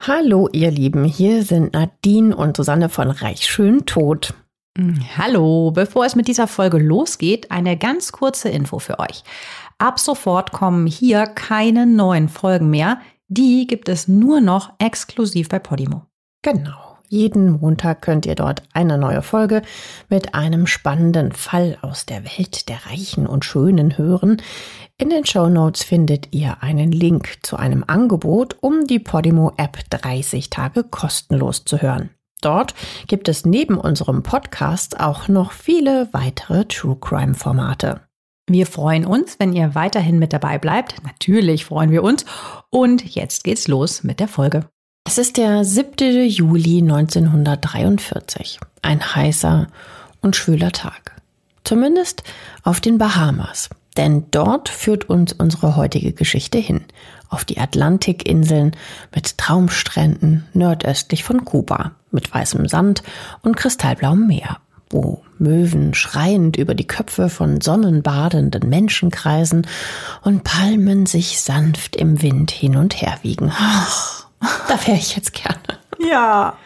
Hallo, 0.00 0.48
ihr 0.52 0.70
Lieben, 0.70 1.04
hier 1.04 1.42
sind 1.42 1.72
Nadine 1.72 2.36
und 2.36 2.56
Susanne 2.56 2.88
von 2.88 3.10
Reich 3.10 3.46
Schön 3.46 3.86
Tot. 3.86 4.34
Hallo, 5.16 5.70
bevor 5.72 6.04
es 6.04 6.14
mit 6.14 6.28
dieser 6.28 6.46
Folge 6.46 6.78
losgeht, 6.78 7.50
eine 7.50 7.76
ganz 7.76 8.12
kurze 8.12 8.50
Info 8.50 8.78
für 8.78 8.98
euch. 8.98 9.24
Ab 9.78 9.98
sofort 9.98 10.52
kommen 10.52 10.86
hier 10.86 11.26
keine 11.26 11.86
neuen 11.86 12.28
Folgen 12.28 12.70
mehr. 12.70 13.00
Die 13.28 13.66
gibt 13.66 13.88
es 13.88 14.06
nur 14.06 14.40
noch 14.40 14.74
exklusiv 14.78 15.48
bei 15.48 15.58
Podimo. 15.58 16.02
Genau. 16.42 16.98
Jeden 17.08 17.60
Montag 17.60 18.02
könnt 18.02 18.26
ihr 18.26 18.34
dort 18.34 18.64
eine 18.72 18.98
neue 18.98 19.22
Folge 19.22 19.62
mit 20.08 20.34
einem 20.34 20.66
spannenden 20.66 21.32
Fall 21.32 21.78
aus 21.80 22.04
der 22.04 22.24
Welt 22.24 22.68
der 22.68 22.84
Reichen 22.86 23.26
und 23.26 23.44
Schönen 23.44 23.96
hören. 23.96 24.42
In 24.98 25.10
den 25.10 25.26
Show 25.26 25.50
Notes 25.50 25.84
findet 25.84 26.34
ihr 26.34 26.62
einen 26.62 26.90
Link 26.90 27.40
zu 27.42 27.58
einem 27.58 27.84
Angebot, 27.86 28.56
um 28.62 28.86
die 28.86 28.98
Podimo 28.98 29.52
App 29.58 29.78
30 29.90 30.48
Tage 30.48 30.84
kostenlos 30.84 31.66
zu 31.66 31.82
hören. 31.82 32.08
Dort 32.40 32.74
gibt 33.06 33.28
es 33.28 33.44
neben 33.44 33.76
unserem 33.76 34.22
Podcast 34.22 34.98
auch 34.98 35.28
noch 35.28 35.52
viele 35.52 36.08
weitere 36.12 36.64
True 36.64 36.96
Crime 36.98 37.34
Formate. 37.34 38.00
Wir 38.48 38.66
freuen 38.66 39.04
uns, 39.04 39.38
wenn 39.38 39.52
ihr 39.52 39.74
weiterhin 39.74 40.18
mit 40.18 40.32
dabei 40.32 40.56
bleibt. 40.56 40.94
Natürlich 41.04 41.66
freuen 41.66 41.90
wir 41.90 42.02
uns. 42.02 42.24
Und 42.70 43.04
jetzt 43.14 43.44
geht's 43.44 43.68
los 43.68 44.02
mit 44.02 44.18
der 44.18 44.28
Folge. 44.28 44.64
Es 45.06 45.18
ist 45.18 45.36
der 45.36 45.62
7. 45.64 46.26
Juli 46.26 46.78
1943. 46.78 48.60
Ein 48.80 49.14
heißer 49.14 49.66
und 50.22 50.36
schwüler 50.36 50.72
Tag. 50.72 51.20
Zumindest 51.64 52.22
auf 52.62 52.80
den 52.80 52.96
Bahamas. 52.96 53.68
Denn 53.96 54.26
dort 54.30 54.68
führt 54.68 55.08
uns 55.08 55.32
unsere 55.32 55.76
heutige 55.76 56.12
Geschichte 56.12 56.58
hin. 56.58 56.84
Auf 57.28 57.44
die 57.44 57.58
Atlantikinseln 57.58 58.76
mit 59.14 59.38
Traumstränden 59.38 60.46
nordöstlich 60.52 61.24
von 61.24 61.44
Kuba. 61.44 61.92
Mit 62.10 62.32
weißem 62.32 62.68
Sand 62.68 63.02
und 63.42 63.56
kristallblauem 63.56 64.26
Meer. 64.26 64.58
Wo 64.90 65.22
Möwen 65.38 65.94
schreiend 65.94 66.56
über 66.56 66.74
die 66.74 66.86
Köpfe 66.86 67.28
von 67.28 67.60
sonnenbadenden 67.60 68.68
Menschen 68.68 69.10
kreisen 69.10 69.66
und 70.22 70.44
Palmen 70.44 71.06
sich 71.06 71.40
sanft 71.40 71.96
im 71.96 72.22
Wind 72.22 72.50
hin 72.52 72.76
und 72.76 73.00
her 73.00 73.18
wiegen. 73.22 73.52
Ach. 73.52 74.26
Da 74.68 74.86
wäre 74.86 74.98
ich 74.98 75.16
jetzt 75.16 75.32
gerne. 75.32 75.80
Ja. 75.98 76.56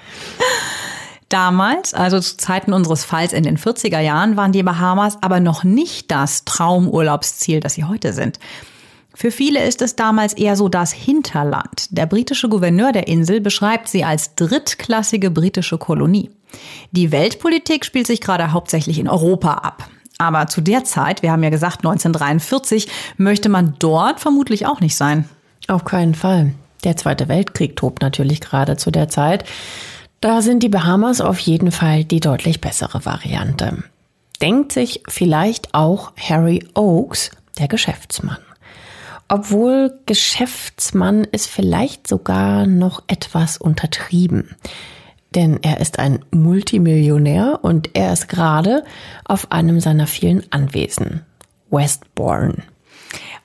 Damals, 1.31 1.95
also 1.95 2.19
zu 2.19 2.36
Zeiten 2.36 2.73
unseres 2.73 3.05
Falls 3.05 3.33
in 3.33 3.45
den 3.45 3.56
40er 3.56 4.00
Jahren, 4.00 4.36
waren 4.36 4.50
die 4.50 4.64
Bahamas 4.64 5.17
aber 5.20 5.39
noch 5.39 5.62
nicht 5.62 6.11
das 6.11 6.45
Traumurlaubsziel, 6.45 7.61
das 7.61 7.75
sie 7.75 7.84
heute 7.84 8.12
sind. 8.12 8.41
Für 9.14 9.31
viele 9.31 9.62
ist 9.64 9.81
es 9.81 9.95
damals 9.95 10.33
eher 10.33 10.56
so 10.56 10.69
das 10.69 10.92
Hinterland. 10.92 11.87
Der 11.91 12.06
britische 12.06 12.48
Gouverneur 12.48 12.91
der 12.91 13.06
Insel 13.06 13.41
beschreibt 13.41 13.89
sie 13.89 14.03
als 14.03 14.34
drittklassige 14.34 15.31
britische 15.31 15.78
Kolonie. 15.78 16.31
Die 16.91 17.12
Weltpolitik 17.12 17.84
spielt 17.84 18.09
sich 18.09 18.20
gerade 18.20 18.50
hauptsächlich 18.50 18.98
in 18.98 19.09
Europa 19.09 19.53
ab. 19.55 19.89
Aber 20.19 20.48
zu 20.48 20.61
der 20.61 20.83
Zeit, 20.83 21.22
wir 21.22 21.31
haben 21.31 21.44
ja 21.44 21.50
gesagt 21.50 21.78
1943, 21.78 22.89
möchte 23.19 23.48
man 23.48 23.75
dort 23.78 24.19
vermutlich 24.19 24.67
auch 24.67 24.81
nicht 24.81 24.97
sein. 24.97 25.28
Auf 25.69 25.84
keinen 25.84 26.17
Fall. 26.17 26.55
Der 26.83 26.97
Zweite 26.97 27.28
Weltkrieg 27.28 27.77
tobt 27.77 28.03
natürlich 28.03 28.41
gerade 28.41 28.77
zu 28.77 28.91
der 28.91 29.09
Zeit. 29.09 29.44
Da 30.21 30.43
sind 30.43 30.63
die 30.63 30.69
Bahamas 30.69 31.23
auf 31.23 31.39
jeden 31.39 31.73
Fall 31.73 32.05
die 32.05 32.21
deutlich 32.21 32.61
bessere 32.61 33.07
Variante. 33.07 33.83
Denkt 34.43 34.73
sich 34.73 35.03
vielleicht 35.09 35.75
auch 35.75 36.12
Harry 36.17 36.62
Oakes, 36.75 37.31
der 37.59 37.69
Geschäftsmann. 37.69 38.39
Obwohl 39.29 39.99
Geschäftsmann 40.05 41.25
ist 41.25 41.47
vielleicht 41.47 42.07
sogar 42.07 42.67
noch 42.67 43.03
etwas 43.07 43.57
untertrieben. 43.57 44.57
Denn 45.35 45.59
er 45.62 45.81
ist 45.81 45.99
ein 45.99 46.23
Multimillionär 46.33 47.61
und 47.62 47.91
er 47.95 48.12
ist 48.12 48.29
gerade 48.29 48.84
auf 49.25 49.53
einem 49.53 49.81
seiner 49.81 50.07
vielen 50.07 50.45
Anwesen, 50.53 51.25
Westbourne. 51.71 52.56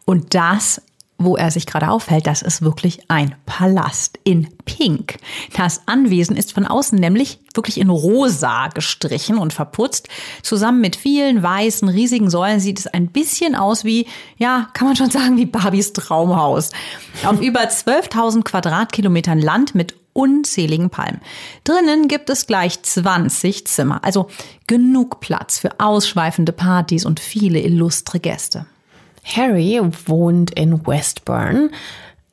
Und 0.03 0.33
das 0.33 0.81
wo 1.17 1.37
er 1.37 1.49
sich 1.49 1.65
gerade 1.65 1.89
aufhält, 1.89 2.27
das 2.27 2.41
ist 2.41 2.61
wirklich 2.61 2.99
ein 3.09 3.35
Palast 3.45 4.19
in 4.23 4.49
Pink. 4.65 5.17
Das 5.55 5.81
Anwesen 5.85 6.35
ist 6.35 6.53
von 6.53 6.65
außen 6.65 6.99
nämlich 6.99 7.39
wirklich 7.53 7.79
in 7.79 7.89
rosa 7.89 8.67
gestrichen 8.67 9.37
und 9.37 9.53
verputzt. 9.53 10.09
Zusammen 10.41 10.81
mit 10.81 10.95
vielen 10.95 11.41
weißen, 11.41 11.87
riesigen 11.87 12.29
Säulen 12.29 12.59
sieht 12.59 12.79
es 12.79 12.87
ein 12.87 13.07
bisschen 13.07 13.55
aus 13.55 13.85
wie, 13.85 14.07
ja, 14.37 14.67
kann 14.73 14.87
man 14.87 14.97
schon 14.97 15.09
sagen, 15.09 15.37
wie 15.37 15.45
Barbies 15.45 15.93
Traumhaus. 15.93 16.71
Auf 17.23 17.39
über 17.39 17.61
12.000 17.61 18.43
Quadratkilometern 18.43 19.39
Land 19.39 19.73
mit 19.73 19.95
unzähligen 20.11 20.89
Palmen. 20.89 21.21
Drinnen 21.63 22.07
gibt 22.07 22.29
es 22.29 22.47
gleich 22.47 22.81
20 22.81 23.67
Zimmer, 23.67 24.03
also 24.03 24.29
genug 24.67 25.19
Platz 25.19 25.59
für 25.59 25.79
ausschweifende 25.79 26.53
Partys 26.53 27.05
und 27.05 27.19
viele 27.19 27.59
illustre 27.59 28.19
Gäste. 28.19 28.65
Harry 29.25 29.81
wohnt 30.05 30.51
in 30.51 30.85
Westbourne 30.85 31.71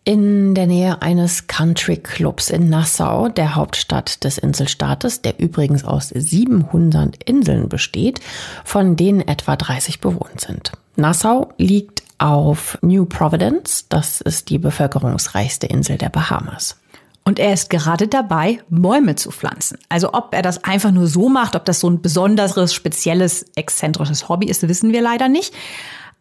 in 0.04 0.54
der 0.54 0.66
Nähe 0.66 1.00
eines 1.00 1.46
Country 1.46 1.96
Clubs 1.96 2.50
in 2.50 2.68
Nassau, 2.68 3.28
der 3.28 3.54
Hauptstadt 3.54 4.24
des 4.24 4.36
Inselstaates, 4.38 5.22
der 5.22 5.38
übrigens 5.38 5.84
aus 5.84 6.08
700 6.08 7.22
Inseln 7.24 7.68
besteht, 7.68 8.20
von 8.64 8.96
denen 8.96 9.20
etwa 9.20 9.54
30 9.54 10.00
bewohnt 10.00 10.40
sind. 10.40 10.72
Nassau 10.96 11.52
liegt 11.56 12.02
auf 12.18 12.78
New 12.82 13.06
Providence, 13.06 13.86
das 13.88 14.20
ist 14.20 14.50
die 14.50 14.58
bevölkerungsreichste 14.58 15.66
Insel 15.66 15.98
der 15.98 16.08
Bahamas. 16.08 16.76
Und 17.24 17.38
er 17.38 17.52
ist 17.52 17.70
gerade 17.70 18.08
dabei, 18.08 18.58
Bäume 18.68 19.14
zu 19.14 19.30
pflanzen. 19.30 19.78
Also 19.88 20.12
ob 20.12 20.34
er 20.34 20.42
das 20.42 20.64
einfach 20.64 20.90
nur 20.90 21.06
so 21.06 21.28
macht, 21.28 21.54
ob 21.54 21.64
das 21.64 21.78
so 21.78 21.88
ein 21.88 22.02
besonderes, 22.02 22.74
spezielles, 22.74 23.46
exzentrisches 23.54 24.28
Hobby 24.28 24.46
ist, 24.46 24.66
wissen 24.68 24.92
wir 24.92 25.02
leider 25.02 25.28
nicht. 25.28 25.54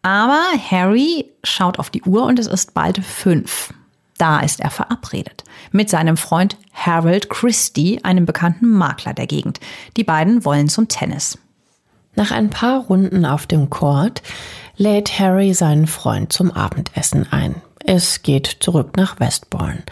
Aber 0.02 0.42
Harry 0.70 1.30
schaut 1.44 1.78
auf 1.78 1.90
die 1.90 2.02
Uhr 2.02 2.24
und 2.24 2.38
es 2.38 2.48
ist 2.48 2.74
bald 2.74 3.04
fünf. 3.04 3.72
Da 4.18 4.40
ist 4.40 4.60
er 4.60 4.70
verabredet. 4.70 5.44
Mit 5.70 5.88
seinem 5.90 6.16
Freund 6.16 6.56
Harold 6.72 7.30
Christie, 7.30 8.02
einem 8.04 8.26
bekannten 8.26 8.70
Makler 8.70 9.14
der 9.14 9.26
Gegend. 9.26 9.60
Die 9.96 10.04
beiden 10.04 10.44
wollen 10.44 10.68
zum 10.68 10.88
Tennis. 10.88 11.38
Nach 12.14 12.30
ein 12.30 12.50
paar 12.50 12.80
Runden 12.80 13.24
auf 13.24 13.46
dem 13.46 13.70
Court 13.70 14.22
lädt 14.76 15.18
Harry 15.18 15.54
seinen 15.54 15.86
Freund 15.86 16.32
zum 16.32 16.50
Abendessen 16.50 17.32
ein. 17.32 17.56
Es 17.84 18.22
geht 18.22 18.58
zurück 18.60 18.96
nach 18.96 19.18
Westbourne. 19.18 19.82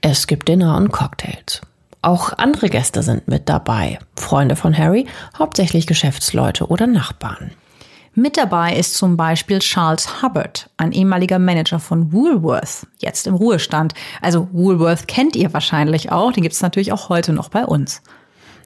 Es 0.00 0.26
gibt 0.26 0.48
Dinner 0.48 0.76
und 0.76 0.92
Cocktails. 0.92 1.60
Auch 2.02 2.32
andere 2.36 2.68
Gäste 2.68 3.02
sind 3.02 3.28
mit 3.28 3.48
dabei. 3.48 3.98
Freunde 4.16 4.56
von 4.56 4.76
Harry, 4.76 5.06
hauptsächlich 5.38 5.86
Geschäftsleute 5.86 6.66
oder 6.66 6.86
Nachbarn. 6.86 7.52
Mit 8.14 8.36
dabei 8.36 8.76
ist 8.76 8.94
zum 8.94 9.16
Beispiel 9.16 9.60
Charles 9.60 10.22
Hubbard, 10.22 10.68
ein 10.76 10.92
ehemaliger 10.92 11.38
Manager 11.38 11.78
von 11.78 12.12
Woolworth, 12.12 12.86
jetzt 12.98 13.26
im 13.26 13.34
Ruhestand. 13.34 13.94
Also 14.20 14.48
Woolworth 14.52 15.08
kennt 15.08 15.34
ihr 15.34 15.54
wahrscheinlich 15.54 16.12
auch, 16.12 16.30
den 16.30 16.42
gibt 16.42 16.54
es 16.54 16.60
natürlich 16.60 16.92
auch 16.92 17.08
heute 17.08 17.32
noch 17.32 17.48
bei 17.48 17.64
uns. 17.64 18.02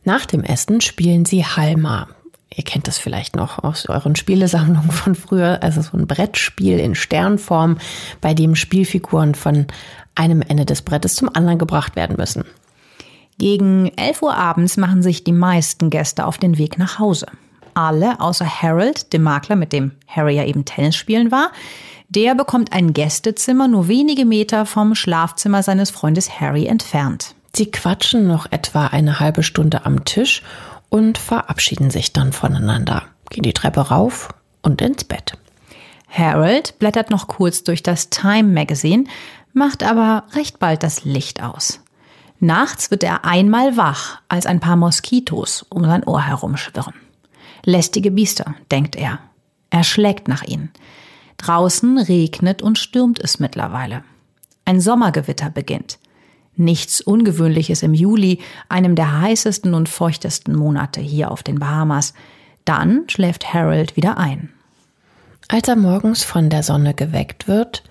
Nach 0.02 0.26
dem 0.26 0.42
Essen 0.42 0.80
spielen 0.80 1.24
sie 1.26 1.44
Halma. 1.44 2.08
Ihr 2.52 2.64
kennt 2.64 2.88
das 2.88 2.98
vielleicht 2.98 3.36
noch 3.36 3.62
aus 3.62 3.88
euren 3.88 4.16
Spielesammlungen 4.16 4.90
von 4.90 5.14
früher, 5.14 5.62
also 5.62 5.80
so 5.80 5.96
ein 5.96 6.08
Brettspiel 6.08 6.80
in 6.80 6.96
Sternform, 6.96 7.78
bei 8.20 8.34
dem 8.34 8.56
Spielfiguren 8.56 9.36
von 9.36 9.68
einem 10.16 10.42
Ende 10.42 10.64
des 10.64 10.82
Brettes 10.82 11.14
zum 11.14 11.28
anderen 11.32 11.58
gebracht 11.58 11.94
werden 11.94 12.16
müssen. 12.16 12.44
Gegen 13.38 13.92
11 13.96 14.22
Uhr 14.22 14.36
abends 14.36 14.76
machen 14.76 15.04
sich 15.04 15.22
die 15.22 15.32
meisten 15.32 15.90
Gäste 15.90 16.26
auf 16.26 16.38
den 16.38 16.58
Weg 16.58 16.78
nach 16.78 16.98
Hause 16.98 17.26
alle 17.76 18.20
außer 18.20 18.47
Harold, 18.47 19.12
dem 19.12 19.22
Makler, 19.22 19.56
mit 19.56 19.72
dem 19.72 19.92
Harry 20.09 20.37
ja 20.37 20.44
eben 20.44 20.64
Tennis 20.64 20.97
spielen 20.97 21.31
war. 21.31 21.53
Der 22.09 22.34
bekommt 22.34 22.72
ein 22.72 22.92
Gästezimmer 22.92 23.69
nur 23.69 23.88
wenige 23.88 24.25
Meter 24.25 24.64
vom 24.66 24.94
Schlafzimmer 24.94 25.62
seines 25.62 25.91
Freundes 25.91 26.41
Harry 26.41 26.66
entfernt. 26.66 27.34
Sie 27.54 27.70
quatschen 27.70 28.27
noch 28.27 28.50
etwa 28.50 28.89
eine 28.89 29.21
halbe 29.21 29.42
Stunde 29.42 29.86
am 29.86 30.04
Tisch 30.04 30.42
und 30.89 31.18
verabschieden 31.18 31.91
sich 31.91 32.12
dann 32.12 32.33
voneinander, 32.33 33.03
gehen 33.30 33.42
die 33.42 33.53
Treppe 33.53 33.80
rauf 33.80 34.28
und 34.62 34.80
ins 34.83 35.04
Bett. 35.04 35.33
Harold 36.09 36.78
blättert 36.78 37.10
noch 37.10 37.28
kurz 37.28 37.65
durch 37.65 37.83
das 37.83 38.10
Time 38.10 38.53
Magazine, 38.53 39.04
macht 39.53 39.83
aber 39.83 40.24
recht 40.34 40.59
bald 40.59 40.83
das 40.83 41.04
Licht 41.04 41.42
aus. 41.42 41.80
Nachts 42.39 42.91
wird 42.91 43.03
er 43.03 43.24
einmal 43.24 43.77
wach, 43.77 44.21
als 44.28 44.47
ein 44.47 44.60
paar 44.60 44.77
Moskitos 44.77 45.65
um 45.68 45.84
sein 45.84 46.04
Ohr 46.04 46.22
herumschwirren. 46.22 46.95
Lästige 47.68 48.13
Biester, 48.13 48.54
denkt 48.71 48.95
er. 48.95 49.18
Er 49.71 49.83
schlägt 49.83 50.28
nach 50.28 50.45
ihnen. 50.45 50.71
Draußen 51.36 51.98
regnet 51.98 52.63
und 52.63 52.78
stürmt 52.78 53.18
es 53.18 53.41
mittlerweile. 53.41 54.04
Ein 54.65 54.80
Sommergewitter 54.80 55.51
beginnt. 55.51 55.98
Nichts 56.54 57.01
Ungewöhnliches 57.01 57.83
im 57.83 57.92
Juli, 57.92 58.39
einem 58.68 58.95
der 58.95 59.21
heißesten 59.21 59.74
und 59.74 59.89
feuchtesten 59.89 60.54
Monate 60.54 61.01
hier 61.01 61.33
auf 61.33 61.42
den 61.42 61.59
Bahamas. 61.59 62.15
Dann 62.65 63.03
schläft 63.09 63.53
Harold 63.53 63.97
wieder 63.97 64.16
ein. 64.16 64.51
Als 65.48 65.66
er 65.66 65.77
morgens 65.77 66.22
von 66.22 66.48
der 66.48 66.62
Sonne 66.62 66.95
geweckt 66.95 67.48
wird, 67.48 67.83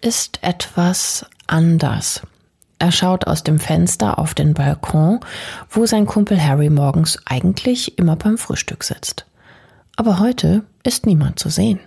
ist 0.00 0.42
etwas 0.42 1.26
anders. 1.46 2.22
Er 2.78 2.92
schaut 2.92 3.26
aus 3.26 3.42
dem 3.42 3.58
Fenster 3.58 4.18
auf 4.18 4.34
den 4.34 4.54
Balkon, 4.54 5.20
wo 5.68 5.86
sein 5.86 6.06
Kumpel 6.06 6.40
Harry 6.40 6.70
morgens 6.70 7.18
eigentlich 7.26 7.98
immer 7.98 8.16
beim 8.16 8.38
Frühstück 8.38 8.84
sitzt. 8.84 9.26
Aber 9.96 10.20
heute 10.20 10.64
ist 10.84 11.06
niemand 11.06 11.40
zu 11.40 11.48
sehen. 11.48 11.80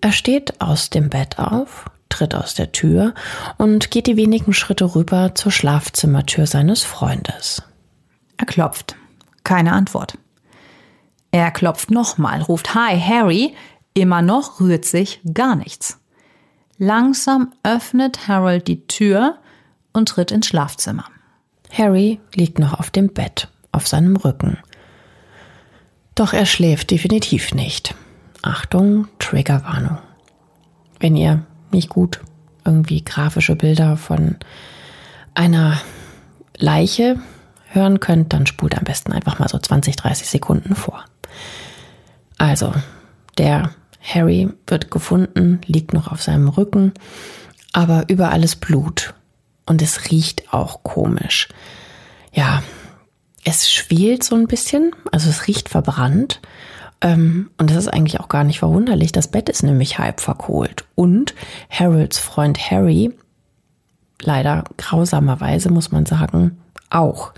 Er 0.00 0.12
steht 0.12 0.60
aus 0.60 0.90
dem 0.90 1.10
Bett 1.10 1.38
auf, 1.38 1.86
tritt 2.08 2.34
aus 2.36 2.54
der 2.54 2.70
Tür 2.70 3.14
und 3.58 3.90
geht 3.90 4.06
die 4.06 4.16
wenigen 4.16 4.52
Schritte 4.52 4.94
rüber 4.94 5.34
zur 5.34 5.50
Schlafzimmertür 5.50 6.46
seines 6.46 6.84
Freundes. 6.84 7.62
Er 8.36 8.46
klopft. 8.46 8.94
Keine 9.42 9.72
Antwort. 9.72 10.18
Er 11.32 11.50
klopft 11.50 11.90
nochmal, 11.90 12.42
ruft 12.42 12.74
Hi, 12.74 13.00
Harry. 13.00 13.54
Immer 13.94 14.22
noch 14.22 14.60
rührt 14.60 14.84
sich 14.84 15.20
gar 15.34 15.56
nichts. 15.56 15.98
Langsam 16.78 17.52
öffnet 17.62 18.28
Harold 18.28 18.68
die 18.68 18.86
Tür 18.86 19.38
und 19.96 20.08
tritt 20.08 20.30
ins 20.30 20.46
Schlafzimmer. 20.46 21.06
Harry 21.72 22.20
liegt 22.34 22.58
noch 22.58 22.78
auf 22.78 22.90
dem 22.90 23.12
Bett, 23.12 23.48
auf 23.72 23.88
seinem 23.88 24.16
Rücken. 24.16 24.58
Doch 26.14 26.32
er 26.32 26.46
schläft 26.46 26.90
definitiv 26.90 27.54
nicht. 27.54 27.94
Achtung, 28.42 29.08
Triggerwarnung. 29.18 29.98
Wenn 31.00 31.16
ihr 31.16 31.44
nicht 31.72 31.88
gut 31.88 32.20
irgendwie 32.64 33.04
grafische 33.04 33.56
Bilder 33.56 33.96
von 33.96 34.36
einer 35.34 35.80
Leiche 36.56 37.20
hören 37.68 38.00
könnt, 38.00 38.32
dann 38.32 38.46
spult 38.46 38.76
am 38.76 38.84
besten 38.84 39.12
einfach 39.12 39.38
mal 39.38 39.48
so 39.48 39.58
20, 39.58 39.96
30 39.96 40.28
Sekunden 40.28 40.74
vor. 40.74 41.04
Also, 42.38 42.72
der 43.38 43.70
Harry 44.02 44.48
wird 44.66 44.90
gefunden, 44.90 45.60
liegt 45.66 45.92
noch 45.92 46.10
auf 46.10 46.22
seinem 46.22 46.48
Rücken, 46.48 46.92
aber 47.72 48.04
überall 48.08 48.42
ist 48.42 48.56
Blut 48.56 49.14
und 49.66 49.82
es 49.82 50.10
riecht 50.10 50.52
auch 50.52 50.82
komisch. 50.82 51.48
Ja, 52.32 52.62
es 53.44 53.70
schwelt 53.70 54.24
so 54.24 54.34
ein 54.34 54.46
bisschen, 54.46 54.92
also 55.12 55.28
es 55.28 55.46
riecht 55.46 55.68
verbrannt. 55.68 56.40
Ähm, 57.00 57.50
und 57.58 57.70
das 57.70 57.76
ist 57.76 57.88
eigentlich 57.88 58.20
auch 58.20 58.28
gar 58.28 58.44
nicht 58.44 58.58
verwunderlich. 58.60 59.12
Das 59.12 59.28
Bett 59.28 59.48
ist 59.48 59.62
nämlich 59.62 59.98
halb 59.98 60.20
verkohlt. 60.20 60.84
Und 60.94 61.34
Harolds 61.70 62.18
Freund 62.18 62.58
Harry, 62.70 63.12
leider 64.22 64.64
grausamerweise 64.76 65.70
muss 65.70 65.92
man 65.92 66.06
sagen, 66.06 66.58
auch. 66.90 67.32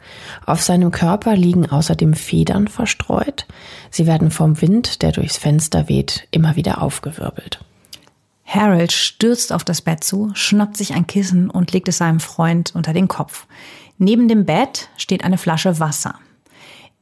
Auf 0.47 0.63
seinem 0.63 0.91
Körper 0.91 1.35
liegen 1.35 1.71
außerdem 1.71 2.15
Federn 2.15 2.69
verstreut. 2.69 3.47
Sie 3.91 4.07
werden 4.07 4.31
vom 4.31 4.61
Wind, 4.61 5.03
der 5.03 5.13
durchs 5.13 5.39
Fenster 5.39 5.89
weht, 5.89 6.29
immer 6.31 6.57
wieder 6.57 6.83
aufgewirbelt. 6.83 7.61
Harold 8.49 8.93
stürzt 8.93 9.53
auf 9.53 9.63
das 9.63 9.83
Bett 9.83 10.03
zu, 10.03 10.31
schnappt 10.33 10.77
sich 10.77 10.95
ein 10.95 11.07
Kissen 11.07 11.51
und 11.51 11.73
legt 11.73 11.87
es 11.89 11.99
seinem 11.99 12.19
Freund 12.19 12.75
unter 12.75 12.95
den 12.95 13.07
Kopf. 13.07 13.47
Neben 13.99 14.27
dem 14.27 14.47
Bett 14.47 14.89
steht 14.97 15.23
eine 15.23 15.37
Flasche 15.37 15.79
Wasser. 15.81 16.15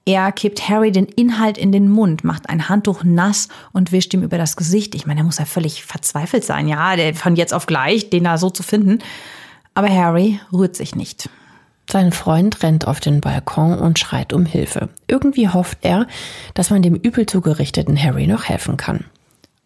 Er 0.05 0.33
kippt 0.33 0.69
Harry 0.69 0.93
den 0.93 1.07
Inhalt 1.07 1.59
in 1.59 1.73
den 1.73 1.89
Mund, 1.89 2.25
macht 2.25 2.49
ein 2.49 2.69
Handtuch 2.69 3.05
nass 3.05 3.49
und 3.73 3.93
wischt 3.93 4.15
ihm 4.15 4.23
über 4.23 4.39
das 4.39 4.57
Gesicht. 4.57 4.95
Ich 4.95 5.07
meine, 5.07 5.21
er 5.21 5.25
muss 5.25 5.39
ja 5.39 5.45
völlig 5.45 5.85
verzweifelt 5.85 6.45
sein, 6.45 6.69
ja, 6.69 6.95
von 7.15 7.37
jetzt 7.37 7.55
auf 7.55 7.67
gleich, 7.67 8.11
den 8.11 8.25
da 8.25 8.39
so 8.39 8.51
zu 8.51 8.63
finden. 8.63 9.01
Aber 9.75 9.89
Harry 9.89 10.41
rührt 10.53 10.77
sich 10.77 10.95
nicht. 10.95 11.29
Sein 11.91 12.11
Freund 12.11 12.63
rennt 12.63 12.87
auf 12.87 12.99
den 12.99 13.21
Balkon 13.21 13.79
und 13.79 13.99
schreit 13.99 14.33
um 14.33 14.47
Hilfe. 14.47 14.89
Irgendwie 15.07 15.49
hofft 15.49 15.79
er, 15.83 16.07
dass 16.55 16.71
man 16.71 16.83
dem 16.83 16.97
übel 16.97 17.27
zugerichteten 17.27 18.01
Harry 18.01 18.27
noch 18.27 18.45
helfen 18.45 18.77
kann. 18.77 19.05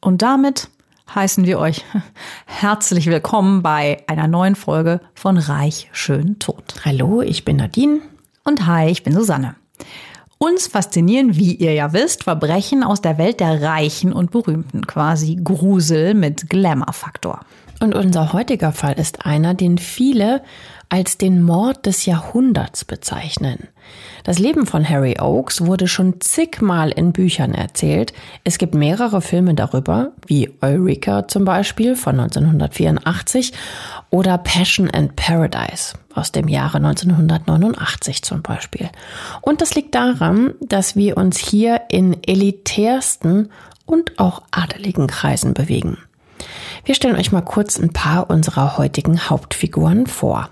Und 0.00 0.23
damit 0.23 0.69
heißen 1.14 1.44
wir 1.44 1.58
euch 1.58 1.84
herzlich 2.46 3.06
willkommen 3.06 3.62
bei 3.62 4.02
einer 4.06 4.28
neuen 4.28 4.54
Folge 4.54 5.00
von 5.14 5.38
Reich 5.38 5.88
schön 5.92 6.38
tot. 6.38 6.74
Hallo, 6.84 7.22
ich 7.22 7.44
bin 7.44 7.56
Nadine. 7.56 8.00
Und 8.44 8.66
hi, 8.66 8.88
ich 8.88 9.02
bin 9.02 9.12
Susanne. 9.12 9.56
Uns 10.38 10.68
faszinieren, 10.68 11.36
wie 11.36 11.54
ihr 11.54 11.74
ja 11.74 11.92
wisst, 11.92 12.24
Verbrechen 12.24 12.82
aus 12.82 13.02
der 13.02 13.18
Welt 13.18 13.40
der 13.40 13.60
Reichen 13.60 14.12
und 14.12 14.30
Berühmten, 14.30 14.86
quasi 14.86 15.36
Grusel 15.42 16.14
mit 16.14 16.48
Glamour-Faktor. 16.48 17.40
Und 17.81 17.94
unser 17.94 18.35
heutiger 18.35 18.73
Fall 18.73 18.99
ist 18.99 19.25
einer, 19.25 19.55
den 19.55 19.79
viele 19.79 20.43
als 20.91 21.17
den 21.17 21.41
Mord 21.43 21.87
des 21.87 22.05
Jahrhunderts 22.05 22.85
bezeichnen. 22.85 23.69
Das 24.25 24.38
Leben 24.38 24.67
von 24.67 24.87
Harry 24.87 25.17
Oakes 25.19 25.65
wurde 25.65 25.88
schon 25.88 26.21
zigmal 26.21 26.91
in 26.91 27.12
Büchern 27.12 27.55
erzählt. 27.55 28.12
Es 28.44 28.59
gibt 28.59 28.75
mehrere 28.75 29.23
Filme 29.23 29.55
darüber, 29.55 30.12
wie 30.27 30.53
Eureka 30.61 31.27
zum 31.27 31.44
Beispiel 31.44 31.97
von 31.97 32.21
1984 32.21 33.53
oder 34.11 34.37
Passion 34.37 34.91
and 34.91 35.17
Paradise 35.17 35.94
aus 36.15 36.32
dem 36.32 36.49
Jahre 36.49 36.79
1989 36.79 38.23
zum 38.23 38.43
Beispiel. 38.43 38.91
Und 39.41 39.62
das 39.62 39.75
liegt 39.75 39.94
daran, 39.94 40.55
dass 40.61 40.97
wir 40.97 41.17
uns 41.17 41.38
hier 41.38 41.82
in 41.88 42.23
elitärsten 42.25 43.50
und 43.87 44.19
auch 44.19 44.43
adeligen 44.50 45.06
Kreisen 45.06 45.55
bewegen. 45.55 45.97
Wir 46.85 46.94
stellen 46.94 47.17
euch 47.17 47.31
mal 47.31 47.43
kurz 47.43 47.79
ein 47.79 47.93
paar 47.93 48.31
unserer 48.31 48.79
heutigen 48.79 49.29
Hauptfiguren 49.29 50.06
vor. 50.06 50.49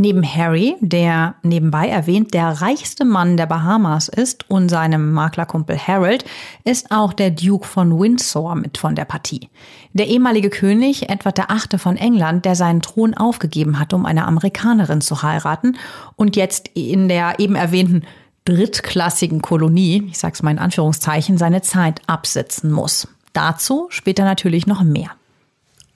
Neben 0.00 0.22
Harry, 0.22 0.76
der 0.78 1.34
nebenbei 1.42 1.88
erwähnt 1.88 2.32
der 2.32 2.62
reichste 2.62 3.04
Mann 3.04 3.36
der 3.36 3.46
Bahamas 3.46 4.06
ist, 4.06 4.48
und 4.48 4.68
seinem 4.68 5.12
Maklerkumpel 5.12 5.76
Harold, 5.76 6.24
ist 6.62 6.92
auch 6.92 7.12
der 7.12 7.32
Duke 7.32 7.66
von 7.66 7.98
Windsor 7.98 8.54
mit 8.54 8.78
von 8.78 8.94
der 8.94 9.06
Partie. 9.06 9.48
Der 9.94 10.06
ehemalige 10.06 10.50
König, 10.50 11.10
Edward 11.10 11.38
VIII. 11.38 11.80
von 11.80 11.96
England, 11.96 12.44
der 12.44 12.54
seinen 12.54 12.80
Thron 12.80 13.14
aufgegeben 13.14 13.80
hat, 13.80 13.92
um 13.92 14.06
eine 14.06 14.24
Amerikanerin 14.26 15.00
zu 15.00 15.24
heiraten 15.24 15.76
und 16.14 16.36
jetzt 16.36 16.70
in 16.74 17.08
der 17.08 17.40
eben 17.40 17.56
erwähnten 17.56 18.04
drittklassigen 18.44 19.42
Kolonie, 19.42 20.04
ich 20.08 20.18
sag's 20.20 20.44
mal 20.44 20.52
in 20.52 20.60
Anführungszeichen, 20.60 21.38
seine 21.38 21.62
Zeit 21.62 22.02
absitzen 22.06 22.70
muss. 22.70 23.08
Dazu 23.32 23.88
später 23.90 24.22
natürlich 24.22 24.68
noch 24.68 24.84
mehr. 24.84 25.10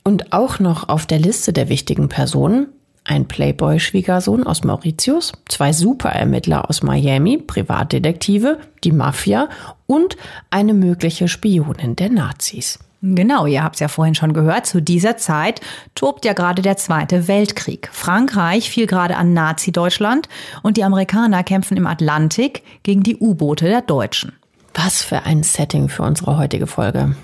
Und 0.04 0.32
auch 0.32 0.58
noch 0.58 0.88
auf 0.88 1.06
der 1.06 1.18
Liste 1.18 1.52
der 1.52 1.68
wichtigen 1.68 2.08
Personen 2.08 2.68
ein 3.04 3.26
Playboy-Schwiegersohn 3.26 4.46
aus 4.46 4.62
Mauritius, 4.64 5.32
zwei 5.48 5.72
Superermittler 5.72 6.68
aus 6.68 6.82
Miami, 6.82 7.38
Privatdetektive, 7.38 8.58
die 8.84 8.92
Mafia 8.92 9.48
und 9.86 10.16
eine 10.50 10.74
mögliche 10.74 11.26
Spionin 11.26 11.96
der 11.96 12.10
Nazis. 12.10 12.78
Genau, 13.04 13.46
ihr 13.46 13.64
habt 13.64 13.74
es 13.76 13.80
ja 13.80 13.88
vorhin 13.88 14.14
schon 14.14 14.32
gehört, 14.32 14.66
zu 14.66 14.80
dieser 14.80 15.16
Zeit 15.16 15.60
tobt 15.96 16.24
ja 16.24 16.34
gerade 16.34 16.62
der 16.62 16.76
Zweite 16.76 17.26
Weltkrieg. 17.26 17.88
Frankreich 17.90 18.70
fiel 18.70 18.86
gerade 18.86 19.16
an 19.16 19.34
Nazi-Deutschland 19.34 20.28
und 20.62 20.76
die 20.76 20.84
Amerikaner 20.84 21.42
kämpfen 21.42 21.76
im 21.76 21.88
Atlantik 21.88 22.62
gegen 22.84 23.02
die 23.02 23.16
U-Boote 23.16 23.64
der 23.64 23.82
Deutschen. 23.82 24.34
Was 24.74 25.02
für 25.02 25.24
ein 25.24 25.42
Setting 25.42 25.88
für 25.88 26.04
unsere 26.04 26.38
heutige 26.38 26.68
Folge. 26.68 27.16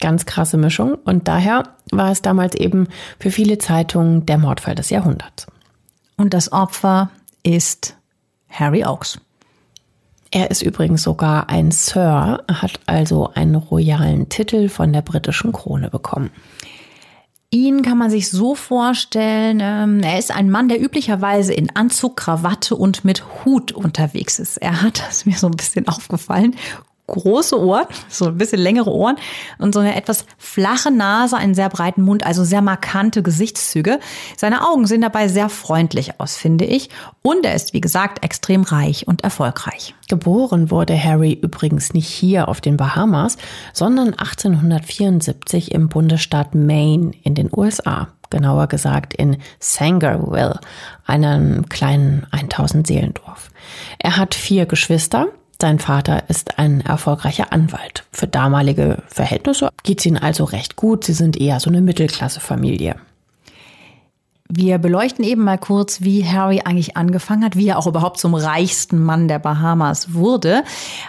Ganz 0.00 0.26
krasse 0.26 0.56
Mischung 0.56 0.94
und 1.04 1.28
daher 1.28 1.64
war 1.90 2.10
es 2.10 2.22
damals 2.22 2.54
eben 2.56 2.88
für 3.18 3.30
viele 3.30 3.58
Zeitungen 3.58 4.26
der 4.26 4.38
Mordfall 4.38 4.74
des 4.74 4.90
Jahrhunderts. 4.90 5.46
Und 6.16 6.34
das 6.34 6.52
Opfer 6.52 7.10
ist 7.42 7.96
Harry 8.48 8.84
Oakes. 8.84 9.20
Er 10.30 10.50
ist 10.50 10.62
übrigens 10.62 11.02
sogar 11.02 11.48
ein 11.48 11.70
Sir, 11.70 12.42
hat 12.48 12.80
also 12.86 13.30
einen 13.34 13.54
royalen 13.54 14.28
Titel 14.28 14.68
von 14.68 14.92
der 14.92 15.02
britischen 15.02 15.52
Krone 15.52 15.90
bekommen. 15.90 16.30
Ihn 17.50 17.82
kann 17.82 17.98
man 17.98 18.10
sich 18.10 18.30
so 18.30 18.56
vorstellen, 18.56 19.60
ähm, 19.62 20.00
er 20.00 20.18
ist 20.18 20.32
ein 20.34 20.50
Mann, 20.50 20.68
der 20.68 20.82
üblicherweise 20.82 21.54
in 21.54 21.76
Anzug, 21.76 22.16
Krawatte 22.16 22.74
und 22.74 23.04
mit 23.04 23.22
Hut 23.44 23.70
unterwegs 23.70 24.40
ist. 24.40 24.56
Er 24.56 24.82
hat, 24.82 24.98
das 25.06 25.18
ist 25.18 25.26
mir 25.26 25.36
so 25.36 25.46
ein 25.46 25.56
bisschen 25.56 25.86
aufgefallen, 25.86 26.56
große 27.06 27.60
Ohren, 27.60 27.86
so 28.08 28.26
ein 28.26 28.38
bisschen 28.38 28.60
längere 28.60 28.90
Ohren 28.90 29.16
und 29.58 29.74
so 29.74 29.80
eine 29.80 29.94
etwas 29.94 30.24
flache 30.38 30.90
Nase, 30.90 31.36
einen 31.36 31.54
sehr 31.54 31.68
breiten 31.68 32.02
Mund, 32.02 32.24
also 32.24 32.44
sehr 32.44 32.62
markante 32.62 33.22
Gesichtszüge. 33.22 34.00
Seine 34.36 34.66
Augen 34.66 34.86
sehen 34.86 35.02
dabei 35.02 35.28
sehr 35.28 35.48
freundlich 35.48 36.18
aus, 36.18 36.36
finde 36.36 36.64
ich. 36.64 36.88
Und 37.22 37.44
er 37.44 37.54
ist, 37.54 37.74
wie 37.74 37.80
gesagt, 37.80 38.24
extrem 38.24 38.62
reich 38.62 39.06
und 39.06 39.22
erfolgreich. 39.22 39.94
Geboren 40.08 40.70
wurde 40.70 40.98
Harry 41.02 41.32
übrigens 41.32 41.92
nicht 41.92 42.08
hier 42.08 42.48
auf 42.48 42.60
den 42.60 42.76
Bahamas, 42.76 43.36
sondern 43.72 44.14
1874 44.14 45.72
im 45.72 45.88
Bundesstaat 45.88 46.54
Maine 46.54 47.12
in 47.22 47.34
den 47.34 47.50
USA 47.54 48.08
genauer 48.30 48.66
gesagt 48.66 49.14
in 49.14 49.36
Sangerville, 49.60 50.58
einem 51.06 51.68
kleinen 51.68 52.26
1000 52.32 52.86
Seelendorf. 52.86 53.50
Er 53.98 54.16
hat 54.16 54.34
vier 54.34 54.66
Geschwister, 54.66 55.28
sein 55.64 55.78
Vater 55.78 56.28
ist 56.28 56.58
ein 56.58 56.82
erfolgreicher 56.82 57.50
Anwalt. 57.50 58.04
Für 58.12 58.26
damalige 58.26 59.02
Verhältnisse 59.08 59.70
geht 59.82 60.00
es 60.00 60.04
ihnen 60.04 60.18
also 60.18 60.44
recht 60.44 60.76
gut. 60.76 61.04
Sie 61.04 61.14
sind 61.14 61.40
eher 61.40 61.58
so 61.58 61.70
eine 61.70 61.80
Mittelklasse-Familie. 61.80 62.96
Wir 64.46 64.76
beleuchten 64.76 65.24
eben 65.24 65.42
mal 65.42 65.56
kurz, 65.56 66.02
wie 66.02 66.22
Harry 66.26 66.60
eigentlich 66.66 66.98
angefangen 66.98 67.42
hat, 67.42 67.56
wie 67.56 67.68
er 67.68 67.78
auch 67.78 67.86
überhaupt 67.86 68.20
zum 68.20 68.34
reichsten 68.34 69.02
Mann 69.02 69.26
der 69.26 69.38
Bahamas 69.38 70.12
wurde. 70.12 70.64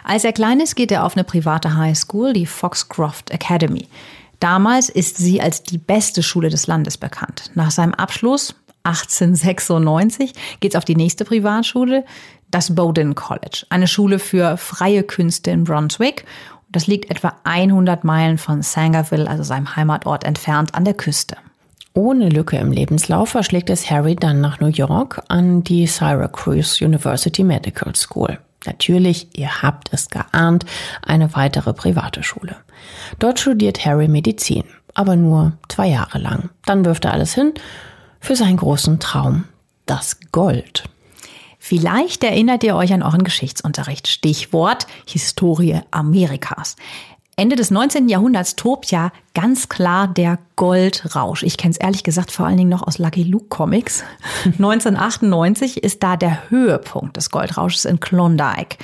Als 0.05 0.23
er 0.23 0.31
klein 0.31 0.61
ist, 0.61 0.75
geht 0.75 0.93
er 0.93 1.03
auf 1.03 1.17
eine 1.17 1.25
private 1.25 1.75
Highschool, 1.75 2.31
die 2.31 2.45
Foxcroft 2.45 3.31
Academy. 3.31 3.89
Damals 4.39 4.87
ist 4.87 5.17
sie 5.17 5.41
als 5.41 5.63
die 5.63 5.79
beste 5.79 6.23
Schule 6.23 6.47
des 6.47 6.65
Landes 6.65 6.95
bekannt. 6.95 7.51
Nach 7.55 7.71
seinem 7.71 7.93
Abschluss 7.93 8.55
1896 8.83 10.31
geht's 10.61 10.75
auf 10.75 10.85
die 10.85 10.95
nächste 10.95 11.25
Privatschule, 11.25 12.05
das 12.55 12.73
Bowdoin 12.73 13.15
College, 13.15 13.65
eine 13.67 13.85
Schule 13.85 14.17
für 14.17 14.55
freie 14.55 15.03
Künste 15.03 15.51
in 15.51 15.65
Brunswick. 15.65 16.23
Das 16.69 16.87
liegt 16.87 17.11
etwa 17.11 17.33
100 17.43 18.05
Meilen 18.05 18.37
von 18.37 18.61
Sangerville, 18.61 19.29
also 19.29 19.43
seinem 19.43 19.75
Heimatort, 19.75 20.23
entfernt 20.23 20.73
an 20.73 20.85
der 20.85 20.93
Küste. 20.93 21.35
Ohne 21.93 22.29
Lücke 22.29 22.55
im 22.55 22.71
Lebenslauf 22.71 23.27
verschlägt 23.27 23.69
es 23.69 23.91
Harry 23.91 24.15
dann 24.15 24.39
nach 24.39 24.61
New 24.61 24.69
York 24.69 25.21
an 25.27 25.65
die 25.65 25.85
Syracuse 25.85 26.85
University 26.85 27.43
Medical 27.43 27.93
School. 27.93 28.39
Natürlich, 28.65 29.37
ihr 29.37 29.61
habt 29.61 29.89
es 29.91 30.07
geahnt, 30.09 30.65
eine 31.01 31.35
weitere 31.35 31.73
private 31.73 32.23
Schule. 32.23 32.55
Dort 33.19 33.41
studiert 33.41 33.85
Harry 33.85 34.07
Medizin, 34.07 34.63
aber 34.93 35.17
nur 35.17 35.57
zwei 35.67 35.87
Jahre 35.87 36.19
lang. 36.19 36.51
Dann 36.65 36.85
wirft 36.85 37.03
er 37.03 37.11
alles 37.11 37.33
hin 37.33 37.53
für 38.21 38.37
seinen 38.37 38.55
großen 38.55 39.01
Traum, 39.01 39.43
das 39.85 40.19
Gold. 40.31 40.85
Vielleicht 41.67 42.23
erinnert 42.23 42.63
ihr 42.63 42.75
euch 42.75 42.93
an 42.93 43.01
euren 43.01 43.23
Geschichtsunterricht. 43.23 44.07
Stichwort 44.07 44.85
Historie 45.07 45.81
Amerikas. 45.89 46.75
Ende 47.37 47.55
des 47.55 47.71
19. 47.71 48.07
Jahrhunderts 48.07 48.55
tobt 48.55 48.91
ja 48.91 49.11
ganz 49.33 49.67
klar 49.67 50.07
der 50.07 50.37
Goldrausch. 50.57 51.41
Ich 51.41 51.57
kenne 51.57 51.71
es 51.71 51.77
ehrlich 51.77 52.03
gesagt 52.03 52.29
vor 52.29 52.45
allen 52.45 52.57
Dingen 52.57 52.69
noch 52.69 52.85
aus 52.85 52.99
Lucky 52.99 53.23
Luke 53.23 53.47
Comics. 53.49 54.03
1998 54.45 55.83
ist 55.83 56.03
da 56.03 56.17
der 56.17 56.51
Höhepunkt 56.51 57.17
des 57.17 57.31
Goldrausches 57.31 57.85
in 57.85 57.99
Klondike. 57.99 58.77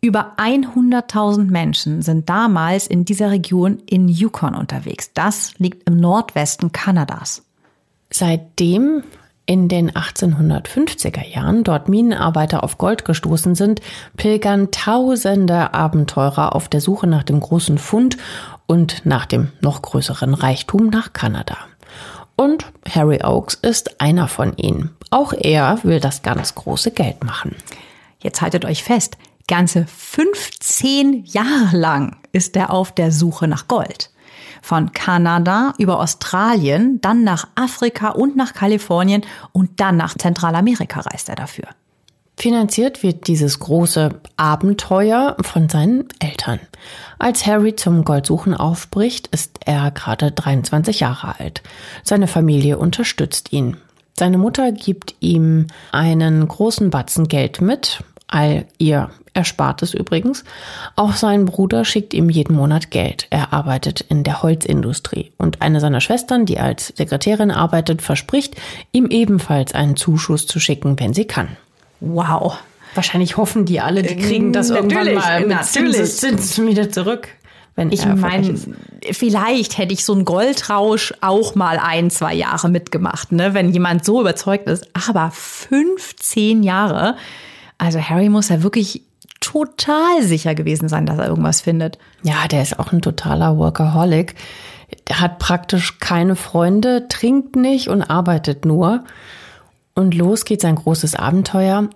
Über 0.00 0.36
100.000 0.38 1.50
Menschen 1.50 2.00
sind 2.00 2.30
damals 2.30 2.86
in 2.86 3.04
dieser 3.04 3.30
Region 3.30 3.82
in 3.84 4.08
Yukon 4.08 4.54
unterwegs. 4.54 5.10
Das 5.12 5.52
liegt 5.58 5.86
im 5.86 6.00
Nordwesten 6.00 6.72
Kanadas. 6.72 7.42
Seitdem 8.10 9.02
in 9.46 9.68
den 9.68 9.92
1850er 9.92 11.24
Jahren 11.24 11.62
dort 11.62 11.88
Minenarbeiter 11.88 12.64
auf 12.64 12.78
Gold 12.78 13.04
gestoßen 13.04 13.54
sind, 13.54 13.80
pilgern 14.16 14.72
tausende 14.72 15.72
Abenteurer 15.72 16.54
auf 16.54 16.68
der 16.68 16.80
Suche 16.80 17.06
nach 17.06 17.22
dem 17.22 17.40
großen 17.40 17.78
Fund 17.78 18.16
und 18.66 19.06
nach 19.06 19.24
dem 19.24 19.52
noch 19.60 19.82
größeren 19.82 20.34
Reichtum 20.34 20.88
nach 20.88 21.12
Kanada. 21.12 21.56
Und 22.34 22.66
Harry 22.90 23.20
Oakes 23.22 23.54
ist 23.54 24.00
einer 24.00 24.28
von 24.28 24.56
ihnen. 24.56 24.90
Auch 25.10 25.32
er 25.32 25.78
will 25.84 26.00
das 26.00 26.22
ganz 26.22 26.54
große 26.54 26.90
Geld 26.90 27.24
machen. 27.24 27.54
Jetzt 28.18 28.42
haltet 28.42 28.64
euch 28.64 28.82
fest, 28.82 29.16
ganze 29.46 29.86
15 29.86 31.24
Jahre 31.24 31.76
lang 31.76 32.16
ist 32.32 32.56
er 32.56 32.72
auf 32.72 32.92
der 32.92 33.12
Suche 33.12 33.46
nach 33.46 33.68
Gold 33.68 34.10
von 34.66 34.92
Kanada 34.92 35.74
über 35.78 36.00
Australien, 36.00 37.00
dann 37.00 37.22
nach 37.22 37.46
Afrika 37.54 38.08
und 38.08 38.34
nach 38.34 38.52
Kalifornien 38.52 39.22
und 39.52 39.78
dann 39.78 39.96
nach 39.96 40.18
Zentralamerika 40.18 41.02
reist 41.02 41.28
er 41.28 41.36
dafür. 41.36 41.68
Finanziert 42.36 43.04
wird 43.04 43.28
dieses 43.28 43.60
große 43.60 44.20
Abenteuer 44.36 45.36
von 45.40 45.68
seinen 45.68 46.08
Eltern. 46.18 46.58
Als 47.20 47.46
Harry 47.46 47.76
zum 47.76 48.02
Goldsuchen 48.02 48.54
aufbricht, 48.54 49.28
ist 49.28 49.60
er 49.64 49.92
gerade 49.92 50.32
23 50.32 50.98
Jahre 50.98 51.38
alt. 51.38 51.62
Seine 52.02 52.26
Familie 52.26 52.76
unterstützt 52.76 53.52
ihn. 53.52 53.76
Seine 54.18 54.36
Mutter 54.36 54.72
gibt 54.72 55.14
ihm 55.20 55.68
einen 55.92 56.48
großen 56.48 56.90
Batzen 56.90 57.28
Geld 57.28 57.60
mit, 57.60 58.02
all 58.28 58.66
ihr 58.78 59.10
Erspartes 59.34 59.94
übrigens. 59.94 60.44
Auch 60.96 61.14
sein 61.14 61.44
Bruder 61.44 61.84
schickt 61.84 62.14
ihm 62.14 62.30
jeden 62.30 62.56
Monat 62.56 62.90
Geld. 62.90 63.26
Er 63.30 63.52
arbeitet 63.52 64.00
in 64.00 64.24
der 64.24 64.42
Holzindustrie. 64.42 65.32
Und 65.36 65.62
eine 65.62 65.80
seiner 65.80 66.00
Schwestern, 66.00 66.46
die 66.46 66.58
als 66.58 66.92
Sekretärin 66.96 67.50
arbeitet, 67.50 68.02
verspricht, 68.02 68.56
ihm 68.92 69.06
ebenfalls 69.06 69.74
einen 69.74 69.96
Zuschuss 69.96 70.46
zu 70.46 70.58
schicken, 70.58 70.98
wenn 70.98 71.12
sie 71.12 71.26
kann. 71.26 71.56
Wow. 72.00 72.58
Wahrscheinlich 72.94 73.36
hoffen 73.36 73.66
die 73.66 73.80
alle, 73.80 74.02
die 74.02 74.16
kriegen 74.16 74.52
das 74.52 74.70
irgendwann 74.70 75.14
mal 75.14 75.40
mit 75.40 75.50
natürlich. 75.50 76.16
Zins 76.16 76.58
wieder 76.58 76.90
zurück. 76.90 77.28
Wenn 77.74 77.92
ich 77.92 78.06
meine, 78.06 78.58
vielleicht 79.10 79.76
hätte 79.76 79.92
ich 79.92 80.02
so 80.02 80.14
einen 80.14 80.24
Goldrausch 80.24 81.12
auch 81.20 81.54
mal 81.54 81.78
ein, 81.78 82.10
zwei 82.10 82.32
Jahre 82.32 82.70
mitgemacht, 82.70 83.32
ne, 83.32 83.52
wenn 83.52 83.70
jemand 83.70 84.02
so 84.02 84.22
überzeugt 84.22 84.66
ist. 84.66 84.88
Aber 85.08 85.30
15 85.30 86.62
Jahre, 86.62 87.16
also 87.78 88.00
Harry 88.00 88.28
muss 88.28 88.48
ja 88.48 88.62
wirklich 88.62 89.02
total 89.40 90.22
sicher 90.22 90.54
gewesen 90.54 90.88
sein, 90.88 91.06
dass 91.06 91.18
er 91.18 91.28
irgendwas 91.28 91.60
findet. 91.60 91.98
Ja, 92.22 92.48
der 92.48 92.62
ist 92.62 92.78
auch 92.78 92.92
ein 92.92 93.02
totaler 93.02 93.58
Workaholic. 93.58 94.34
Der 95.08 95.20
hat 95.20 95.38
praktisch 95.38 95.98
keine 95.98 96.36
Freunde, 96.36 97.08
trinkt 97.08 97.56
nicht 97.56 97.88
und 97.88 98.02
arbeitet 98.02 98.64
nur. 98.64 99.04
Und 99.94 100.14
los 100.14 100.44
geht 100.44 100.60
sein 100.60 100.76
großes 100.76 101.14
Abenteuer. 101.14 101.88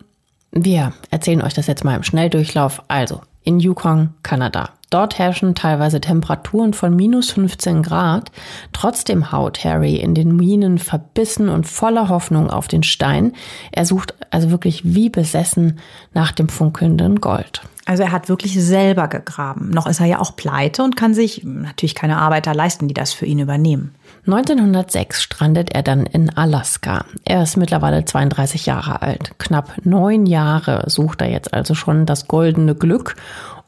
Wir 0.52 0.92
erzählen 1.10 1.42
euch 1.42 1.54
das 1.54 1.66
jetzt 1.66 1.84
mal 1.84 1.96
im 1.96 2.02
Schnelldurchlauf. 2.02 2.82
Also, 2.88 3.20
in 3.42 3.60
Yukon, 3.60 4.10
Kanada. 4.22 4.70
Dort 4.90 5.20
herrschen 5.20 5.54
teilweise 5.54 6.00
Temperaturen 6.00 6.74
von 6.74 6.94
minus 6.96 7.30
15 7.30 7.84
Grad. 7.84 8.32
Trotzdem 8.72 9.30
haut 9.30 9.62
Harry 9.64 9.94
in 9.96 10.16
den 10.16 10.34
Minen 10.34 10.78
verbissen 10.78 11.48
und 11.48 11.68
voller 11.68 12.08
Hoffnung 12.08 12.50
auf 12.50 12.66
den 12.66 12.82
Stein. 12.82 13.32
Er 13.70 13.86
sucht 13.86 14.14
also 14.30 14.50
wirklich 14.50 14.82
wie 14.84 15.08
besessen 15.08 15.78
nach 16.12 16.32
dem 16.32 16.48
funkelnden 16.48 17.20
Gold. 17.20 17.62
Also 17.86 18.02
er 18.02 18.12
hat 18.12 18.28
wirklich 18.28 18.54
selber 18.60 19.06
gegraben. 19.06 19.70
Noch 19.70 19.86
ist 19.86 20.00
er 20.00 20.06
ja 20.06 20.18
auch 20.18 20.34
pleite 20.34 20.82
und 20.82 20.96
kann 20.96 21.14
sich 21.14 21.44
natürlich 21.44 21.94
keine 21.94 22.18
Arbeiter 22.18 22.52
leisten, 22.52 22.88
die 22.88 22.94
das 22.94 23.12
für 23.12 23.26
ihn 23.26 23.38
übernehmen. 23.38 23.94
1906 24.26 25.22
strandet 25.22 25.72
er 25.74 25.82
dann 25.82 26.04
in 26.04 26.30
Alaska. 26.36 27.04
Er 27.24 27.42
ist 27.42 27.56
mittlerweile 27.56 28.04
32 28.04 28.66
Jahre 28.66 29.02
alt. 29.02 29.32
Knapp 29.38 29.84
neun 29.84 30.26
Jahre 30.26 30.84
sucht 30.88 31.22
er 31.22 31.30
jetzt 31.30 31.54
also 31.54 31.74
schon 31.74 32.06
das 32.06 32.28
goldene 32.28 32.74
Glück 32.74 33.16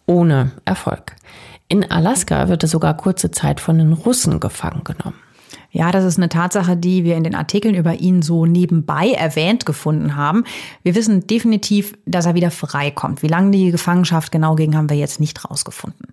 ohne 0.06 0.52
Erfolg. 0.64 1.16
In 1.68 1.90
Alaska 1.90 2.48
wird 2.48 2.64
er 2.64 2.68
sogar 2.68 2.96
kurze 2.96 3.30
Zeit 3.30 3.60
von 3.60 3.78
den 3.78 3.94
Russen 3.94 4.40
gefangen 4.40 4.84
genommen. 4.84 5.16
Ja, 5.70 5.90
das 5.90 6.04
ist 6.04 6.18
eine 6.18 6.28
Tatsache, 6.28 6.76
die 6.76 7.02
wir 7.02 7.16
in 7.16 7.24
den 7.24 7.34
Artikeln 7.34 7.74
über 7.74 7.94
ihn 7.94 8.20
so 8.20 8.44
nebenbei 8.44 9.12
erwähnt 9.12 9.64
gefunden 9.64 10.16
haben. 10.16 10.44
Wir 10.82 10.94
wissen 10.94 11.26
definitiv, 11.26 11.94
dass 12.04 12.26
er 12.26 12.34
wieder 12.34 12.50
freikommt. 12.50 13.22
Wie 13.22 13.28
lange 13.28 13.52
die 13.52 13.70
Gefangenschaft 13.70 14.30
genau 14.30 14.54
ging, 14.54 14.76
haben 14.76 14.90
wir 14.90 14.98
jetzt 14.98 15.18
nicht 15.18 15.48
rausgefunden. 15.48 16.08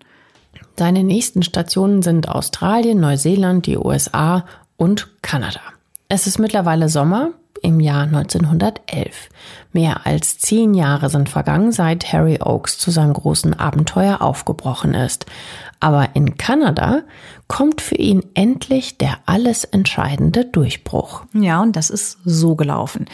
Seine 0.80 1.04
nächsten 1.04 1.44
Stationen 1.44 2.02
sind 2.04 2.30
Australien, 2.30 3.02
Neuseeland, 3.02 3.66
die 3.66 3.78
USA 3.78 4.46
und 4.78 5.22
Kanada. 5.22 5.60
Es 6.08 6.26
ist 6.26 6.40
mittlerweile 6.40 6.88
Sommer 6.88 7.32
im 7.62 7.82
Jahr 7.82 8.04
1911. 8.04 9.28
Mehr 9.74 10.06
als 10.08 10.40
zehn 10.40 10.74
Jahre 10.74 11.10
sind 11.10 11.28
vergangen, 11.28 11.74
seit 11.74 12.14
Harry 12.14 12.40
Oakes 12.42 12.78
zu 12.78 12.92
seinem 12.92 13.12
großen 13.12 13.60
Abenteuer 13.60 14.22
aufgebrochen 14.22 14.94
ist. 14.94 15.26
Aber 15.82 16.12
in 16.14 16.38
Kanada 16.38 17.02
kommt 17.50 17.82
für 17.82 17.96
ihn 17.96 18.24
endlich 18.34 18.98
der 18.98 19.18
alles 19.26 19.66
entscheidende 19.66 20.46
Durchbruch. 20.46 21.24
Ja, 21.34 21.62
und 21.62 21.76
das 21.76 21.90
ist 21.90 22.20
so 22.24 22.56
gelaufen. 22.56 23.08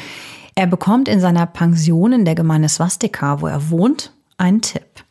Er 0.53 0.67
bekommt 0.67 1.07
in 1.07 1.19
seiner 1.19 1.47
Pension 1.47 2.13
in 2.13 2.25
der 2.25 2.35
Gemeinde 2.35 2.69
Swastika, 2.69 3.41
wo 3.41 3.47
er 3.47 3.71
wohnt, 3.71 4.11
einen 4.37 4.61
Tipp. 4.61 5.04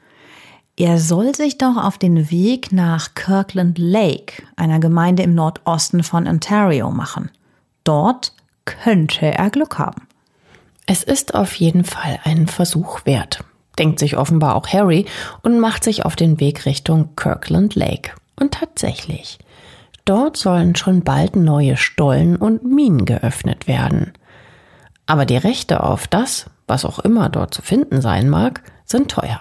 Er 0.76 0.98
soll 0.98 1.36
sich 1.36 1.56
doch 1.56 1.76
auf 1.76 1.98
den 1.98 2.32
Weg 2.32 2.72
nach 2.72 3.14
Kirkland 3.14 3.78
Lake, 3.78 4.42
einer 4.56 4.80
Gemeinde 4.80 5.22
im 5.22 5.34
Nordosten 5.34 6.02
von 6.02 6.26
Ontario, 6.26 6.90
machen. 6.90 7.30
Dort 7.84 8.32
könnte 8.64 9.26
er 9.26 9.50
Glück 9.50 9.78
haben. 9.78 10.08
Es 10.86 11.04
ist 11.04 11.34
auf 11.34 11.54
jeden 11.54 11.84
Fall 11.84 12.18
einen 12.24 12.48
Versuch 12.48 13.06
wert, 13.06 13.44
denkt 13.78 14.00
sich 14.00 14.16
offenbar 14.16 14.56
auch 14.56 14.66
Harry 14.66 15.06
und 15.42 15.60
macht 15.60 15.84
sich 15.84 16.04
auf 16.04 16.16
den 16.16 16.40
Weg 16.40 16.66
Richtung 16.66 17.14
Kirkland 17.14 17.76
Lake. 17.76 18.10
Und 18.34 18.54
tatsächlich, 18.54 19.38
dort 20.04 20.36
sollen 20.36 20.74
schon 20.74 21.04
bald 21.04 21.36
neue 21.36 21.76
Stollen 21.76 22.34
und 22.34 22.64
Minen 22.64 23.04
geöffnet 23.04 23.68
werden. 23.68 24.12
Aber 25.06 25.24
die 25.24 25.36
Rechte 25.36 25.84
auf 25.84 26.08
das, 26.08 26.46
was 26.66 26.84
auch 26.84 26.98
immer 26.98 27.28
dort 27.28 27.54
zu 27.54 27.62
finden 27.62 28.00
sein 28.00 28.28
mag, 28.28 28.62
sind 28.84 29.08
teuer. 29.08 29.40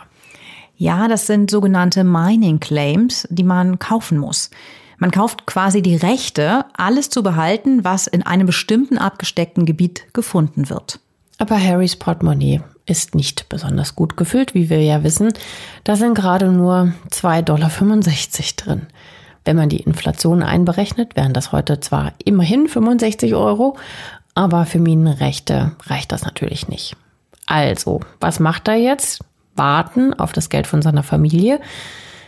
Ja, 0.75 1.07
das 1.07 1.27
sind 1.27 1.51
sogenannte 1.51 2.03
Mining 2.03 2.59
Claims, 2.59 3.27
die 3.29 3.43
man 3.43 3.79
kaufen 3.79 4.17
muss. 4.17 4.49
Man 4.97 5.11
kauft 5.11 5.45
quasi 5.45 5.81
die 5.81 5.95
Rechte, 5.95 6.65
alles 6.77 7.09
zu 7.09 7.23
behalten, 7.23 7.83
was 7.83 8.07
in 8.07 8.23
einem 8.23 8.47
bestimmten 8.47 8.97
abgesteckten 8.97 9.65
Gebiet 9.65 10.05
gefunden 10.13 10.69
wird. 10.69 10.99
Aber 11.37 11.59
Harrys 11.59 11.95
Portemonnaie 11.95 12.61
ist 12.85 13.15
nicht 13.15 13.49
besonders 13.49 13.95
gut 13.95 14.17
gefüllt, 14.17 14.53
wie 14.53 14.69
wir 14.69 14.81
ja 14.81 15.03
wissen. 15.03 15.33
Da 15.83 15.95
sind 15.95 16.15
gerade 16.15 16.51
nur 16.51 16.93
2,65 17.11 17.43
Dollar 17.43 17.69
drin. 18.57 18.87
Wenn 19.45 19.57
man 19.57 19.69
die 19.69 19.81
Inflation 19.81 20.41
einberechnet, 20.41 21.15
wären 21.15 21.33
das 21.33 21.51
heute 21.51 21.79
zwar 21.79 22.13
immerhin 22.23 22.67
65 22.67 23.35
Euro, 23.35 23.77
aber 24.35 24.65
für 24.65 24.79
Minenrechte 24.79 25.73
reicht 25.85 26.11
das 26.11 26.23
natürlich 26.23 26.67
nicht. 26.67 26.95
Also, 27.45 27.99
was 28.19 28.39
macht 28.39 28.67
er 28.67 28.75
jetzt? 28.75 29.21
Warten 29.55 30.13
auf 30.13 30.31
das 30.31 30.49
Geld 30.49 30.67
von 30.67 30.81
seiner 30.81 31.03
Familie. 31.03 31.59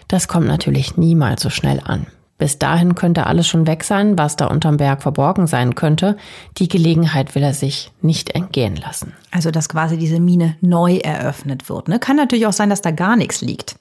Das 0.08 0.28
kommt 0.28 0.48
natürlich 0.48 0.98
niemals 0.98 1.42
so 1.42 1.50
schnell 1.50 1.82
an. 1.84 2.08
Bis 2.38 2.60
dahin 2.60 2.96
könnte 2.96 3.28
alles 3.28 3.48
schon 3.48 3.66
weg 3.66 3.86
sein, 3.86 4.18
was 4.18 4.36
da 4.36 4.48
unterm 4.48 4.76
Berg 4.76 5.02
verborgen 5.02 5.48
sein 5.48 5.74
könnte. 5.74 6.18
Die 6.58 6.68
Gelegenheit 6.68 7.34
will 7.34 7.44
er 7.44 7.54
sich 7.54 7.92
nicht 8.02 8.32
entgehen 8.36 8.76
lassen. 8.76 9.14
Also, 9.32 9.52
dass 9.52 9.70
quasi 9.70 9.98
diese 9.98 10.20
Mine 10.20 10.58
neu 10.60 10.98
eröffnet 10.98 11.70
wird. 11.70 11.88
Ne? 11.88 11.98
Kann 11.98 12.18
natürlich 12.18 12.46
auch 12.46 12.54
sein, 12.54 12.70
dass 12.70 12.82
da 12.82 12.92
gar 12.92 13.16
nichts 13.16 13.40
liegt. 13.40 13.78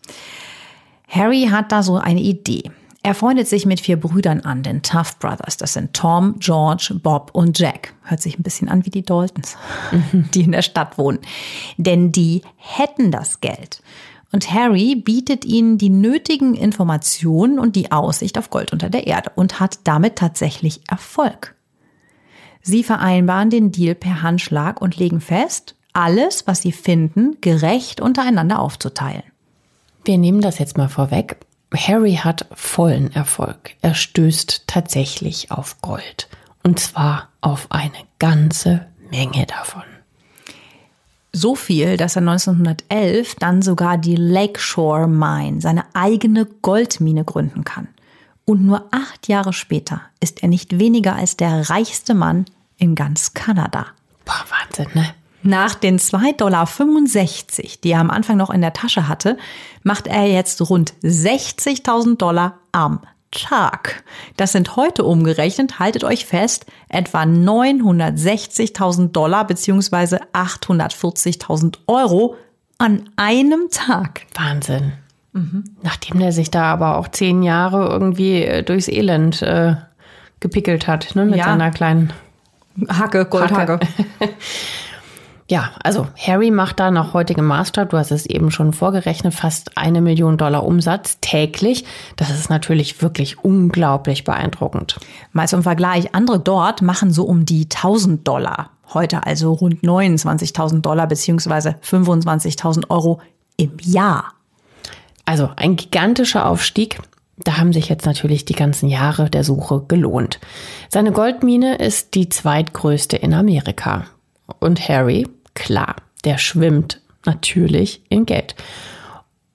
Harry 1.08 1.48
hat 1.50 1.72
da 1.72 1.82
so 1.82 1.96
eine 1.96 2.20
Idee. 2.20 2.70
Er 3.04 3.14
freundet 3.14 3.46
sich 3.46 3.66
mit 3.66 3.80
vier 3.80 4.00
Brüdern 4.00 4.40
an, 4.40 4.62
den 4.62 4.80
Tough 4.80 5.18
Brothers. 5.18 5.58
Das 5.58 5.74
sind 5.74 5.92
Tom, 5.92 6.36
George, 6.38 6.98
Bob 7.02 7.32
und 7.34 7.58
Jack. 7.58 7.92
Hört 8.02 8.22
sich 8.22 8.38
ein 8.38 8.42
bisschen 8.42 8.70
an 8.70 8.86
wie 8.86 8.90
die 8.90 9.02
Daltons, 9.02 9.58
die 10.34 10.40
in 10.40 10.52
der 10.52 10.62
Stadt 10.62 10.96
wohnen. 10.96 11.18
Denn 11.76 12.12
die 12.12 12.40
hätten 12.56 13.10
das 13.10 13.42
Geld. 13.42 13.82
Und 14.32 14.50
Harry 14.50 14.96
bietet 14.96 15.44
ihnen 15.44 15.76
die 15.76 15.90
nötigen 15.90 16.54
Informationen 16.54 17.58
und 17.58 17.76
die 17.76 17.92
Aussicht 17.92 18.38
auf 18.38 18.48
Gold 18.48 18.72
unter 18.72 18.88
der 18.88 19.06
Erde 19.06 19.32
und 19.34 19.60
hat 19.60 19.80
damit 19.84 20.16
tatsächlich 20.16 20.80
Erfolg. 20.88 21.54
Sie 22.62 22.82
vereinbaren 22.82 23.50
den 23.50 23.70
Deal 23.70 23.94
per 23.94 24.22
Handschlag 24.22 24.80
und 24.80 24.96
legen 24.96 25.20
fest, 25.20 25.76
alles, 25.92 26.46
was 26.46 26.62
sie 26.62 26.72
finden, 26.72 27.36
gerecht 27.42 28.00
untereinander 28.00 28.60
aufzuteilen. 28.60 29.24
Wir 30.06 30.16
nehmen 30.16 30.40
das 30.40 30.58
jetzt 30.58 30.78
mal 30.78 30.88
vorweg. 30.88 31.36
Harry 31.76 32.16
hat 32.16 32.46
vollen 32.52 33.12
Erfolg. 33.12 33.74
Er 33.82 33.94
stößt 33.94 34.64
tatsächlich 34.66 35.50
auf 35.50 35.80
Gold. 35.80 36.28
Und 36.62 36.80
zwar 36.80 37.28
auf 37.40 37.66
eine 37.70 37.92
ganze 38.18 38.86
Menge 39.10 39.46
davon. 39.46 39.82
So 41.32 41.56
viel, 41.56 41.96
dass 41.96 42.16
er 42.16 42.22
1911 42.22 43.34
dann 43.36 43.60
sogar 43.60 43.98
die 43.98 44.14
Lakeshore 44.16 45.08
Mine, 45.08 45.60
seine 45.60 45.84
eigene 45.94 46.46
Goldmine 46.46 47.24
gründen 47.24 47.64
kann. 47.64 47.88
Und 48.44 48.64
nur 48.64 48.88
acht 48.92 49.26
Jahre 49.28 49.52
später 49.52 50.02
ist 50.20 50.42
er 50.42 50.48
nicht 50.48 50.78
weniger 50.78 51.16
als 51.16 51.36
der 51.36 51.70
reichste 51.70 52.14
Mann 52.14 52.44
in 52.76 52.94
ganz 52.94 53.34
Kanada. 53.34 53.86
Boah, 54.24 54.44
Wahnsinn, 54.48 54.88
ne? 54.94 55.14
Nach 55.46 55.74
den 55.74 55.98
2,65 55.98 56.36
Dollar, 56.38 56.66
die 57.84 57.90
er 57.90 58.00
am 58.00 58.10
Anfang 58.10 58.38
noch 58.38 58.48
in 58.48 58.62
der 58.62 58.72
Tasche 58.72 59.08
hatte, 59.08 59.36
macht 59.82 60.06
er 60.06 60.26
jetzt 60.26 60.70
rund 60.70 60.94
60.000 61.02 62.16
Dollar 62.16 62.54
am 62.72 63.00
Tag. 63.30 64.04
Das 64.38 64.52
sind 64.52 64.76
heute 64.76 65.04
umgerechnet, 65.04 65.78
haltet 65.78 66.02
euch 66.02 66.24
fest, 66.24 66.64
etwa 66.88 67.24
960.000 67.24 69.12
Dollar 69.12 69.46
bzw. 69.46 70.18
840.000 70.32 71.76
Euro 71.88 72.36
an 72.78 73.10
einem 73.16 73.68
Tag. 73.70 74.22
Wahnsinn. 74.34 74.94
Mhm. 75.34 75.64
Nachdem 75.82 76.20
der 76.20 76.32
sich 76.32 76.50
da 76.50 76.72
aber 76.72 76.96
auch 76.96 77.08
zehn 77.08 77.42
Jahre 77.42 77.88
irgendwie 77.88 78.42
äh, 78.42 78.62
durchs 78.62 78.88
Elend 78.88 79.42
äh, 79.42 79.74
gepickelt 80.40 80.86
hat, 80.86 81.14
ne, 81.14 81.26
mit 81.26 81.36
ja. 81.36 81.44
seiner 81.44 81.70
kleinen 81.70 82.14
Hacke, 82.88 83.26
Goldhacke. 83.26 83.72
Hacke. 83.74 83.88
Ja, 85.46 85.72
also 85.82 86.06
Harry 86.16 86.50
macht 86.50 86.80
da 86.80 86.90
nach 86.90 87.12
heutigem 87.12 87.44
Maßstab, 87.44 87.90
du 87.90 87.98
hast 87.98 88.10
es 88.10 88.24
eben 88.24 88.50
schon 88.50 88.72
vorgerechnet, 88.72 89.34
fast 89.34 89.76
eine 89.76 90.00
Million 90.00 90.38
Dollar 90.38 90.64
Umsatz 90.64 91.18
täglich. 91.20 91.84
Das 92.16 92.30
ist 92.30 92.48
natürlich 92.48 93.02
wirklich 93.02 93.44
unglaublich 93.44 94.24
beeindruckend. 94.24 94.98
Mal 95.32 95.46
zum 95.46 95.62
Vergleich, 95.62 96.14
andere 96.14 96.40
dort 96.40 96.80
machen 96.80 97.12
so 97.12 97.24
um 97.24 97.44
die 97.44 97.64
1000 97.64 98.26
Dollar. 98.26 98.70
Heute 98.94 99.26
also 99.26 99.52
rund 99.52 99.82
29.000 99.82 100.80
Dollar 100.80 101.06
beziehungsweise 101.06 101.76
25.000 101.82 102.88
Euro 102.88 103.20
im 103.58 103.72
Jahr. 103.82 104.32
Also 105.26 105.50
ein 105.56 105.76
gigantischer 105.76 106.46
Aufstieg. 106.46 107.00
Da 107.36 107.58
haben 107.58 107.72
sich 107.72 107.88
jetzt 107.88 108.06
natürlich 108.06 108.44
die 108.44 108.54
ganzen 108.54 108.88
Jahre 108.88 109.28
der 109.28 109.44
Suche 109.44 109.84
gelohnt. 109.88 110.38
Seine 110.88 111.12
Goldmine 111.12 111.76
ist 111.76 112.14
die 112.14 112.28
zweitgrößte 112.28 113.16
in 113.16 113.34
Amerika. 113.34 114.06
Und 114.60 114.88
Harry, 114.88 115.26
klar, 115.54 115.96
der 116.24 116.38
schwimmt 116.38 117.00
natürlich 117.24 118.02
in 118.08 118.26
Geld. 118.26 118.54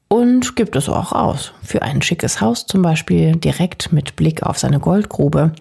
Und 0.07 0.55
gibt 0.55 0.75
es 0.75 0.89
auch 0.89 1.12
aus. 1.12 1.53
Für 1.62 1.83
ein 1.83 2.01
schickes 2.01 2.41
Haus 2.41 2.65
zum 2.65 2.81
Beispiel, 2.81 3.35
direkt 3.35 3.93
mit 3.93 4.15
Blick 4.15 4.41
auf 4.43 4.57
seine 4.57 4.79
Goldgrube. 4.79 5.53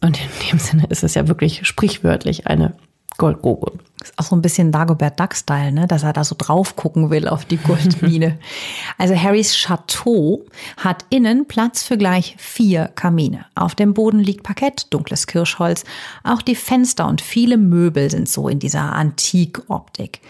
Und 0.00 0.18
in 0.18 0.50
dem 0.50 0.58
Sinne 0.58 0.86
ist 0.88 1.04
es 1.04 1.14
ja 1.14 1.28
wirklich 1.28 1.66
sprichwörtlich 1.66 2.46
eine 2.46 2.72
Goldgrube. 3.18 3.72
Ist 4.02 4.18
auch 4.18 4.24
so 4.24 4.34
ein 4.34 4.40
bisschen 4.40 4.72
Dagobert 4.72 5.20
Duck-Style, 5.20 5.72
ne? 5.72 5.86
dass 5.86 6.04
er 6.04 6.14
da 6.14 6.24
so 6.24 6.34
drauf 6.38 6.74
gucken 6.74 7.10
will 7.10 7.28
auf 7.28 7.44
die 7.44 7.58
Goldmine. 7.58 8.38
also 8.98 9.14
Harrys 9.14 9.54
Chateau 9.54 10.46
hat 10.78 11.04
innen 11.10 11.46
Platz 11.46 11.82
für 11.82 11.98
gleich 11.98 12.34
vier 12.38 12.88
Kamine. 12.94 13.44
Auf 13.54 13.74
dem 13.74 13.92
Boden 13.92 14.20
liegt 14.20 14.42
Parkett, 14.42 14.86
dunkles 14.90 15.26
Kirschholz. 15.26 15.84
Auch 16.24 16.40
die 16.40 16.54
Fenster 16.54 17.06
und 17.08 17.20
viele 17.20 17.58
Möbel 17.58 18.10
sind 18.10 18.28
so 18.28 18.48
in 18.48 18.58
dieser 18.58 18.92
Antikoptik. 18.92 20.22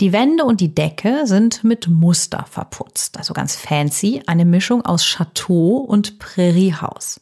Die 0.00 0.12
Wände 0.12 0.44
und 0.44 0.60
die 0.60 0.72
Decke 0.72 1.26
sind 1.26 1.64
mit 1.64 1.88
Muster 1.88 2.46
verputzt, 2.48 3.18
also 3.18 3.34
ganz 3.34 3.56
fancy, 3.56 4.22
eine 4.28 4.44
Mischung 4.44 4.84
aus 4.84 5.02
Chateau 5.04 5.78
und 5.78 6.20
Prairiehaus. 6.20 7.20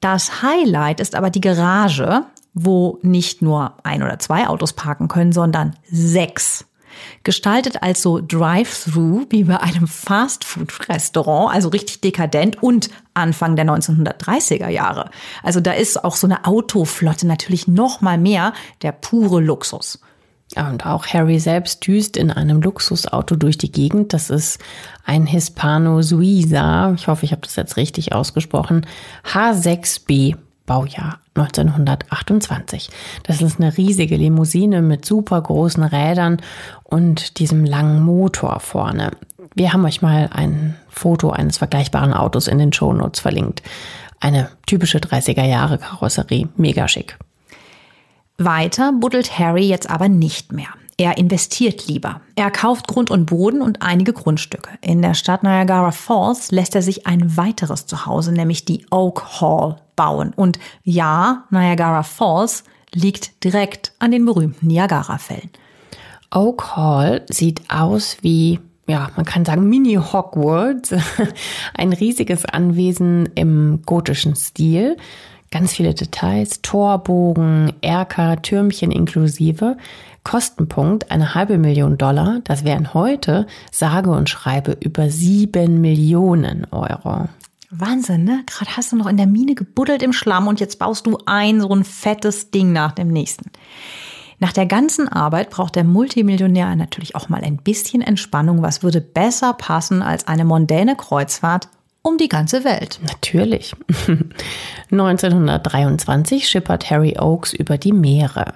Das 0.00 0.42
Highlight 0.42 1.00
ist 1.00 1.14
aber 1.14 1.30
die 1.30 1.40
Garage, 1.40 2.26
wo 2.54 2.98
nicht 3.02 3.42
nur 3.42 3.74
ein 3.84 4.02
oder 4.02 4.18
zwei 4.18 4.48
Autos 4.48 4.72
parken 4.72 5.08
können, 5.08 5.32
sondern 5.32 5.76
sechs. 5.90 6.64
Gestaltet 7.22 7.82
als 7.82 8.02
so 8.02 8.20
Drive-Thru 8.20 9.26
wie 9.30 9.44
bei 9.44 9.60
einem 9.60 9.86
Fast-Food-Restaurant, 9.86 11.54
also 11.54 11.68
richtig 11.68 12.00
dekadent 12.00 12.62
und 12.62 12.90
Anfang 13.14 13.56
der 13.56 13.66
1930er 13.66 14.68
Jahre. 14.68 15.10
Also 15.42 15.60
da 15.60 15.72
ist 15.72 16.04
auch 16.04 16.16
so 16.16 16.26
eine 16.26 16.44
Autoflotte 16.44 17.26
natürlich 17.26 17.68
noch 17.68 18.00
mal 18.00 18.18
mehr 18.18 18.52
der 18.82 18.92
pure 18.92 19.40
Luxus. 19.40 20.00
Und 20.56 20.84
auch 20.84 21.06
Harry 21.06 21.38
selbst 21.38 21.86
düst 21.86 22.16
in 22.16 22.32
einem 22.32 22.60
Luxusauto 22.60 23.36
durch 23.36 23.56
die 23.56 23.70
Gegend. 23.70 24.12
Das 24.12 24.30
ist 24.30 24.58
ein 25.04 25.26
Hispano 25.26 26.02
Suiza. 26.02 26.92
Ich 26.94 27.06
hoffe, 27.06 27.24
ich 27.24 27.30
habe 27.30 27.42
das 27.42 27.54
jetzt 27.54 27.76
richtig 27.76 28.12
ausgesprochen. 28.12 28.84
H6B 29.24 30.36
Baujahr 30.66 31.19
1928. 31.34 32.90
Das 33.22 33.40
ist 33.40 33.60
eine 33.60 33.76
riesige 33.76 34.16
Limousine 34.16 34.82
mit 34.82 35.04
super 35.04 35.40
großen 35.40 35.82
Rädern 35.82 36.38
und 36.84 37.38
diesem 37.38 37.64
langen 37.64 38.02
Motor 38.02 38.60
vorne. 38.60 39.12
Wir 39.54 39.72
haben 39.72 39.84
euch 39.84 40.02
mal 40.02 40.28
ein 40.32 40.76
Foto 40.88 41.30
eines 41.30 41.58
vergleichbaren 41.58 42.12
Autos 42.12 42.46
in 42.46 42.58
den 42.58 42.72
Shownotes 42.72 43.20
verlinkt. 43.20 43.62
Eine 44.20 44.50
typische 44.66 44.98
30er 44.98 45.44
Jahre 45.44 45.78
Karosserie, 45.78 46.48
mega 46.56 46.86
schick. 46.88 47.16
Weiter 48.36 48.92
buddelt 48.92 49.38
Harry 49.38 49.66
jetzt 49.66 49.90
aber 49.90 50.08
nicht 50.08 50.52
mehr. 50.52 50.68
Er 51.00 51.16
investiert 51.16 51.88
lieber. 51.88 52.20
Er 52.36 52.50
kauft 52.50 52.86
Grund 52.86 53.10
und 53.10 53.24
Boden 53.24 53.62
und 53.62 53.80
einige 53.80 54.12
Grundstücke. 54.12 54.68
In 54.82 55.00
der 55.00 55.14
Stadt 55.14 55.42
Niagara 55.42 55.92
Falls 55.92 56.50
lässt 56.50 56.74
er 56.74 56.82
sich 56.82 57.06
ein 57.06 57.38
weiteres 57.38 57.86
Zuhause, 57.86 58.32
nämlich 58.32 58.66
die 58.66 58.84
Oak 58.90 59.40
Hall, 59.40 59.76
bauen. 59.96 60.34
Und 60.36 60.58
ja, 60.84 61.44
Niagara 61.48 62.02
Falls 62.02 62.64
liegt 62.92 63.42
direkt 63.44 63.92
an 63.98 64.10
den 64.10 64.26
berühmten 64.26 64.66
Niagara-Fällen. 64.66 65.48
Oak 66.34 66.76
Hall 66.76 67.24
sieht 67.30 67.62
aus 67.70 68.18
wie 68.20 68.60
ja, 68.86 69.10
man 69.16 69.24
kann 69.24 69.46
sagen 69.46 69.70
Mini 69.70 69.94
Hogwarts, 69.94 70.92
ein 71.74 71.94
riesiges 71.94 72.44
Anwesen 72.44 73.30
im 73.36 73.80
gotischen 73.86 74.36
Stil. 74.36 74.98
Ganz 75.52 75.72
viele 75.72 75.94
Details, 75.94 76.62
Torbogen, 76.62 77.72
Erker, 77.80 78.40
Türmchen 78.40 78.92
inklusive. 78.92 79.76
Kostenpunkt 80.22 81.10
eine 81.10 81.34
halbe 81.34 81.58
Million 81.58 81.98
Dollar. 81.98 82.40
Das 82.44 82.64
wären 82.64 82.94
heute 82.94 83.48
sage 83.72 84.10
und 84.10 84.28
schreibe 84.28 84.76
über 84.80 85.10
sieben 85.10 85.80
Millionen 85.80 86.66
Euro. 86.70 87.28
Wahnsinn, 87.70 88.22
ne? 88.22 88.44
Gerade 88.46 88.76
hast 88.76 88.92
du 88.92 88.96
noch 88.96 89.08
in 89.08 89.16
der 89.16 89.26
Mine 89.26 89.56
gebuddelt 89.56 90.02
im 90.02 90.12
Schlamm 90.12 90.46
und 90.46 90.60
jetzt 90.60 90.78
baust 90.78 91.06
du 91.06 91.18
ein 91.26 91.60
so 91.60 91.74
ein 91.74 91.82
fettes 91.82 92.52
Ding 92.52 92.72
nach 92.72 92.92
dem 92.92 93.08
nächsten. 93.08 93.50
Nach 94.38 94.52
der 94.52 94.66
ganzen 94.66 95.08
Arbeit 95.08 95.50
braucht 95.50 95.74
der 95.74 95.84
Multimillionär 95.84 96.74
natürlich 96.76 97.16
auch 97.16 97.28
mal 97.28 97.42
ein 97.42 97.56
bisschen 97.56 98.02
Entspannung. 98.02 98.62
Was 98.62 98.84
würde 98.84 99.00
besser 99.00 99.52
passen 99.52 100.00
als 100.00 100.28
eine 100.28 100.44
mondäne 100.44 100.94
Kreuzfahrt 100.94 101.68
um 102.02 102.18
die 102.18 102.28
ganze 102.28 102.64
Welt. 102.64 103.00
Natürlich. 103.06 103.74
1923 104.90 106.48
schippert 106.48 106.90
Harry 106.90 107.16
Oakes 107.18 107.52
über 107.52 107.78
die 107.78 107.92
Meere. 107.92 108.54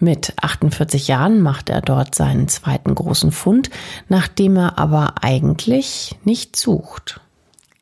Mit 0.00 0.32
48 0.40 1.08
Jahren 1.08 1.40
macht 1.40 1.70
er 1.70 1.80
dort 1.80 2.14
seinen 2.14 2.48
zweiten 2.48 2.94
großen 2.94 3.32
Fund, 3.32 3.68
nachdem 4.08 4.56
er 4.56 4.78
aber 4.78 5.14
eigentlich 5.22 6.16
nicht 6.24 6.56
sucht. 6.56 7.20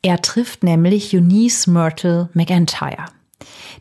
Er 0.01 0.21
trifft 0.21 0.63
nämlich 0.63 1.15
Eunice 1.15 1.67
Myrtle 1.67 2.29
McIntyre. 2.33 3.05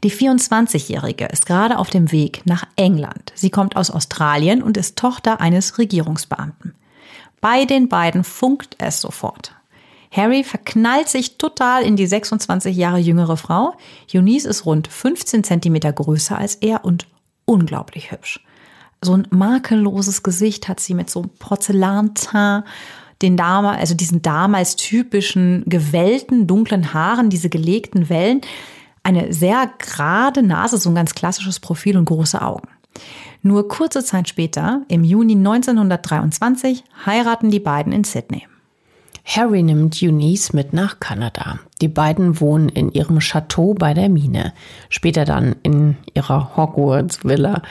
Die 0.04 0.12
24-Jährige 0.12 1.26
ist 1.26 1.46
gerade 1.46 1.78
auf 1.78 1.88
dem 1.88 2.12
Weg 2.12 2.42
nach 2.44 2.64
England. 2.76 3.32
Sie 3.34 3.50
kommt 3.50 3.76
aus 3.76 3.90
Australien 3.90 4.62
und 4.62 4.76
ist 4.76 4.96
Tochter 4.98 5.40
eines 5.40 5.78
Regierungsbeamten. 5.78 6.74
Bei 7.40 7.64
den 7.64 7.88
beiden 7.88 8.24
funkt 8.24 8.76
es 8.78 9.00
sofort. 9.00 9.52
Harry 10.16 10.44
verknallt 10.44 11.08
sich 11.08 11.36
total 11.36 11.82
in 11.82 11.96
die 11.96 12.06
26 12.06 12.74
Jahre 12.74 12.98
jüngere 12.98 13.36
Frau. 13.36 13.74
Eunice 14.14 14.46
ist 14.46 14.64
rund 14.64 14.88
15 14.88 15.44
Zentimeter 15.44 15.92
größer 15.92 16.38
als 16.38 16.54
er 16.56 16.84
und 16.84 17.06
unglaublich 17.44 18.10
hübsch. 18.10 18.40
So 19.02 19.12
ein 19.14 19.26
makelloses 19.30 20.22
Gesicht 20.22 20.68
hat 20.68 20.80
sie 20.80 20.94
mit 20.94 21.10
so 21.10 21.20
einem 21.20 21.30
Porzellanteint, 21.38 22.64
den 23.22 23.36
damals, 23.36 23.78
also 23.78 23.94
diesen 23.94 24.22
damals 24.22 24.76
typischen 24.76 25.64
gewellten 25.66 26.46
dunklen 26.46 26.94
Haaren, 26.94 27.30
diese 27.30 27.50
gelegten 27.50 28.08
Wellen, 28.08 28.40
eine 29.02 29.32
sehr 29.32 29.70
gerade 29.78 30.42
Nase, 30.42 30.78
so 30.78 30.90
ein 30.90 30.94
ganz 30.94 31.14
klassisches 31.14 31.60
Profil 31.60 31.96
und 31.96 32.06
große 32.06 32.40
Augen. 32.40 32.68
Nur 33.42 33.68
kurze 33.68 34.02
Zeit 34.02 34.28
später, 34.28 34.82
im 34.88 35.04
Juni 35.04 35.34
1923, 35.34 36.84
heiraten 37.04 37.50
die 37.50 37.60
beiden 37.60 37.92
in 37.92 38.04
Sydney. 38.04 38.46
Harry 39.26 39.62
nimmt 39.62 40.00
Eunice 40.00 40.52
mit 40.52 40.72
nach 40.72 41.00
Kanada. 41.00 41.58
Die 41.80 41.88
beiden 41.88 42.40
wohnen 42.40 42.68
in 42.68 42.92
ihrem 42.92 43.18
Chateau 43.18 43.74
bei 43.74 43.92
der 43.92 44.08
Mine, 44.08 44.52
später 44.88 45.24
dann 45.24 45.56
in 45.64 45.96
ihrer 46.14 46.56
Hogwarts-Villa. 46.56 47.62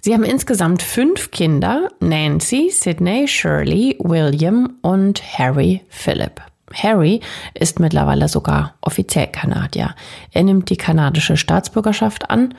Sie 0.00 0.14
haben 0.14 0.22
insgesamt 0.22 0.80
fünf 0.80 1.32
Kinder, 1.32 1.88
Nancy, 2.00 2.70
Sydney, 2.70 3.26
Shirley, 3.26 3.96
William 3.98 4.74
und 4.82 5.22
Harry 5.38 5.82
Philip. 5.88 6.40
Harry 6.72 7.20
ist 7.54 7.80
mittlerweile 7.80 8.28
sogar 8.28 8.74
offiziell 8.80 9.26
Kanadier. 9.26 9.94
Er 10.30 10.44
nimmt 10.44 10.70
die 10.70 10.76
kanadische 10.76 11.36
Staatsbürgerschaft 11.36 12.30
an 12.30 12.54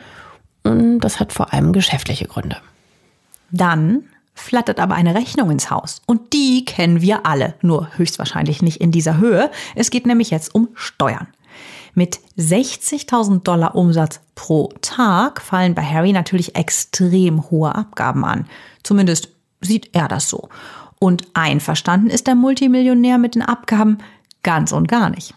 und 0.63 0.99
das 0.99 1.19
hat 1.19 1.33
vor 1.33 1.53
allem 1.53 1.73
geschäftliche 1.73 2.25
Gründe. 2.25 2.57
Dann 3.51 4.03
flattert 4.33 4.79
aber 4.79 4.95
eine 4.95 5.15
Rechnung 5.15 5.51
ins 5.51 5.69
Haus. 5.69 6.01
Und 6.05 6.33
die 6.33 6.65
kennen 6.65 7.01
wir 7.01 7.25
alle, 7.25 7.55
nur 7.61 7.89
höchstwahrscheinlich 7.97 8.61
nicht 8.61 8.81
in 8.81 8.91
dieser 8.91 9.17
Höhe. 9.17 9.51
Es 9.75 9.89
geht 9.89 10.05
nämlich 10.05 10.29
jetzt 10.29 10.53
um 10.53 10.69
Steuern. 10.73 11.27
Mit 11.95 12.19
60.000 12.37 13.43
Dollar 13.43 13.75
Umsatz 13.75 14.19
pro 14.33 14.73
Tag 14.81 15.41
fallen 15.41 15.75
bei 15.75 15.83
Harry 15.83 16.11
natürlich 16.11 16.55
extrem 16.55 17.49
hohe 17.51 17.75
Abgaben 17.75 18.25
an. 18.25 18.47
Zumindest 18.81 19.29
sieht 19.61 19.89
er 19.93 20.07
das 20.07 20.27
so. 20.27 20.49
Und 20.99 21.27
einverstanden 21.33 22.09
ist 22.09 22.27
der 22.27 22.35
Multimillionär 22.35 23.17
mit 23.17 23.35
den 23.35 23.43
Abgaben 23.43 23.99
ganz 24.41 24.71
und 24.71 24.87
gar 24.87 25.09
nicht. 25.09 25.35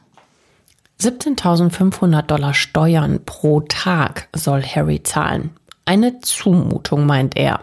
17.500 1.01 2.23
Dollar 2.23 2.55
Steuern 2.55 3.21
pro 3.27 3.61
Tag 3.61 4.29
soll 4.35 4.63
Harry 4.63 5.03
zahlen. 5.03 5.51
Eine 5.85 6.21
Zumutung, 6.21 7.05
meint 7.05 7.37
er. 7.37 7.61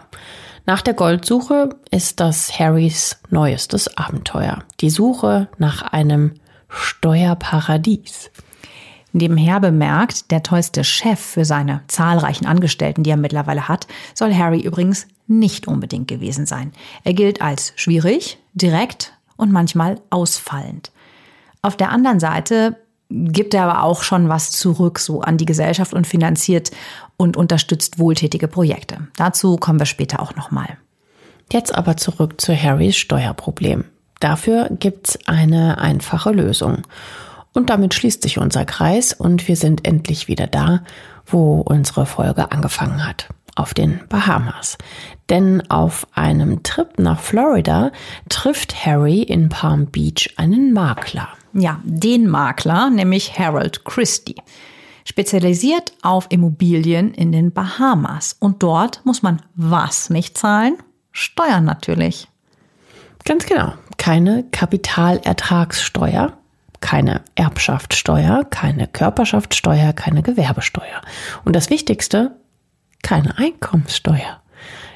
Nach 0.66 0.80
der 0.80 0.94
Goldsuche 0.94 1.76
ist 1.90 2.20
das 2.20 2.58
Harrys 2.58 3.18
neuestes 3.28 3.98
Abenteuer. 3.98 4.64
Die 4.80 4.88
Suche 4.88 5.48
nach 5.58 5.82
einem 5.82 6.32
Steuerparadies. 6.70 8.30
Nebenher 9.12 9.60
bemerkt, 9.60 10.30
der 10.30 10.42
tollste 10.42 10.82
Chef 10.82 11.20
für 11.20 11.44
seine 11.44 11.82
zahlreichen 11.86 12.46
Angestellten, 12.46 13.02
die 13.02 13.10
er 13.10 13.18
mittlerweile 13.18 13.68
hat, 13.68 13.86
soll 14.14 14.34
Harry 14.34 14.60
übrigens 14.60 15.06
nicht 15.26 15.68
unbedingt 15.68 16.08
gewesen 16.08 16.46
sein. 16.46 16.72
Er 17.04 17.12
gilt 17.12 17.42
als 17.42 17.74
schwierig, 17.76 18.38
direkt 18.54 19.12
und 19.36 19.52
manchmal 19.52 20.00
ausfallend. 20.08 20.92
Auf 21.60 21.76
der 21.76 21.90
anderen 21.90 22.20
Seite 22.20 22.78
gibt 23.14 23.54
er 23.54 23.64
aber 23.64 23.82
auch 23.82 24.02
schon 24.02 24.28
was 24.28 24.50
zurück 24.50 24.98
so 24.98 25.20
an 25.20 25.36
die 25.36 25.46
Gesellschaft 25.46 25.94
und 25.94 26.06
finanziert 26.06 26.70
und 27.16 27.36
unterstützt 27.36 27.98
wohltätige 27.98 28.48
Projekte. 28.48 29.08
Dazu 29.16 29.56
kommen 29.56 29.78
wir 29.78 29.86
später 29.86 30.20
auch 30.20 30.34
nochmal. 30.34 30.78
Jetzt 31.52 31.74
aber 31.74 31.96
zurück 31.96 32.40
zu 32.40 32.54
Harrys 32.56 32.96
Steuerproblem. 32.96 33.84
Dafür 34.20 34.68
gibt's 34.70 35.18
eine 35.26 35.78
einfache 35.78 36.30
Lösung. 36.30 36.82
Und 37.52 37.70
damit 37.70 37.94
schließt 37.94 38.22
sich 38.22 38.38
unser 38.38 38.64
Kreis 38.64 39.12
und 39.12 39.46
wir 39.46 39.56
sind 39.56 39.86
endlich 39.86 40.26
wieder 40.26 40.46
da, 40.46 40.82
wo 41.26 41.60
unsere 41.60 42.06
Folge 42.06 42.50
angefangen 42.50 43.06
hat. 43.06 43.28
Auf 43.54 43.72
den 43.72 44.00
Bahamas. 44.08 44.76
Denn 45.28 45.70
auf 45.70 46.08
einem 46.12 46.64
Trip 46.64 46.98
nach 46.98 47.20
Florida 47.20 47.92
trifft 48.28 48.84
Harry 48.84 49.22
in 49.22 49.48
Palm 49.48 49.86
Beach 49.86 50.34
einen 50.36 50.72
Makler. 50.72 51.28
Ja, 51.54 51.80
den 51.84 52.28
Makler, 52.28 52.90
nämlich 52.90 53.38
Harold 53.38 53.84
Christie 53.84 54.36
spezialisiert 55.04 55.92
auf 56.02 56.26
Immobilien 56.30 57.12
in 57.14 57.30
den 57.30 57.52
Bahamas. 57.52 58.36
Und 58.40 58.62
dort 58.62 59.04
muss 59.04 59.22
man 59.22 59.42
was 59.54 60.10
nicht 60.10 60.36
zahlen? 60.36 60.76
Steuern 61.12 61.64
natürlich. 61.64 62.28
Ganz 63.24 63.46
genau. 63.46 63.74
Keine 63.96 64.44
Kapitalertragssteuer, 64.50 66.32
keine 66.80 67.22
Erbschaftssteuer, 67.36 68.44
keine 68.44 68.88
Körperschaftssteuer, 68.88 69.92
keine 69.92 70.22
Gewerbesteuer. 70.22 71.02
Und 71.44 71.54
das 71.54 71.70
Wichtigste, 71.70 72.36
keine 73.02 73.38
Einkommenssteuer. 73.38 74.40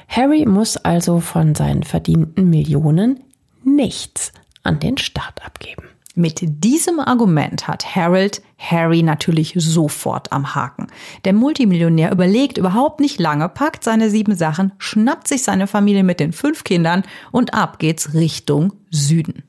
Harry 0.07 0.45
muss 0.45 0.77
also 0.77 1.19
von 1.19 1.55
seinen 1.55 1.83
verdienten 1.83 2.49
Millionen 2.49 3.23
nichts 3.63 4.31
an 4.63 4.79
den 4.79 4.97
Staat 4.97 5.45
abgeben. 5.45 5.88
Mit 6.19 6.41
diesem 6.65 6.99
Argument 6.99 7.69
hat 7.69 7.95
Harold 7.95 8.41
Harry 8.57 9.03
natürlich 9.03 9.53
sofort 9.55 10.33
am 10.33 10.53
Haken. 10.53 10.87
Der 11.23 11.31
Multimillionär 11.31 12.11
überlegt 12.11 12.57
überhaupt 12.57 12.99
nicht 12.99 13.21
lange, 13.21 13.47
packt 13.47 13.85
seine 13.85 14.09
sieben 14.09 14.35
Sachen, 14.35 14.73
schnappt 14.79 15.29
sich 15.29 15.43
seine 15.43 15.65
Familie 15.65 16.03
mit 16.03 16.19
den 16.19 16.33
fünf 16.33 16.65
Kindern 16.65 17.03
und 17.31 17.53
ab 17.53 17.79
geht's 17.79 18.13
Richtung 18.15 18.73
Süden. 18.91 19.43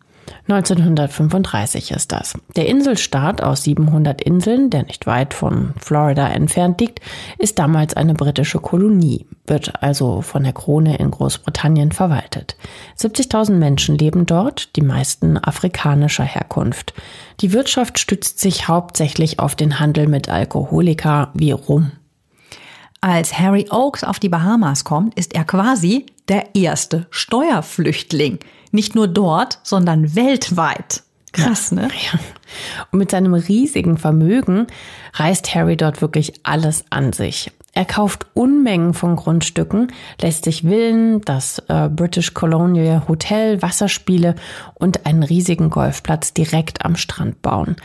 1935 0.48 1.90
ist 1.92 2.12
das. 2.12 2.34
Der 2.56 2.66
Inselstaat 2.66 3.42
aus 3.42 3.62
700 3.64 4.20
Inseln, 4.20 4.70
der 4.70 4.84
nicht 4.84 5.06
weit 5.06 5.34
von 5.34 5.74
Florida 5.78 6.28
entfernt 6.28 6.80
liegt, 6.80 7.00
ist 7.38 7.58
damals 7.58 7.94
eine 7.94 8.14
britische 8.14 8.58
Kolonie, 8.58 9.26
wird 9.46 9.82
also 9.82 10.22
von 10.22 10.42
der 10.42 10.52
Krone 10.52 10.96
in 10.96 11.10
Großbritannien 11.10 11.92
verwaltet. 11.92 12.56
70.000 12.98 13.52
Menschen 13.52 13.98
leben 13.98 14.26
dort, 14.26 14.74
die 14.76 14.82
meisten 14.82 15.36
afrikanischer 15.36 16.24
Herkunft. 16.24 16.94
Die 17.40 17.52
Wirtschaft 17.52 17.98
stützt 17.98 18.40
sich 18.40 18.68
hauptsächlich 18.68 19.38
auf 19.38 19.54
den 19.54 19.78
Handel 19.80 20.08
mit 20.08 20.28
Alkoholika 20.28 21.30
wie 21.34 21.52
Rum. 21.52 21.92
Als 23.02 23.38
Harry 23.38 23.66
Oakes 23.70 24.04
auf 24.04 24.18
die 24.18 24.28
Bahamas 24.28 24.84
kommt, 24.84 25.18
ist 25.18 25.34
er 25.34 25.44
quasi 25.44 26.04
der 26.28 26.54
erste 26.54 27.06
Steuerflüchtling. 27.10 28.40
Nicht 28.70 28.94
nur 28.94 29.08
dort, 29.08 29.58
sondern 29.62 30.14
weltweit. 30.14 31.02
Krass, 31.32 31.70
ne? 31.72 31.82
Ja. 31.82 32.18
Und 32.90 32.98
mit 32.98 33.10
seinem 33.10 33.34
riesigen 33.34 33.96
Vermögen 33.96 34.66
reißt 35.14 35.54
Harry 35.54 35.76
dort 35.76 36.02
wirklich 36.02 36.40
alles 36.42 36.84
an 36.90 37.12
sich. 37.12 37.52
Er 37.72 37.84
kauft 37.84 38.26
Unmengen 38.34 38.94
von 38.94 39.14
Grundstücken, 39.14 39.92
lässt 40.20 40.44
sich 40.44 40.62
Villen, 40.62 41.20
das 41.20 41.62
äh, 41.68 41.88
British 41.88 42.34
Colonial 42.34 43.06
Hotel, 43.06 43.62
Wasserspiele 43.62 44.34
und 44.74 45.06
einen 45.06 45.22
riesigen 45.22 45.70
Golfplatz 45.70 46.34
direkt 46.34 46.84
am 46.84 46.96
Strand 46.96 47.42
bauen. 47.42 47.76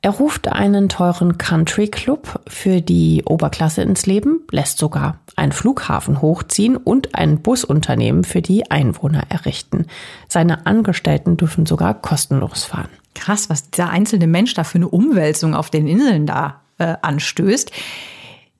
Er 0.00 0.10
ruft 0.10 0.46
einen 0.46 0.88
teuren 0.88 1.38
Country 1.38 1.88
Club 1.88 2.40
für 2.46 2.80
die 2.80 3.24
Oberklasse 3.26 3.82
ins 3.82 4.06
Leben, 4.06 4.40
lässt 4.52 4.78
sogar 4.78 5.18
einen 5.34 5.50
Flughafen 5.50 6.22
hochziehen 6.22 6.76
und 6.76 7.16
ein 7.16 7.42
Busunternehmen 7.42 8.22
für 8.22 8.40
die 8.40 8.70
Einwohner 8.70 9.24
errichten. 9.28 9.86
Seine 10.28 10.66
Angestellten 10.66 11.36
dürfen 11.36 11.66
sogar 11.66 11.94
kostenlos 11.94 12.64
fahren. 12.64 12.90
Krass, 13.14 13.50
was 13.50 13.70
dieser 13.70 13.90
einzelne 13.90 14.28
Mensch 14.28 14.54
da 14.54 14.62
für 14.62 14.78
eine 14.78 14.88
Umwälzung 14.88 15.54
auf 15.54 15.68
den 15.68 15.88
Inseln 15.88 16.26
da 16.26 16.60
äh, 16.78 16.94
anstößt. 17.02 17.72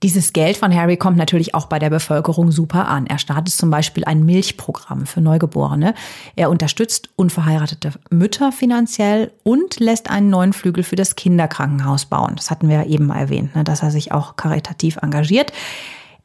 Dieses 0.04 0.32
Geld 0.32 0.56
von 0.56 0.72
Harry 0.72 0.96
kommt 0.96 1.16
natürlich 1.16 1.56
auch 1.56 1.66
bei 1.66 1.80
der 1.80 1.90
Bevölkerung 1.90 2.52
super 2.52 2.87
an. 2.87 3.06
Er 3.06 3.18
startet 3.18 3.52
zum 3.52 3.70
Beispiel 3.70 4.04
ein 4.04 4.24
Milchprogramm 4.24 5.06
für 5.06 5.20
Neugeborene. 5.20 5.92
Er 6.37 6.50
unterstützt 6.50 7.08
unverheiratete 7.16 7.92
Mütter 8.11 8.52
finanziell 8.52 9.32
und 9.42 9.80
lässt 9.80 10.08
einen 10.08 10.30
neuen 10.30 10.52
Flügel 10.52 10.84
für 10.84 10.94
das 10.94 11.16
Kinderkrankenhaus 11.16 12.06
bauen. 12.06 12.34
Das 12.37 12.50
hatten 12.50 12.68
wir 12.68 12.87
eben 12.87 13.06
mal 13.06 13.18
erwähnt, 13.18 13.56
ne, 13.56 13.64
dass 13.64 13.82
er 13.82 13.90
sich 13.90 14.12
auch 14.12 14.37
karitativ 14.37 14.98
engagiert. 15.02 15.52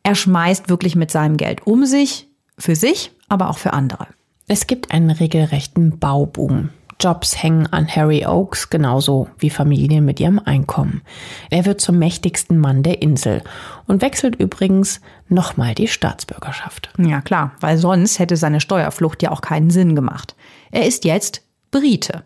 Er 0.04 0.14
schmeißt 0.14 0.70
wirklich 0.70 0.96
mit 0.96 1.10
seinem 1.10 1.38
Geld 1.38 1.66
um 1.66 1.86
sich, 1.86 2.28
für 2.60 2.76
sich, 2.76 3.12
aber 3.28 3.50
auch 3.50 3.58
für 3.58 3.74
andere. 3.74 4.06
Es 4.48 4.68
gibt 4.68 4.92
einen 4.92 5.10
regelrechten 5.10 5.98
Bauboom. 5.98 6.70
Jobs 7.00 7.42
hängen 7.42 7.68
an 7.68 7.88
Harry 7.88 8.26
Oakes 8.26 8.70
genauso 8.70 9.28
wie 9.38 9.50
Familien 9.50 10.06
mit 10.06 10.20
ihrem 10.20 10.40
Einkommen. 10.40 11.02
Er 11.50 11.66
wird 11.66 11.82
zum 11.82 12.00
mächtigsten 12.00 12.58
Mann 12.58 12.84
der 12.84 13.02
Insel 13.02 13.44
und 13.88 14.02
wechselt 14.02 14.36
übrigens 14.36 15.02
nochmal 15.30 15.76
die 15.76 15.88
Staatsbürgerschaft. 15.88 16.90
Ja 16.98 17.22
klar, 17.22 17.54
weil 17.60 17.78
sonst 17.78 18.20
hätte 18.20 18.38
seine 18.38 18.62
Steuerflucht 18.62 19.22
ja 19.24 19.32
auch 19.32 19.42
keinen 19.42 19.70
Sinn 19.70 19.96
gemacht. 19.96 20.36
Er 20.72 20.86
ist 20.86 21.06
jetzt 21.06 21.44
Brite. 21.72 22.24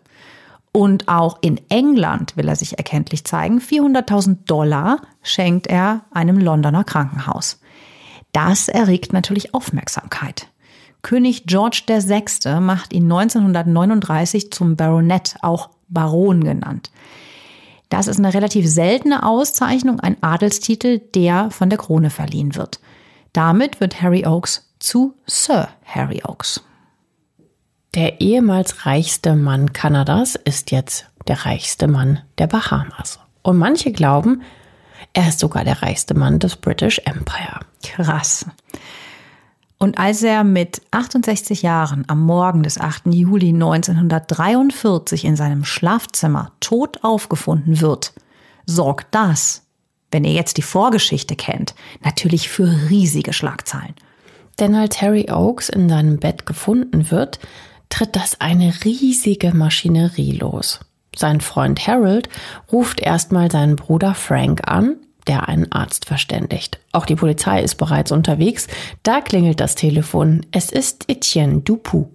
Und 0.72 1.08
auch 1.08 1.38
in 1.40 1.60
England 1.70 2.36
will 2.36 2.46
er 2.46 2.56
sich 2.56 2.78
erkenntlich 2.78 3.24
zeigen. 3.24 3.58
400.000 3.58 4.44
Dollar 4.46 5.00
schenkt 5.22 5.66
er 5.66 6.02
einem 6.12 6.38
Londoner 6.38 6.84
Krankenhaus. 6.84 7.60
Das 8.32 8.68
erregt 8.68 9.12
natürlich 9.12 9.54
Aufmerksamkeit. 9.54 10.48
König 11.08 11.46
George 11.46 11.84
VI. 11.86 12.60
macht 12.60 12.92
ihn 12.92 13.04
1939 13.04 14.50
zum 14.50 14.76
Baronet, 14.76 15.36
auch 15.40 15.70
Baron 15.88 16.44
genannt. 16.44 16.90
Das 17.88 18.08
ist 18.08 18.18
eine 18.18 18.34
relativ 18.34 18.68
seltene 18.68 19.24
Auszeichnung, 19.24 20.00
ein 20.00 20.22
Adelstitel, 20.22 20.98
der 20.98 21.50
von 21.50 21.70
der 21.70 21.78
Krone 21.78 22.10
verliehen 22.10 22.56
wird. 22.56 22.78
Damit 23.32 23.80
wird 23.80 24.02
Harry 24.02 24.26
Oakes 24.26 24.70
zu 24.80 25.14
Sir 25.26 25.70
Harry 25.86 26.20
Oakes. 26.26 26.62
Der 27.94 28.20
ehemals 28.20 28.84
reichste 28.84 29.34
Mann 29.34 29.72
Kanadas 29.72 30.34
ist 30.34 30.72
jetzt 30.72 31.06
der 31.26 31.46
reichste 31.46 31.88
Mann 31.88 32.20
der 32.36 32.48
Bahamas. 32.48 33.18
Und 33.40 33.56
manche 33.56 33.92
glauben, 33.92 34.42
er 35.14 35.30
ist 35.30 35.38
sogar 35.38 35.64
der 35.64 35.80
reichste 35.80 36.12
Mann 36.12 36.38
des 36.38 36.56
British 36.56 37.00
Empire. 37.06 37.60
Krass. 37.82 38.44
Und 39.78 39.96
als 39.98 40.22
er 40.24 40.42
mit 40.42 40.82
68 40.90 41.62
Jahren 41.62 42.04
am 42.08 42.20
Morgen 42.20 42.64
des 42.64 42.78
8. 42.78 43.06
Juli 43.06 43.50
1943 43.50 45.24
in 45.24 45.36
seinem 45.36 45.64
Schlafzimmer 45.64 46.52
tot 46.58 47.04
aufgefunden 47.04 47.80
wird, 47.80 48.12
sorgt 48.66 49.14
das, 49.14 49.62
wenn 50.10 50.24
ihr 50.24 50.32
jetzt 50.32 50.56
die 50.56 50.62
Vorgeschichte 50.62 51.36
kennt, 51.36 51.74
natürlich 52.02 52.48
für 52.48 52.68
riesige 52.90 53.32
Schlagzeilen. 53.32 53.94
Denn 54.58 54.74
als 54.74 55.00
Harry 55.00 55.30
Oakes 55.30 55.68
in 55.68 55.88
seinem 55.88 56.18
Bett 56.18 56.44
gefunden 56.44 57.12
wird, 57.12 57.38
tritt 57.88 58.16
das 58.16 58.40
eine 58.40 58.74
riesige 58.84 59.54
Maschinerie 59.54 60.32
los. 60.32 60.80
Sein 61.14 61.40
Freund 61.40 61.86
Harold 61.86 62.28
ruft 62.72 63.00
erstmal 63.00 63.50
seinen 63.50 63.76
Bruder 63.76 64.14
Frank 64.14 64.66
an, 64.66 64.96
der 65.28 65.48
einen 65.48 65.70
Arzt 65.70 66.06
verständigt. 66.06 66.80
Auch 66.92 67.06
die 67.06 67.16
Polizei 67.16 67.62
ist 67.62 67.76
bereits 67.76 68.10
unterwegs. 68.10 68.66
Da 69.02 69.20
klingelt 69.20 69.60
das 69.60 69.74
Telefon. 69.74 70.44
Es 70.50 70.72
ist 70.72 71.04
Etienne 71.08 71.60
Dupuis, 71.60 72.08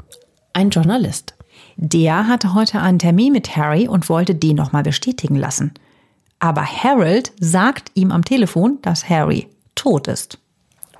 ein 0.54 0.72
Journalist. 0.72 1.36
Der 1.76 2.28
hatte 2.28 2.54
heute 2.54 2.82
einen 2.82 3.00
Termin 3.00 3.34
mit 3.34 3.56
Harry 3.56 3.88
und 3.88 4.10
wollte 4.10 4.36
den 4.36 4.56
nochmal 4.56 4.84
bestätigen 4.84 5.36
lassen. 5.36 5.74
Aber 6.40 6.66
Harold 6.66 7.32
sagt 7.40 7.92
ihm 7.94 8.12
am 8.12 8.26
Telefon, 8.26 8.80
dass 8.82 9.10
Harry 9.10 9.48
tot 9.76 10.08
ist. 10.08 10.40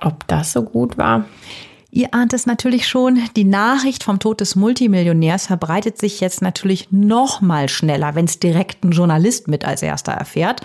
Ob 0.00 0.26
das 0.26 0.52
so 0.52 0.62
gut 0.62 0.96
war? 0.96 1.26
Ihr 1.90 2.12
ahnt 2.12 2.32
es 2.32 2.46
natürlich 2.46 2.88
schon, 2.88 3.20
die 3.36 3.44
Nachricht 3.44 4.02
vom 4.02 4.18
Tod 4.18 4.40
des 4.40 4.56
Multimillionärs 4.56 5.46
verbreitet 5.46 5.96
sich 5.98 6.18
jetzt 6.20 6.42
natürlich 6.42 6.90
noch 6.90 7.40
mal 7.40 7.68
schneller, 7.68 8.16
wenn 8.16 8.24
es 8.24 8.40
direkt 8.40 8.84
ein 8.84 8.90
Journalist 8.90 9.46
mit 9.46 9.64
als 9.64 9.80
erster 9.80 10.12
erfährt 10.12 10.62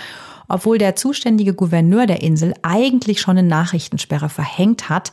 obwohl 0.49 0.77
der 0.77 0.95
zuständige 0.95 1.53
Gouverneur 1.53 2.05
der 2.05 2.21
Insel 2.21 2.53
eigentlich 2.62 3.21
schon 3.21 3.38
eine 3.38 3.47
Nachrichtensperre 3.47 4.29
verhängt 4.29 4.89
hat. 4.89 5.12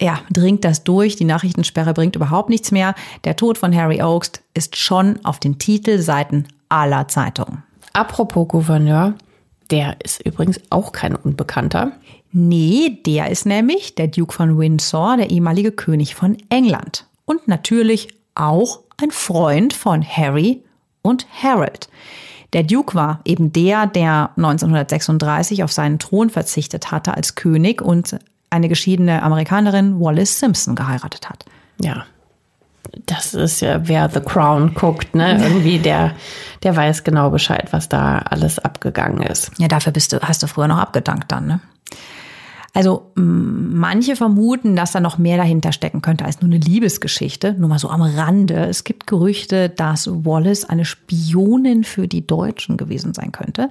Ja, 0.00 0.20
dringt 0.30 0.64
das 0.64 0.84
durch. 0.84 1.16
Die 1.16 1.24
Nachrichtensperre 1.24 1.94
bringt 1.94 2.16
überhaupt 2.16 2.50
nichts 2.50 2.72
mehr. 2.72 2.94
Der 3.24 3.36
Tod 3.36 3.58
von 3.58 3.74
Harry 3.74 4.02
Oakes 4.02 4.32
ist 4.54 4.76
schon 4.76 5.24
auf 5.24 5.38
den 5.38 5.58
Titelseiten 5.58 6.48
aller 6.68 7.08
Zeitungen. 7.08 7.62
Apropos 7.92 8.48
Gouverneur, 8.48 9.14
der 9.70 9.96
ist 10.02 10.24
übrigens 10.24 10.60
auch 10.70 10.92
kein 10.92 11.14
Unbekannter. 11.14 11.92
Nee, 12.32 13.00
der 13.04 13.30
ist 13.30 13.46
nämlich 13.46 13.94
der 13.94 14.08
Duke 14.08 14.32
von 14.32 14.58
Windsor, 14.58 15.16
der 15.16 15.30
ehemalige 15.30 15.72
König 15.72 16.14
von 16.14 16.36
England. 16.48 17.06
Und 17.24 17.48
natürlich 17.48 18.08
auch 18.34 18.80
ein 18.96 19.10
Freund 19.10 19.72
von 19.72 20.04
Harry 20.04 20.62
und 21.02 21.26
Harold. 21.42 21.88
Der 22.52 22.62
Duke 22.64 22.94
war 22.94 23.20
eben 23.24 23.52
der, 23.52 23.86
der 23.86 24.30
1936 24.36 25.62
auf 25.62 25.72
seinen 25.72 25.98
Thron 25.98 26.30
verzichtet 26.30 26.90
hatte 26.90 27.14
als 27.14 27.34
König 27.34 27.80
und 27.80 28.18
eine 28.50 28.68
geschiedene 28.68 29.22
Amerikanerin 29.22 30.00
Wallace 30.00 30.38
Simpson 30.38 30.74
geheiratet 30.74 31.28
hat. 31.28 31.44
Ja. 31.80 32.04
Das 33.06 33.34
ist 33.34 33.60
ja, 33.60 33.86
wer 33.86 34.08
The 34.08 34.20
Crown 34.20 34.74
guckt, 34.74 35.14
ne? 35.14 35.40
Irgendwie 35.40 35.78
der, 35.78 36.12
der 36.64 36.74
weiß 36.74 37.04
genau 37.04 37.30
Bescheid, 37.30 37.68
was 37.70 37.88
da 37.88 38.18
alles 38.18 38.58
abgegangen 38.58 39.22
ist. 39.22 39.52
Ja, 39.58 39.68
dafür 39.68 39.92
bist 39.92 40.12
du, 40.12 40.20
hast 40.20 40.42
du 40.42 40.48
früher 40.48 40.66
noch 40.66 40.78
abgedankt 40.78 41.30
dann, 41.30 41.46
ne? 41.46 41.60
Also 42.72 43.10
manche 43.16 44.14
vermuten, 44.14 44.76
dass 44.76 44.92
da 44.92 45.00
noch 45.00 45.18
mehr 45.18 45.36
dahinter 45.36 45.72
stecken 45.72 46.02
könnte 46.02 46.24
als 46.24 46.40
nur 46.40 46.50
eine 46.50 46.58
Liebesgeschichte. 46.58 47.54
Nur 47.58 47.68
mal 47.68 47.78
so 47.80 47.90
am 47.90 48.02
Rande. 48.02 48.66
Es 48.66 48.84
gibt 48.84 49.08
Gerüchte, 49.08 49.68
dass 49.68 50.08
Wallace 50.08 50.64
eine 50.64 50.84
Spionin 50.84 51.82
für 51.82 52.06
die 52.06 52.24
Deutschen 52.24 52.76
gewesen 52.76 53.12
sein 53.12 53.32
könnte. 53.32 53.70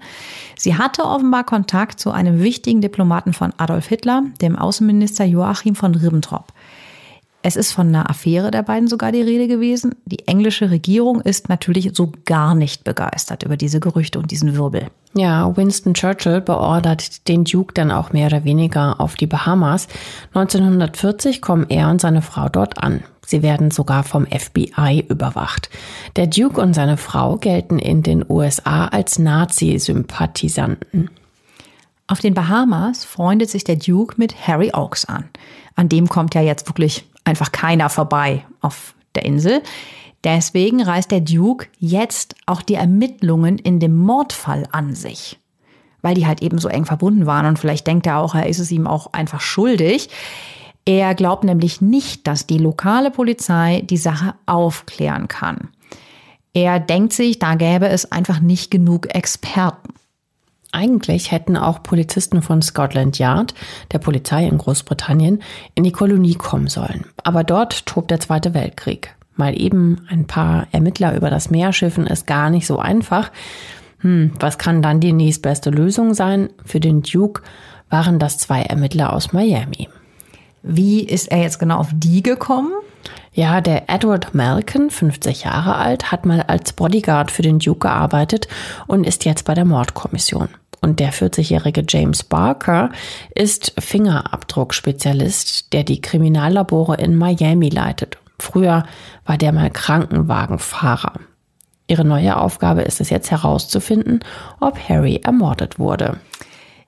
Sie 0.57 0.75
hatte 0.75 1.05
offenbar 1.05 1.45
Kontakt 1.45 1.99
zu 1.99 2.11
einem 2.11 2.41
wichtigen 2.41 2.81
Diplomaten 2.81 3.31
von 3.31 3.53
Adolf 3.57 3.87
Hitler, 3.87 4.23
dem 4.41 4.57
Außenminister 4.57 5.23
Joachim 5.23 5.75
von 5.75 5.95
Ribbentrop. 5.95 6.51
Es 7.41 7.55
ist 7.55 7.71
von 7.71 7.87
einer 7.87 8.09
Affäre 8.09 8.51
der 8.51 8.63
beiden 8.63 8.89
sogar 8.89 9.13
die 9.13 9.21
Rede 9.21 9.47
gewesen. 9.47 9.95
Die 10.05 10.27
englische 10.27 10.71
Regierung 10.71 11.21
ist 11.21 11.47
natürlich 11.47 11.91
so 11.93 12.11
gar 12.25 12.53
nicht 12.53 12.83
begeistert 12.83 13.43
über 13.43 13.55
diese 13.55 13.79
Gerüchte 13.79 14.19
und 14.19 14.29
diesen 14.29 14.57
Wirbel. 14.57 14.87
Ja, 15.13 15.55
Winston 15.55 15.93
Churchill 15.93 16.41
beordert 16.41 17.27
den 17.29 17.45
Duke 17.45 17.73
dann 17.73 17.91
auch 17.91 18.11
mehr 18.11 18.27
oder 18.27 18.43
weniger 18.43 18.99
auf 18.99 19.15
die 19.15 19.25
Bahamas. 19.25 19.87
1940 20.33 21.41
kommen 21.41 21.65
er 21.69 21.89
und 21.89 22.01
seine 22.01 22.21
Frau 22.21 22.49
dort 22.49 22.77
an. 22.77 23.03
Sie 23.25 23.41
werden 23.41 23.71
sogar 23.71 24.03
vom 24.03 24.25
FBI 24.25 25.05
überwacht. 25.07 25.69
Der 26.17 26.27
Duke 26.27 26.59
und 26.59 26.73
seine 26.73 26.97
Frau 26.97 27.37
gelten 27.37 27.79
in 27.79 28.03
den 28.03 28.25
USA 28.27 28.87
als 28.87 29.17
Nazi-Sympathisanten. 29.17 31.09
Auf 32.07 32.19
den 32.19 32.33
Bahamas 32.33 33.05
freundet 33.05 33.49
sich 33.49 33.63
der 33.63 33.75
Duke 33.75 34.15
mit 34.17 34.47
Harry 34.47 34.71
Oakes 34.73 35.05
an. 35.05 35.25
An 35.75 35.87
dem 35.87 36.09
kommt 36.09 36.35
ja 36.35 36.41
jetzt 36.41 36.67
wirklich 36.67 37.05
einfach 37.29 37.51
keiner 37.51 37.89
vorbei 37.89 38.45
auf 38.61 38.93
der 39.15 39.25
Insel. 39.25 39.61
Deswegen 40.23 40.81
reißt 40.81 41.11
der 41.11 41.21
Duke 41.21 41.67
jetzt 41.79 42.35
auch 42.45 42.61
die 42.61 42.73
Ermittlungen 42.75 43.57
in 43.57 43.79
dem 43.79 43.95
Mordfall 43.95 44.67
an 44.71 44.93
sich. 44.93 45.39
Weil 46.01 46.15
die 46.15 46.27
halt 46.27 46.41
eben 46.41 46.59
so 46.59 46.67
eng 46.67 46.85
verbunden 46.85 47.25
waren 47.25 47.45
und 47.45 47.59
vielleicht 47.59 47.87
denkt 47.87 48.07
er 48.07 48.19
auch, 48.19 48.35
er 48.35 48.47
ist 48.47 48.59
es 48.59 48.71
ihm 48.71 48.87
auch 48.87 49.13
einfach 49.13 49.41
schuldig. 49.41 50.09
Er 50.85 51.13
glaubt 51.13 51.43
nämlich 51.43 51.81
nicht, 51.81 52.25
dass 52.25 52.47
die 52.47 52.57
lokale 52.57 53.11
Polizei 53.11 53.81
die 53.81 53.97
Sache 53.97 54.33
aufklären 54.45 55.27
kann. 55.27 55.69
Er 56.53 56.79
denkt 56.79 57.13
sich, 57.13 57.39
da 57.39 57.55
gäbe 57.55 57.87
es 57.87 58.11
einfach 58.11 58.39
nicht 58.39 58.71
genug 58.71 59.13
Experten. 59.13 59.93
Eigentlich 60.71 61.31
hätten 61.31 61.57
auch 61.57 61.83
Polizisten 61.83 62.41
von 62.41 62.61
Scotland 62.61 63.17
Yard, 63.17 63.53
der 63.91 63.99
Polizei 63.99 64.45
in 64.45 64.57
Großbritannien, 64.57 65.41
in 65.75 65.83
die 65.83 65.91
Kolonie 65.91 66.35
kommen 66.35 66.67
sollen. 66.67 67.05
Aber 67.23 67.43
dort 67.43 67.85
tobt 67.85 68.11
der 68.11 68.19
Zweite 68.19 68.53
Weltkrieg 68.53 69.15
mal 69.39 69.59
eben 69.59 70.05
ein 70.09 70.27
paar 70.27 70.67
Ermittler 70.71 71.15
über 71.15 71.31
das 71.31 71.49
Meer 71.49 71.73
schiffen, 71.73 72.05
ist 72.05 72.27
gar 72.27 72.51
nicht 72.51 72.67
so 72.67 72.77
einfach. 72.77 73.31
Hm, 73.99 74.33
was 74.39 74.59
kann 74.59 74.83
dann 74.83 74.99
die 74.99 75.13
nächstbeste 75.13 75.71
Lösung 75.71 76.13
sein? 76.13 76.49
Für 76.63 76.79
den 76.79 77.01
Duke 77.01 77.41
waren 77.89 78.19
das 78.19 78.37
zwei 78.37 78.61
Ermittler 78.61 79.13
aus 79.13 79.33
Miami. 79.33 79.89
Wie 80.61 81.01
ist 81.01 81.31
er 81.31 81.41
jetzt 81.41 81.57
genau 81.57 81.77
auf 81.77 81.89
die 81.93 82.21
gekommen? 82.21 82.73
Ja, 83.31 83.61
der 83.61 83.89
Edward 83.89 84.33
Malkin, 84.33 84.89
50 84.89 85.43
Jahre 85.43 85.75
alt, 85.75 86.11
hat 86.11 86.25
mal 86.25 86.41
als 86.41 86.73
Bodyguard 86.73 87.31
für 87.31 87.41
den 87.41 87.59
Duke 87.59 87.87
gearbeitet 87.87 88.47
und 88.87 89.05
ist 89.05 89.25
jetzt 89.25 89.45
bei 89.45 89.53
der 89.53 89.65
Mordkommission. 89.65 90.49
Und 90.81 90.99
der 90.99 91.11
40-jährige 91.11 91.83
James 91.87 92.23
Barker 92.23 92.89
ist 93.35 93.73
Fingerabdruckspezialist, 93.77 95.73
der 95.73 95.83
die 95.83 96.01
Kriminallabore 96.01 96.95
in 96.95 97.15
Miami 97.15 97.69
leitet 97.69 98.17
Früher 98.39 98.85
war 99.25 99.37
der 99.37 99.51
mal 99.51 99.69
Krankenwagenfahrer. 99.69 101.13
Ihre 101.87 102.05
neue 102.05 102.37
Aufgabe 102.37 102.81
ist 102.81 103.01
es 103.01 103.09
jetzt 103.09 103.31
herauszufinden, 103.31 104.23
ob 104.59 104.79
Harry 104.89 105.21
ermordet 105.23 105.79
wurde. 105.79 106.17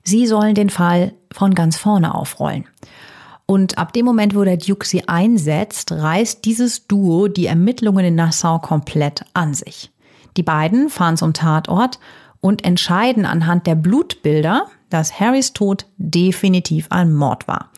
Sie 0.04 0.26
sollen 0.26 0.54
den 0.54 0.70
Fall 0.70 1.12
von 1.32 1.54
ganz 1.54 1.76
vorne 1.76 2.14
aufrollen. 2.14 2.64
Und 3.52 3.76
ab 3.76 3.92
dem 3.92 4.06
Moment, 4.06 4.34
wo 4.34 4.44
der 4.44 4.56
Duke 4.56 4.86
sie 4.86 5.06
einsetzt, 5.08 5.92
reißt 5.92 6.42
dieses 6.46 6.86
Duo 6.86 7.28
die 7.28 7.44
Ermittlungen 7.44 8.02
in 8.02 8.14
Nassau 8.14 8.58
komplett 8.58 9.26
an 9.34 9.52
sich. 9.52 9.90
Die 10.38 10.42
beiden 10.42 10.88
fahren 10.88 11.18
zum 11.18 11.34
Tatort 11.34 11.98
und 12.40 12.64
entscheiden 12.64 13.26
anhand 13.26 13.66
der 13.66 13.74
Blutbilder, 13.74 14.68
dass 14.88 15.20
Harrys 15.20 15.52
Tod 15.52 15.84
definitiv 15.98 16.86
ein 16.88 17.12
Mord 17.12 17.46
war. 17.46 17.68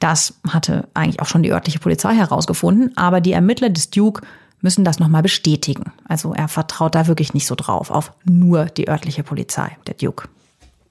Das 0.00 0.40
hatte 0.48 0.88
eigentlich 0.92 1.22
auch 1.22 1.28
schon 1.28 1.44
die 1.44 1.52
örtliche 1.52 1.78
Polizei 1.78 2.16
herausgefunden, 2.16 2.90
aber 2.96 3.20
die 3.20 3.30
Ermittler 3.30 3.70
des 3.70 3.90
Duke 3.90 4.26
müssen 4.60 4.84
das 4.84 4.98
nochmal 4.98 5.22
bestätigen. 5.22 5.92
Also 6.08 6.34
er 6.34 6.48
vertraut 6.48 6.96
da 6.96 7.06
wirklich 7.06 7.32
nicht 7.32 7.46
so 7.46 7.54
drauf, 7.54 7.92
auf 7.92 8.12
nur 8.24 8.64
die 8.64 8.88
örtliche 8.88 9.22
Polizei, 9.22 9.76
der 9.86 9.94
Duke. 9.94 10.26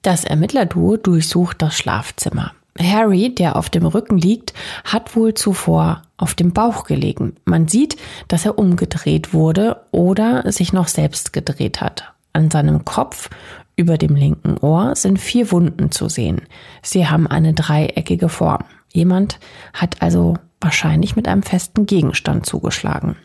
Das 0.00 0.24
Ermittlerduo 0.24 0.96
durchsucht 0.96 1.60
das 1.60 1.76
Schlafzimmer. 1.76 2.52
Harry, 2.80 3.34
der 3.34 3.56
auf 3.56 3.70
dem 3.70 3.86
Rücken 3.86 4.18
liegt, 4.18 4.54
hat 4.84 5.14
wohl 5.14 5.34
zuvor 5.34 6.02
auf 6.16 6.34
dem 6.34 6.52
Bauch 6.52 6.84
gelegen. 6.84 7.36
Man 7.44 7.68
sieht, 7.68 7.96
dass 8.28 8.46
er 8.46 8.58
umgedreht 8.58 9.34
wurde 9.34 9.82
oder 9.90 10.50
sich 10.50 10.72
noch 10.72 10.88
selbst 10.88 11.32
gedreht 11.32 11.80
hat. 11.80 12.12
An 12.32 12.50
seinem 12.50 12.84
Kopf 12.84 13.28
über 13.76 13.98
dem 13.98 14.16
linken 14.16 14.56
Ohr 14.58 14.94
sind 14.96 15.18
vier 15.18 15.50
Wunden 15.50 15.90
zu 15.90 16.08
sehen. 16.08 16.42
Sie 16.82 17.08
haben 17.08 17.26
eine 17.26 17.52
dreieckige 17.52 18.28
Form. 18.28 18.64
Jemand 18.92 19.38
hat 19.74 20.00
also 20.00 20.36
wahrscheinlich 20.60 21.16
mit 21.16 21.28
einem 21.28 21.42
festen 21.42 21.86
Gegenstand 21.86 22.46
zugeschlagen. 22.46 23.16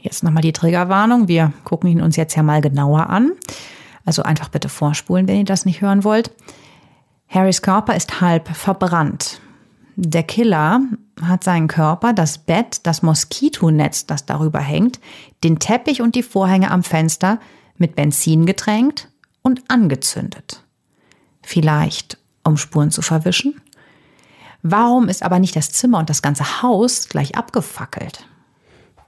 Jetzt 0.00 0.24
nochmal 0.24 0.42
die 0.42 0.52
Triggerwarnung. 0.52 1.28
Wir 1.28 1.52
gucken 1.64 1.90
ihn 1.90 2.00
uns 2.00 2.16
jetzt 2.16 2.34
ja 2.36 2.42
mal 2.42 2.60
genauer 2.60 3.08
an. 3.10 3.32
Also 4.04 4.22
einfach 4.22 4.48
bitte 4.48 4.68
vorspulen, 4.68 5.28
wenn 5.28 5.38
ihr 5.38 5.44
das 5.44 5.64
nicht 5.64 5.80
hören 5.80 6.04
wollt. 6.04 6.32
Harrys 7.32 7.62
Körper 7.62 7.96
ist 7.96 8.20
halb 8.20 8.54
verbrannt. 8.54 9.40
Der 9.96 10.22
Killer 10.22 10.80
hat 11.22 11.44
seinen 11.44 11.66
Körper, 11.66 12.12
das 12.12 12.36
Bett, 12.38 12.80
das 12.82 13.02
Moskitonetz, 13.02 14.06
das 14.06 14.26
darüber 14.26 14.60
hängt, 14.60 15.00
den 15.42 15.58
Teppich 15.58 16.02
und 16.02 16.14
die 16.14 16.22
Vorhänge 16.22 16.70
am 16.70 16.82
Fenster 16.82 17.38
mit 17.78 17.96
Benzin 17.96 18.44
getränkt 18.44 19.08
und 19.40 19.62
angezündet. 19.68 20.62
Vielleicht, 21.42 22.18
um 22.44 22.58
Spuren 22.58 22.90
zu 22.90 23.00
verwischen? 23.00 23.60
Warum 24.62 25.08
ist 25.08 25.22
aber 25.22 25.38
nicht 25.38 25.56
das 25.56 25.72
Zimmer 25.72 25.98
und 25.98 26.10
das 26.10 26.22
ganze 26.22 26.62
Haus 26.62 27.08
gleich 27.08 27.34
abgefackelt? 27.34 28.26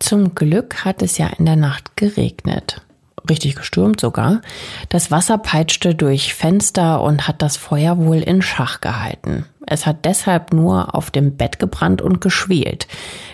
Zum 0.01 0.35
Glück 0.35 0.85
hat 0.85 1.03
es 1.03 1.19
ja 1.19 1.29
in 1.29 1.45
der 1.45 1.57
Nacht 1.57 1.97
geregnet. 1.97 2.84
Richtig 3.29 3.57
gestürmt 3.57 4.01
sogar. 4.01 4.43
Das 4.91 5.11
Wasser 5.11 5.39
peitschte 5.39 5.95
durch 5.95 6.35
Fenster 6.35 7.03
und 7.03 7.27
hat 7.27 7.41
das 7.41 7.57
Feuer 7.57 7.97
wohl 7.99 8.19
in 8.19 8.43
Schach 8.43 8.83
gehalten. 8.83 9.47
Es 9.67 9.87
hat 9.87 10.05
deshalb 10.05 10.53
nur 10.53 10.95
auf 10.95 11.11
dem 11.11 11.37
Bett 11.37 11.59
gebrannt 11.59 12.03
und 12.03 12.21
geschwelt. 12.21 12.87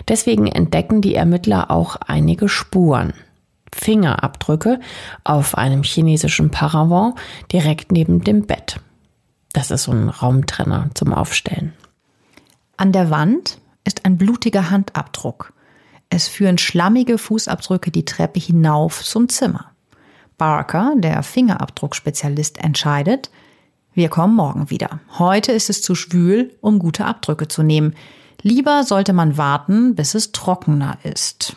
Deswegen 0.07 0.47
entdecken 0.47 1.01
die 1.01 1.15
Ermittler 1.15 1.69
auch 1.71 1.97
einige 1.97 2.47
Spuren. 2.47 3.13
Fingerabdrücke 3.73 4.79
auf 5.23 5.57
einem 5.57 5.83
chinesischen 5.83 6.51
Paravent 6.51 7.15
direkt 7.51 7.91
neben 7.91 8.23
dem 8.23 8.45
Bett. 8.45 8.79
Das 9.53 9.71
ist 9.71 9.83
so 9.83 9.91
ein 9.91 10.07
Raumtrenner 10.07 10.89
zum 10.93 11.13
Aufstellen. 11.13 11.73
An 12.77 12.93
der 12.93 13.09
Wand 13.09 13.59
ist 13.83 14.05
ein 14.05 14.17
blutiger 14.17 14.69
Handabdruck. 14.69 15.53
Es 16.09 16.27
führen 16.27 16.57
schlammige 16.57 17.17
Fußabdrücke 17.17 17.91
die 17.91 18.05
Treppe 18.05 18.39
hinauf 18.39 19.03
zum 19.03 19.29
Zimmer. 19.29 19.70
Barker, 20.41 20.95
der 20.97 21.21
Fingerabdruckspezialist, 21.21 22.63
entscheidet, 22.63 23.29
wir 23.93 24.09
kommen 24.09 24.35
morgen 24.35 24.71
wieder. 24.71 24.99
Heute 25.19 25.51
ist 25.51 25.69
es 25.69 25.83
zu 25.83 25.93
schwül, 25.93 26.57
um 26.61 26.79
gute 26.79 27.05
Abdrücke 27.05 27.47
zu 27.47 27.61
nehmen. 27.61 27.93
Lieber 28.41 28.83
sollte 28.83 29.13
man 29.13 29.37
warten, 29.37 29.93
bis 29.93 30.15
es 30.15 30.31
trockener 30.31 30.97
ist. 31.03 31.55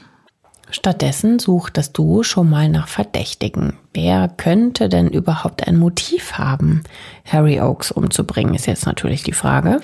Stattdessen 0.69 1.39
sucht 1.39 1.79
das 1.79 1.95
Duo 1.95 2.25
schon 2.25 2.51
mal 2.51 2.69
nach 2.69 2.89
Verdächtigen. 2.89 3.79
Wer 3.95 4.29
könnte 4.29 4.91
denn 4.91 5.09
überhaupt 5.09 5.67
ein 5.67 5.79
Motiv 5.79 6.35
haben, 6.35 6.83
Harry 7.25 7.63
Oakes 7.63 7.91
umzubringen, 7.91 8.55
ist 8.55 8.67
jetzt 8.67 8.85
natürlich 8.85 9.23
die 9.23 9.33
Frage. 9.33 9.81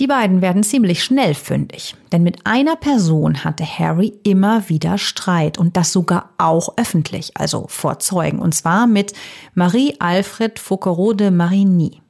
Die 0.00 0.06
beiden 0.06 0.40
werden 0.40 0.62
ziemlich 0.62 1.04
schnell 1.04 1.34
fündig, 1.34 1.94
denn 2.10 2.22
mit 2.22 2.46
einer 2.46 2.74
Person 2.74 3.44
hatte 3.44 3.66
Harry 3.66 4.14
immer 4.22 4.70
wieder 4.70 4.96
Streit 4.96 5.58
und 5.58 5.76
das 5.76 5.92
sogar 5.92 6.30
auch 6.38 6.78
öffentlich, 6.78 7.36
also 7.36 7.66
vor 7.68 7.98
Zeugen, 7.98 8.38
und 8.38 8.54
zwar 8.54 8.86
mit 8.86 9.12
Marie-Alfred 9.52 10.58
Foucault 10.58 11.20
de 11.20 11.30
Marigny, 11.30 12.00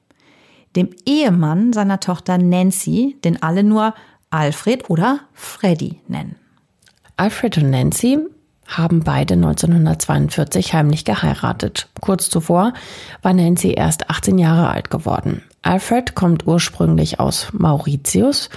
dem 0.76 0.90
Ehemann 1.04 1.72
seiner 1.72 1.98
Tochter 1.98 2.38
Nancy, 2.38 3.16
den 3.24 3.42
alle 3.42 3.64
nur 3.64 3.92
Alfred 4.30 4.88
oder 4.88 5.22
Freddy 5.32 6.00
nennen. 6.06 6.36
Alfred 7.16 7.58
und 7.58 7.70
Nancy 7.70 8.20
haben 8.68 9.00
beide 9.00 9.34
1942 9.34 10.74
heimlich 10.74 11.04
geheiratet. 11.04 11.88
Kurz 12.00 12.30
zuvor 12.30 12.72
war 13.22 13.32
Nancy 13.32 13.72
erst 13.72 14.08
18 14.08 14.38
Jahre 14.38 14.70
alt 14.70 14.90
geworden. 14.90 15.42
Alfred 15.62 16.14
kommt 16.14 16.46
ursprünglich 16.46 17.20
aus 17.20 17.48
Mauritius 17.52 18.48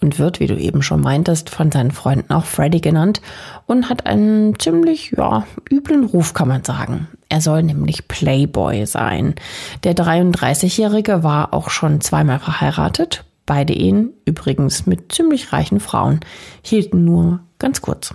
und 0.00 0.18
wird, 0.18 0.38
wie 0.38 0.46
du 0.46 0.56
eben 0.56 0.82
schon 0.82 1.00
meintest, 1.00 1.50
von 1.50 1.72
seinen 1.72 1.90
Freunden 1.90 2.32
auch 2.32 2.44
Freddy 2.44 2.80
genannt 2.80 3.20
und 3.66 3.88
hat 3.88 4.06
einen 4.06 4.58
ziemlich, 4.58 5.14
ja, 5.16 5.46
üblen 5.70 6.04
Ruf, 6.04 6.34
kann 6.34 6.48
man 6.48 6.62
sagen. 6.62 7.08
Er 7.28 7.40
soll 7.40 7.62
nämlich 7.62 8.06
Playboy 8.06 8.86
sein. 8.86 9.34
Der 9.82 9.94
33-Jährige 9.94 11.22
war 11.22 11.54
auch 11.54 11.70
schon 11.70 12.00
zweimal 12.00 12.38
verheiratet. 12.38 13.24
Beide 13.46 13.72
Ehen, 13.72 14.10
übrigens 14.24 14.86
mit 14.86 15.12
ziemlich 15.12 15.52
reichen 15.52 15.80
Frauen, 15.80 16.20
hielten 16.62 17.04
nur 17.04 17.40
ganz 17.58 17.82
kurz. 17.82 18.14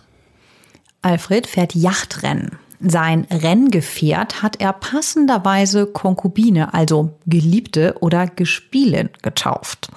Alfred 1.02 1.48
fährt 1.48 1.76
Yachtrennen. 1.76 2.58
Sein 2.82 3.28
Renngefährt 3.30 4.42
hat 4.42 4.62
er 4.62 4.72
passenderweise 4.72 5.86
Konkubine, 5.86 6.74
also 6.74 7.18
Geliebte 7.26 7.96
oder 8.00 8.28
Gespielin, 8.28 9.10
getauft. 9.22 9.90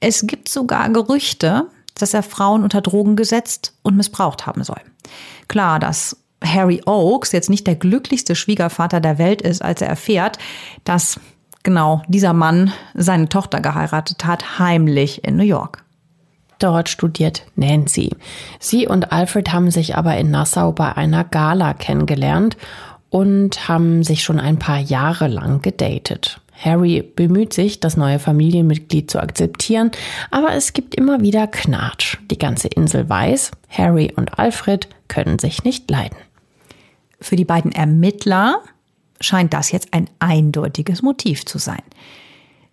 Es 0.00 0.26
gibt 0.26 0.48
sogar 0.48 0.88
Gerüchte, 0.90 1.66
dass 1.94 2.14
er 2.14 2.22
Frauen 2.22 2.62
unter 2.62 2.80
Drogen 2.80 3.16
gesetzt 3.16 3.74
und 3.82 3.96
missbraucht 3.96 4.46
haben 4.46 4.64
soll. 4.64 4.80
Klar, 5.48 5.78
dass 5.78 6.16
Harry 6.44 6.82
Oakes 6.86 7.32
jetzt 7.32 7.50
nicht 7.50 7.66
der 7.66 7.74
glücklichste 7.74 8.34
Schwiegervater 8.34 9.00
der 9.00 9.18
Welt 9.18 9.42
ist, 9.42 9.62
als 9.62 9.80
er 9.80 9.88
erfährt, 9.88 10.38
dass 10.84 11.18
genau 11.62 12.02
dieser 12.08 12.32
Mann 12.32 12.72
seine 12.94 13.28
Tochter 13.28 13.60
geheiratet 13.60 14.24
hat, 14.24 14.58
heimlich 14.58 15.24
in 15.24 15.36
New 15.36 15.44
York. 15.44 15.84
Dort 16.58 16.88
studiert 16.88 17.44
Nancy. 17.54 18.10
Sie 18.58 18.86
und 18.86 19.12
Alfred 19.12 19.52
haben 19.52 19.70
sich 19.70 19.96
aber 19.96 20.16
in 20.16 20.30
Nassau 20.30 20.72
bei 20.72 20.96
einer 20.96 21.24
Gala 21.24 21.74
kennengelernt 21.74 22.56
und 23.10 23.68
haben 23.68 24.02
sich 24.02 24.22
schon 24.22 24.40
ein 24.40 24.58
paar 24.58 24.78
Jahre 24.78 25.28
lang 25.28 25.62
gedatet. 25.62 26.40
Harry 26.52 27.02
bemüht 27.02 27.52
sich, 27.52 27.78
das 27.78 27.96
neue 27.96 28.18
Familienmitglied 28.18 29.08
zu 29.10 29.20
akzeptieren, 29.20 29.92
aber 30.32 30.54
es 30.54 30.72
gibt 30.72 30.96
immer 30.96 31.20
wieder 31.20 31.46
Knatsch. 31.46 32.18
Die 32.30 32.38
ganze 32.38 32.66
Insel 32.66 33.08
weiß, 33.08 33.52
Harry 33.70 34.12
und 34.16 34.38
Alfred 34.38 34.88
können 35.06 35.38
sich 35.38 35.62
nicht 35.62 35.88
leiden. 35.88 36.16
Für 37.20 37.36
die 37.36 37.44
beiden 37.44 37.70
Ermittler 37.70 38.60
scheint 39.20 39.54
das 39.54 39.70
jetzt 39.70 39.94
ein 39.94 40.10
eindeutiges 40.18 41.02
Motiv 41.02 41.46
zu 41.46 41.58
sein. 41.58 41.82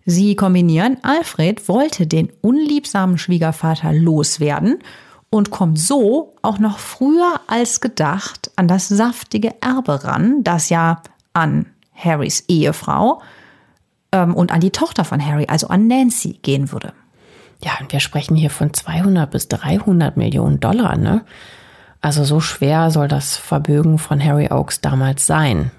Sie 0.08 0.36
kombinieren, 0.36 0.98
Alfred 1.02 1.68
wollte 1.68 2.06
den 2.06 2.32
unliebsamen 2.40 3.18
Schwiegervater 3.18 3.92
loswerden 3.92 4.78
und 5.30 5.50
kommt 5.50 5.80
so 5.80 6.36
auch 6.42 6.60
noch 6.60 6.78
früher 6.78 7.40
als 7.48 7.80
gedacht 7.80 8.52
an 8.54 8.68
das 8.68 8.86
saftige 8.88 9.60
Erbe 9.60 10.04
ran, 10.04 10.44
das 10.44 10.68
ja 10.68 11.02
an 11.32 11.66
Harrys 11.92 12.44
Ehefrau 12.46 13.20
ähm, 14.12 14.32
und 14.34 14.52
an 14.52 14.60
die 14.60 14.70
Tochter 14.70 15.04
von 15.04 15.24
Harry, 15.24 15.46
also 15.48 15.66
an 15.68 15.88
Nancy, 15.88 16.38
gehen 16.40 16.70
würde. 16.70 16.92
Ja, 17.64 17.72
und 17.80 17.92
wir 17.92 18.00
sprechen 18.00 18.36
hier 18.36 18.50
von 18.50 18.72
200 18.72 19.28
bis 19.28 19.48
300 19.48 20.16
Millionen 20.16 20.60
Dollar, 20.60 20.96
ne? 20.96 21.24
Also 22.00 22.22
so 22.22 22.38
schwer 22.38 22.92
soll 22.92 23.08
das 23.08 23.36
Vermögen 23.36 23.98
von 23.98 24.22
Harry 24.22 24.48
Oakes 24.52 24.80
damals 24.80 25.26
sein. 25.26 25.72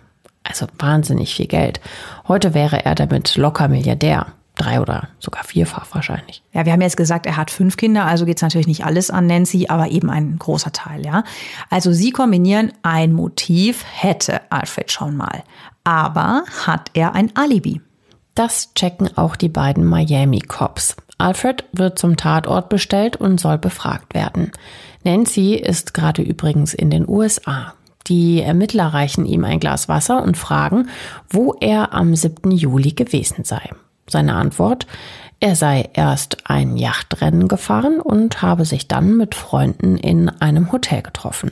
Also 0.48 0.68
wahnsinnig 0.78 1.36
viel 1.36 1.48
Geld. 1.48 1.80
Heute 2.28 2.54
wäre 2.54 2.86
er 2.86 2.96
damit 2.96 3.36
locker 3.36 3.68
Milliardär. 3.68 4.28
Drei 4.56 4.82
oder 4.82 5.10
sogar 5.20 5.44
vierfach 5.44 5.86
wahrscheinlich. 5.94 6.42
Ja, 6.52 6.66
wir 6.66 6.74
haben 6.74 6.82
jetzt 6.82 6.98
gesagt, 6.98 7.28
er 7.28 7.38
hat 7.38 7.52
fünf 7.52 7.78
Kinder, 7.78 8.06
also 8.06 8.26
geht 8.26 8.38
es 8.38 8.42
natürlich 8.42 8.66
nicht 8.66 8.86
alles 8.86 9.12
an 9.12 9.28
Nancy, 9.28 9.68
aber 9.70 9.90
eben 9.90 10.10
ein 10.10 10.40
großer 10.40 10.72
Teil, 10.72 11.06
ja. 11.06 11.24
Also 11.70 11.94
sie 11.94 12.10
kombinieren 12.10 12.74
ein 12.82 13.14
Motiv, 13.14 13.86
hätte 13.88 14.42
Alfred 14.52 14.92
schon 14.92 15.16
mal. 15.16 15.44
Aber 15.84 16.44
hat 16.66 16.90
er 16.96 17.14
ein 17.14 17.36
Alibi? 17.36 17.82
Das 18.34 18.74
checken 18.74 19.16
auch 19.16 19.36
die 19.36 19.50
beiden 19.50 19.86
Miami 19.86 20.40
Cops. 20.40 20.96
Alfred 21.20 21.66
wird 21.72 22.00
zum 22.00 22.18
Tatort 22.18 22.70
bestellt 22.70 23.16
und 23.16 23.40
soll 23.40 23.58
befragt 23.58 24.14
werden. 24.16 24.52
Nancy 25.04 25.54
ist 25.54 25.94
gerade 25.94 26.22
übrigens 26.22 26.74
in 26.74 26.90
den 26.90 27.08
USA. 27.08 27.74
Die 28.08 28.42
Ermittler 28.42 28.88
reichen 28.88 29.26
ihm 29.26 29.44
ein 29.44 29.60
Glas 29.60 29.90
Wasser 29.90 30.24
und 30.24 30.38
fragen, 30.38 30.90
wo 31.30 31.54
er 31.60 31.94
am 31.94 32.16
7. 32.16 32.52
Juli 32.52 32.92
gewesen 32.92 33.44
sei. 33.44 33.70
Seine 34.10 34.36
Antwort, 34.36 34.88
er 35.40 35.56
sei 35.56 35.90
erst 35.94 36.50
ein 36.50 36.78
Yachtrennen 36.78 37.48
gefahren 37.48 38.00
und 38.00 38.42
habe 38.42 38.66
sich 38.66 38.88
dann 38.88 39.18
mit 39.18 39.36
Freunden 39.36 39.98
in 39.98 40.30
einem 40.30 40.72
Hotel 40.72 41.02
getroffen. 41.02 41.52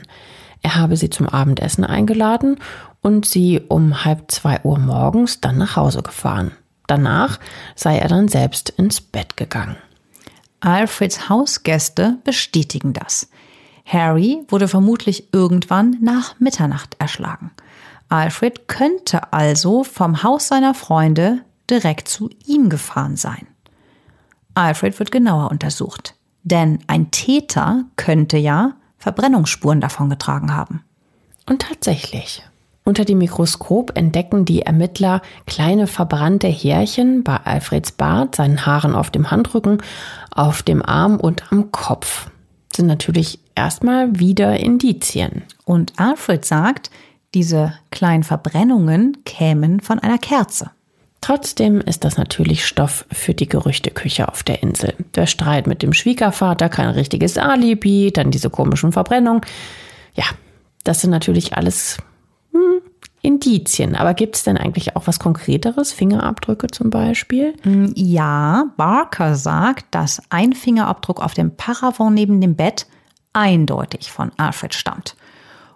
Er 0.62 0.74
habe 0.74 0.96
sie 0.96 1.10
zum 1.10 1.28
Abendessen 1.28 1.84
eingeladen 1.84 2.56
und 3.02 3.26
sie 3.26 3.60
um 3.68 4.04
halb 4.04 4.30
zwei 4.30 4.60
Uhr 4.64 4.78
morgens 4.78 5.40
dann 5.40 5.58
nach 5.58 5.76
Hause 5.76 6.02
gefahren. 6.02 6.52
Danach 6.88 7.38
sei 7.74 7.98
er 7.98 8.08
dann 8.08 8.28
selbst 8.28 8.70
ins 8.70 9.00
Bett 9.00 9.36
gegangen. 9.36 9.76
Alfreds 10.60 11.28
Hausgäste 11.28 12.18
bestätigen 12.24 12.92
das. 12.92 13.28
Harry 13.86 14.44
wurde 14.48 14.66
vermutlich 14.66 15.32
irgendwann 15.32 15.96
nach 16.00 16.38
Mitternacht 16.40 16.96
erschlagen. 16.98 17.52
Alfred 18.08 18.68
könnte 18.68 19.32
also 19.32 19.84
vom 19.84 20.22
Haus 20.22 20.48
seiner 20.48 20.74
Freunde 20.74 21.40
direkt 21.70 22.08
zu 22.08 22.28
ihm 22.46 22.68
gefahren 22.68 23.16
sein. 23.16 23.46
Alfred 24.54 24.98
wird 24.98 25.12
genauer 25.12 25.50
untersucht, 25.50 26.14
denn 26.42 26.80
ein 26.88 27.10
Täter 27.10 27.84
könnte 27.96 28.38
ja 28.38 28.74
Verbrennungsspuren 28.98 29.80
davongetragen 29.80 30.54
haben. 30.54 30.82
Und 31.46 31.62
tatsächlich. 31.62 32.42
Unter 32.84 33.04
dem 33.04 33.18
Mikroskop 33.18 33.96
entdecken 33.96 34.44
die 34.44 34.62
Ermittler 34.62 35.20
kleine 35.46 35.86
verbrannte 35.86 36.46
Härchen 36.46 37.24
bei 37.24 37.36
Alfreds 37.36 37.92
Bart, 37.92 38.36
seinen 38.36 38.64
Haaren 38.64 38.94
auf 38.94 39.10
dem 39.10 39.30
Handrücken, 39.30 39.82
auf 40.30 40.62
dem 40.62 40.84
Arm 40.84 41.18
und 41.18 41.52
am 41.52 41.72
Kopf. 41.72 42.30
sind 42.74 42.86
natürlich 42.86 43.40
erstmal 43.56 44.18
wieder 44.18 44.60
Indizien. 44.60 45.42
Und 45.64 45.94
Alfred 45.96 46.44
sagt, 46.44 46.90
diese 47.34 47.74
kleinen 47.90 48.22
Verbrennungen 48.22 49.18
kämen 49.24 49.80
von 49.80 49.98
einer 49.98 50.18
Kerze. 50.18 50.70
Trotzdem 51.20 51.80
ist 51.80 52.04
das 52.04 52.16
natürlich 52.16 52.64
Stoff 52.64 53.04
für 53.10 53.34
die 53.34 53.48
Gerüchteküche 53.48 54.28
auf 54.28 54.44
der 54.44 54.62
Insel. 54.62 54.94
Der 55.16 55.26
Streit 55.26 55.66
mit 55.66 55.82
dem 55.82 55.92
Schwiegervater, 55.92 56.68
kein 56.68 56.90
richtiges 56.90 57.36
Alibi, 57.36 58.12
dann 58.12 58.30
diese 58.30 58.48
komischen 58.48 58.92
Verbrennungen. 58.92 59.40
Ja, 60.14 60.24
das 60.84 61.00
sind 61.00 61.10
natürlich 61.10 61.56
alles 61.56 61.96
hm, 62.52 62.80
Indizien. 63.22 63.96
Aber 63.96 64.14
gibt 64.14 64.36
es 64.36 64.44
denn 64.44 64.56
eigentlich 64.56 64.94
auch 64.94 65.08
was 65.08 65.18
Konkreteres? 65.18 65.92
Fingerabdrücke 65.92 66.68
zum 66.68 66.90
Beispiel? 66.90 67.54
Mm, 67.64 67.86
ja, 67.96 68.66
Barker 68.76 69.34
sagt, 69.34 69.86
dass 69.90 70.22
ein 70.30 70.52
Fingerabdruck 70.52 71.20
auf 71.20 71.34
dem 71.34 71.56
Paravent 71.56 72.14
neben 72.14 72.40
dem 72.40 72.54
Bett 72.54 72.86
eindeutig 73.36 74.10
von 74.10 74.32
Alfred 74.38 74.74
stammt. 74.74 75.14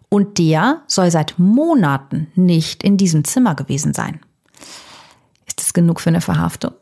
Und 0.09 0.39
der 0.39 0.83
soll 0.89 1.11
seit 1.11 1.39
Monaten 1.39 2.33
nicht 2.35 2.83
in 2.83 2.97
diesem 2.97 3.23
Zimmer 3.23 3.55
gewesen 3.55 3.95
sein. 3.95 4.19
Ist 5.47 5.61
das 5.61 5.73
genug 5.73 6.01
für 6.01 6.11
eine 6.11 6.21
Verhaftung? 6.21 6.73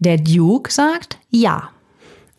Der 0.00 0.18
Duke 0.18 0.70
sagt 0.70 1.18
ja. 1.30 1.70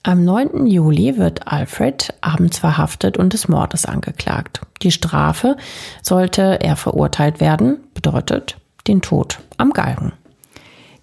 Am 0.04 0.24
9. 0.24 0.68
Juli 0.68 1.18
wird 1.18 1.48
Alfred 1.48 2.14
abends 2.22 2.60
verhaftet 2.60 3.18
und 3.18 3.34
des 3.34 3.48
Mordes 3.48 3.86
angeklagt. 3.86 4.62
Die 4.82 4.92
Strafe 4.92 5.58
sollte 6.02 6.60
er 6.62 6.76
verurteilt 6.76 7.42
werden, 7.42 7.80
bedeutet 7.94 8.58
den 8.88 9.02
Tod 9.02 9.40
am 9.58 9.72
Galgen. 9.72 10.14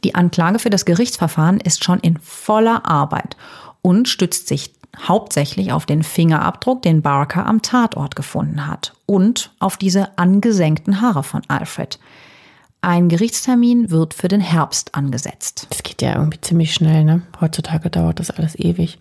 Die 0.03 0.15
Anklage 0.15 0.59
für 0.59 0.71
das 0.71 0.85
Gerichtsverfahren 0.85 1.61
ist 1.61 1.85
schon 1.85 2.01
in 2.01 2.19
voller 2.19 2.87
Arbeit 2.87 3.37
und 3.83 4.09
stützt 4.09 4.49
sich 4.49 4.76
hauptsächlich 4.99 5.73
auf 5.73 5.87
den 5.87 6.03
Fingerabdruck, 6.03 6.83
den 6.83 7.03
Barker 7.03 7.47
am 7.47 7.63
Tatort 7.63 8.17
gefunden 8.17 8.67
hat 8.67 8.95
und 9.07 9.53
auf 9.59 9.77
diese 9.77 10.19
angesenkten 10.19 11.01
Haare 11.01 11.23
von 11.23 11.43
Alfred. 11.49 11.99
Ein 12.81 13.09
Gerichtstermin 13.09 13.91
wird 13.91 14.15
für 14.15 14.29
den 14.29 14.41
Herbst 14.41 14.95
angesetzt. 14.95 15.67
Das 15.71 15.83
geht 15.83 16.03
ja 16.03 16.15
irgendwie 16.15 16.41
ziemlich 16.41 16.73
schnell, 16.73 17.05
ne? 17.05 17.23
Heutzutage 17.41 17.91
dauert 17.91 18.21
das 18.21 18.31
alles 18.31 18.59
ewig. 18.59 18.99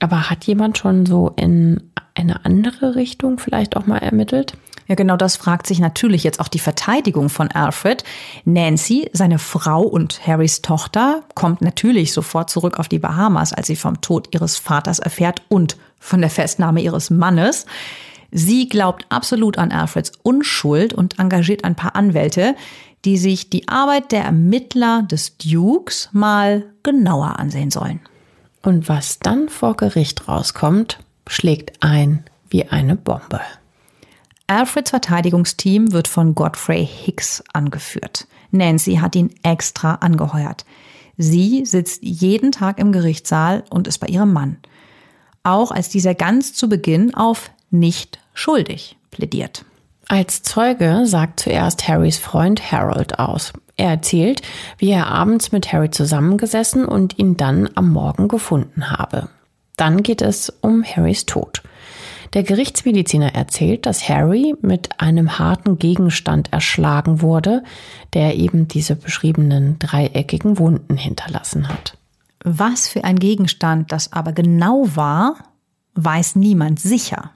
Aber 0.00 0.28
hat 0.28 0.44
jemand 0.44 0.78
schon 0.78 1.06
so 1.06 1.32
in 1.36 1.90
eine 2.14 2.44
andere 2.44 2.96
Richtung 2.96 3.38
vielleicht 3.38 3.76
auch 3.76 3.86
mal 3.86 3.98
ermittelt? 3.98 4.54
Ja, 4.88 4.94
genau 4.94 5.16
das 5.16 5.36
fragt 5.36 5.66
sich 5.66 5.80
natürlich 5.80 6.22
jetzt 6.22 6.38
auch 6.38 6.48
die 6.48 6.60
Verteidigung 6.60 7.28
von 7.28 7.50
Alfred. 7.50 8.04
Nancy, 8.44 9.10
seine 9.12 9.38
Frau 9.38 9.82
und 9.82 10.26
Harrys 10.26 10.62
Tochter, 10.62 11.22
kommt 11.34 11.60
natürlich 11.60 12.12
sofort 12.12 12.50
zurück 12.50 12.78
auf 12.78 12.88
die 12.88 13.00
Bahamas, 13.00 13.52
als 13.52 13.66
sie 13.66 13.76
vom 13.76 14.00
Tod 14.00 14.32
ihres 14.32 14.56
Vaters 14.56 14.98
erfährt 14.98 15.42
und 15.48 15.76
von 15.98 16.20
der 16.20 16.30
Festnahme 16.30 16.80
ihres 16.80 17.10
Mannes. 17.10 17.66
Sie 18.30 18.68
glaubt 18.68 19.06
absolut 19.08 19.58
an 19.58 19.72
Alfreds 19.72 20.12
Unschuld 20.22 20.92
und 20.92 21.18
engagiert 21.18 21.64
ein 21.64 21.74
paar 21.74 21.96
Anwälte, 21.96 22.54
die 23.04 23.18
sich 23.18 23.50
die 23.50 23.68
Arbeit 23.68 24.12
der 24.12 24.24
Ermittler 24.24 25.02
des 25.02 25.36
Dukes 25.36 26.10
mal 26.12 26.64
genauer 26.82 27.38
ansehen 27.38 27.70
sollen. 27.70 28.00
Und 28.62 28.88
was 28.88 29.20
dann 29.20 29.48
vor 29.48 29.76
Gericht 29.76 30.28
rauskommt, 30.28 30.98
schlägt 31.26 31.82
ein 31.82 32.24
wie 32.48 32.64
eine 32.64 32.96
Bombe. 32.96 33.40
Alfreds 34.48 34.90
Verteidigungsteam 34.90 35.92
wird 35.92 36.08
von 36.08 36.34
Godfrey 36.34 36.86
Hicks 36.86 37.42
angeführt. 37.52 38.26
Nancy 38.50 38.96
hat 38.96 39.16
ihn 39.16 39.34
extra 39.42 39.96
angeheuert. 39.96 40.64
Sie 41.16 41.64
sitzt 41.64 42.02
jeden 42.02 42.52
Tag 42.52 42.78
im 42.78 42.92
Gerichtssaal 42.92 43.64
und 43.70 43.88
ist 43.88 43.98
bei 43.98 44.06
ihrem 44.06 44.32
Mann. 44.32 44.58
Auch 45.42 45.70
als 45.70 45.88
dieser 45.88 46.14
ganz 46.14 46.54
zu 46.54 46.68
Beginn 46.68 47.14
auf 47.14 47.50
nicht 47.70 48.20
schuldig 48.34 48.96
plädiert. 49.10 49.64
Als 50.08 50.42
Zeuge 50.42 51.02
sagt 51.04 51.40
zuerst 51.40 51.88
Harrys 51.88 52.18
Freund 52.18 52.70
Harold 52.70 53.18
aus. 53.18 53.52
Er 53.76 53.90
erzählt, 53.90 54.42
wie 54.78 54.90
er 54.90 55.08
abends 55.08 55.52
mit 55.52 55.72
Harry 55.72 55.90
zusammengesessen 55.90 56.84
und 56.84 57.18
ihn 57.18 57.36
dann 57.36 57.68
am 57.74 57.90
Morgen 57.90 58.28
gefunden 58.28 58.90
habe. 58.90 59.28
Dann 59.76 60.02
geht 60.02 60.22
es 60.22 60.50
um 60.60 60.84
Harrys 60.84 61.26
Tod. 61.26 61.62
Der 62.36 62.42
Gerichtsmediziner 62.42 63.34
erzählt, 63.34 63.86
dass 63.86 64.10
Harry 64.10 64.54
mit 64.60 65.00
einem 65.00 65.38
harten 65.38 65.78
Gegenstand 65.78 66.52
erschlagen 66.52 67.22
wurde, 67.22 67.64
der 68.12 68.36
eben 68.36 68.68
diese 68.68 68.94
beschriebenen 68.94 69.78
dreieckigen 69.78 70.58
Wunden 70.58 70.98
hinterlassen 70.98 71.66
hat. 71.66 71.96
Was 72.44 72.88
für 72.88 73.04
ein 73.04 73.18
Gegenstand 73.18 73.90
das 73.90 74.12
aber 74.12 74.34
genau 74.34 74.84
war, 74.94 75.36
weiß 75.94 76.36
niemand 76.36 76.78
sicher. 76.78 77.30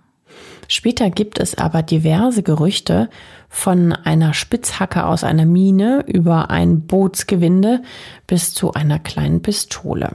Später 0.68 1.08
gibt 1.08 1.38
es 1.38 1.56
aber 1.56 1.82
diverse 1.82 2.42
Gerüchte 2.42 3.08
von 3.48 3.94
einer 3.94 4.34
Spitzhacke 4.34 5.06
aus 5.06 5.24
einer 5.24 5.46
Mine 5.46 6.04
über 6.08 6.50
ein 6.50 6.82
Bootsgewinde 6.82 7.80
bis 8.26 8.52
zu 8.52 8.74
einer 8.74 8.98
kleinen 8.98 9.40
Pistole. 9.40 10.14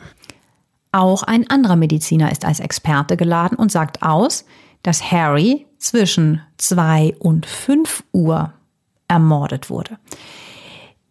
Auch 0.91 1.23
ein 1.23 1.49
anderer 1.49 1.75
Mediziner 1.75 2.31
ist 2.31 2.45
als 2.45 2.59
Experte 2.59 3.17
geladen 3.17 3.57
und 3.57 3.71
sagt 3.71 4.03
aus, 4.03 4.45
dass 4.85 5.11
Harry 5.11 5.65
zwischen 5.79 6.41
zwei 6.57 7.15
und 7.17 7.47
fünf 7.47 8.03
Uhr 8.11 8.53
ermordet 9.07 9.71
wurde. 9.71 9.97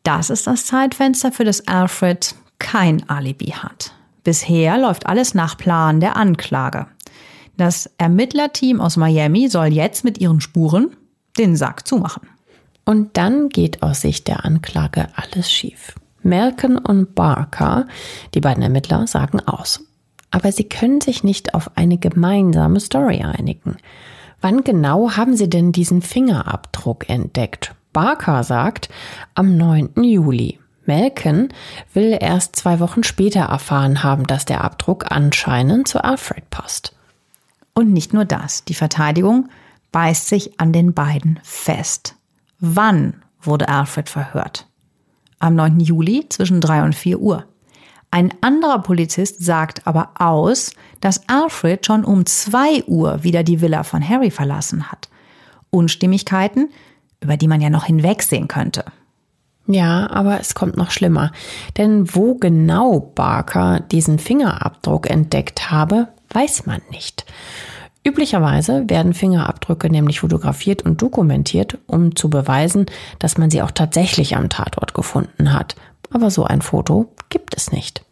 Das 0.05 0.31
ist 0.31 0.47
das 0.47 0.67
Zeitfenster, 0.67 1.33
für 1.33 1.45
das 1.45 1.67
Alfred 1.67 2.37
kein 2.61 3.09
Alibi 3.09 3.47
hat. 3.47 3.93
Bisher 4.23 4.79
läuft 4.79 5.07
alles 5.07 5.35
nach 5.35 5.57
Plan 5.57 5.99
der 5.99 6.17
Anklage. 6.17 6.87
Das 7.57 7.91
Ermittlerteam 7.99 8.81
aus 8.81 8.97
Miami 8.97 9.49
soll 9.49 9.67
jetzt 9.67 10.05
mit 10.05 10.19
ihren 10.19 10.41
Spuren 10.41 10.97
den 11.37 11.57
Sack 11.57 11.85
zumachen. 11.85 12.29
Und 12.85 13.17
dann 13.17 13.49
geht 13.49 13.83
aus 13.83 14.03
Sicht 14.03 14.29
der 14.29 14.45
Anklage 14.45 15.09
alles 15.17 15.51
schief. 15.51 15.97
Malcolm 16.23 16.79
und 16.79 17.17
Barker, 17.17 17.89
die 18.35 18.41
beiden 18.41 18.63
Ermittler, 18.63 19.09
sagen 19.09 19.41
aus. 19.41 19.84
Aber 20.35 20.51
sie 20.51 20.65
können 20.65 21.01
sich 21.01 21.23
nicht 21.23 21.55
auf 21.55 21.71
eine 21.77 21.97
gemeinsame 21.97 22.81
Story 22.81 23.23
einigen. 23.23 23.77
Wann 24.41 24.65
genau 24.65 25.13
haben 25.13 25.37
sie 25.37 25.49
denn 25.49 25.71
diesen 25.71 26.03
Fingerabdruck 26.03 27.09
entdeckt? 27.09 27.77
Barker 27.93 28.43
sagt 28.43 28.89
am 29.37 29.57
9. 29.57 29.91
Juli. 30.03 30.59
Malcolm 30.87 31.51
will 31.93 32.19
erst 32.21 32.57
zwei 32.57 32.81
Wochen 32.81 33.05
später 33.05 33.43
erfahren 33.43 34.03
haben, 34.03 34.27
dass 34.27 34.45
der 34.45 34.65
Abdruck 34.65 35.13
anscheinend 35.13 35.87
zu 35.87 36.03
Alfred 36.03 36.51
passt. 36.51 36.97
Und 37.73 37.93
nicht 37.93 38.13
nur 38.13 38.25
das, 38.25 38.65
die 38.65 38.75
Verteidigung 38.75 39.49
beißt 39.93 40.29
sich 40.29 40.59
an 40.59 40.73
den 40.73 40.95
beiden 40.95 41.39
fest. 41.45 42.17
Wann 42.59 43.23
wurde 43.41 43.69
Alfred 43.69 44.09
verhört? 44.09 44.67
Am 45.39 45.55
9. 45.55 45.79
Juli 45.79 46.27
zwischen 46.29 46.61
3 46.61 46.83
und 46.83 46.97
4 46.97 47.21
Uhr. 47.21 47.45
Ein 48.15 48.33
anderer 48.43 48.79
Polizist 48.79 49.45
sagt 49.45 49.89
aber 49.89 50.11
aus, 50.21 50.71
dass 51.01 51.29
Alfred 51.29 51.85
schon 51.85 52.05
um 52.05 52.25
2 52.25 52.85
Uhr 52.85 53.25
wieder 53.25 53.43
die 53.43 53.61
Villa 53.61 53.83
von 53.83 54.09
Harry 54.09 54.31
verlassen 54.31 54.93
hat. 54.93 55.09
Unstimmigkeiten, 55.71 56.71
über 57.21 57.37
die 57.37 57.49
man 57.49 57.61
ja 57.61 57.71
noch 57.71 57.87
hinwegsehen 57.87 58.47
könnte. 58.47 58.85
Ja, 59.67 60.09
aber 60.13 60.39
es 60.39 60.55
kommt 60.55 60.77
noch 60.77 60.93
schlimmer. 60.93 61.33
Denn 61.77 62.15
wo 62.15 62.37
genau 62.37 63.01
Barker 63.01 63.81
diesen 63.81 64.21
Fingerabdruck 64.21 65.11
entdeckt 65.11 65.73
habe, 65.73 66.07
weiß 66.31 66.67
man 66.67 66.83
nicht. 66.93 67.27
Üblicherweise 68.07 68.89
werden 68.89 69.13
Fingerabdrücke 69.13 69.91
nämlich 69.91 70.21
fotografiert 70.21 70.83
und 70.83 71.03
dokumentiert, 71.03 71.79
um 71.89 72.15
zu 72.15 72.31
beweisen, 72.31 72.87
dass 73.19 73.39
man 73.39 73.51
sie 73.51 73.61
auch 73.61 73.73
tatsächlich 73.73 74.37
am 74.37 74.51
Tatort 74.51 74.95
gefunden 74.95 75.53
hat. 75.53 75.75
Aber 76.13 76.31
so 76.31 76.45
ein 76.45 76.63
Foto 76.63 77.13
gibt 77.35 77.57
es 77.57 77.73
nicht. 77.73 78.05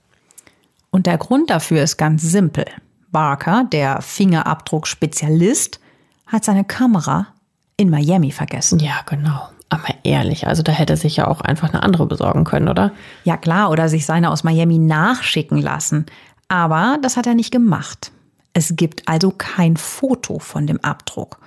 Und 0.91 1.07
der 1.07 1.17
Grund 1.17 1.49
dafür 1.49 1.81
ist 1.81 1.97
ganz 1.97 2.23
simpel. 2.23 2.65
Barker, 3.13 3.65
der 3.71 4.03
Fingerabdruckspezialist, 4.03 5.79
hat 6.27 6.45
seine 6.45 6.65
Kamera 6.65 7.29
in 7.77 7.89
Miami 7.89 8.33
vergessen. 8.33 8.81
Ja, 8.81 9.03
genau. 9.07 9.49
Aber 9.69 9.95
ehrlich, 10.03 10.49
also 10.49 10.65
da 10.65 10.73
hätte 10.73 10.97
sich 10.97 11.17
ja 11.17 11.29
auch 11.29 11.41
einfach 11.41 11.73
eine 11.73 11.85
andere 11.85 12.07
besorgen 12.07 12.43
können, 12.43 12.69
oder? 12.69 12.91
Ja 13.23 13.37
klar, 13.37 13.71
oder 13.71 13.89
sich 13.89 14.07
seine 14.07 14.29
aus 14.29 14.43
Miami 14.43 14.79
nachschicken 14.79 15.59
lassen. 15.63 16.07
Aber 16.49 16.99
das 17.01 17.17
hat 17.17 17.29
er 17.29 17.35
nicht 17.35 17.53
gemacht. 17.53 18.11
Es 18.55 18.75
gibt 18.75 19.09
also 19.09 19.31
kein 19.31 19.77
Foto 19.77 20.41
von 20.41 20.67
dem 20.67 20.81
Abdruck. 20.81 21.39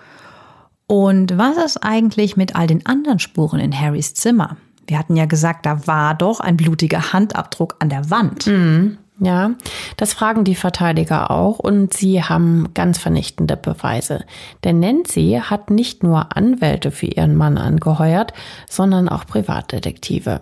Und 0.88 1.38
was 1.38 1.58
ist 1.58 1.84
eigentlich 1.84 2.38
mit 2.38 2.56
all 2.56 2.68
den 2.68 2.86
anderen 2.86 3.20
Spuren 3.20 3.60
in 3.60 3.78
Harrys 3.78 4.14
Zimmer? 4.14 4.56
Wir 4.88 5.00
hatten 5.00 5.16
ja 5.16 5.26
gesagt, 5.26 5.66
da 5.66 5.88
war 5.88 6.16
doch 6.16 6.40
ein 6.40 6.58
blutiger 6.58 7.14
Handabdruck 7.14 7.76
an 7.80 7.90
der 7.90 8.10
Wand. 8.10 8.48
Mhm. 8.48 8.98
Ja, 9.20 9.52
das 9.96 10.12
fragen 10.14 10.44
die 10.44 10.56
Verteidiger 10.56 11.32
auch 11.32 11.60
und 11.60 11.94
sie 11.94 12.22
haben 12.22 12.74
ganz 12.74 12.98
vernichtende 12.98 13.56
Beweise. 13.56 14.26
Denn 14.66 14.82
Nancy 14.82 15.40
hat 15.42 15.70
nicht 15.70 16.04
nur 16.04 16.36
Anwälte 16.36 16.92
für 16.92 17.06
ihren 17.06 17.36
Mann 17.36 17.58
angeheuert, 17.58 18.34
sondern 18.70 19.08
auch 19.08 19.26
Privatdetektive. 19.26 20.42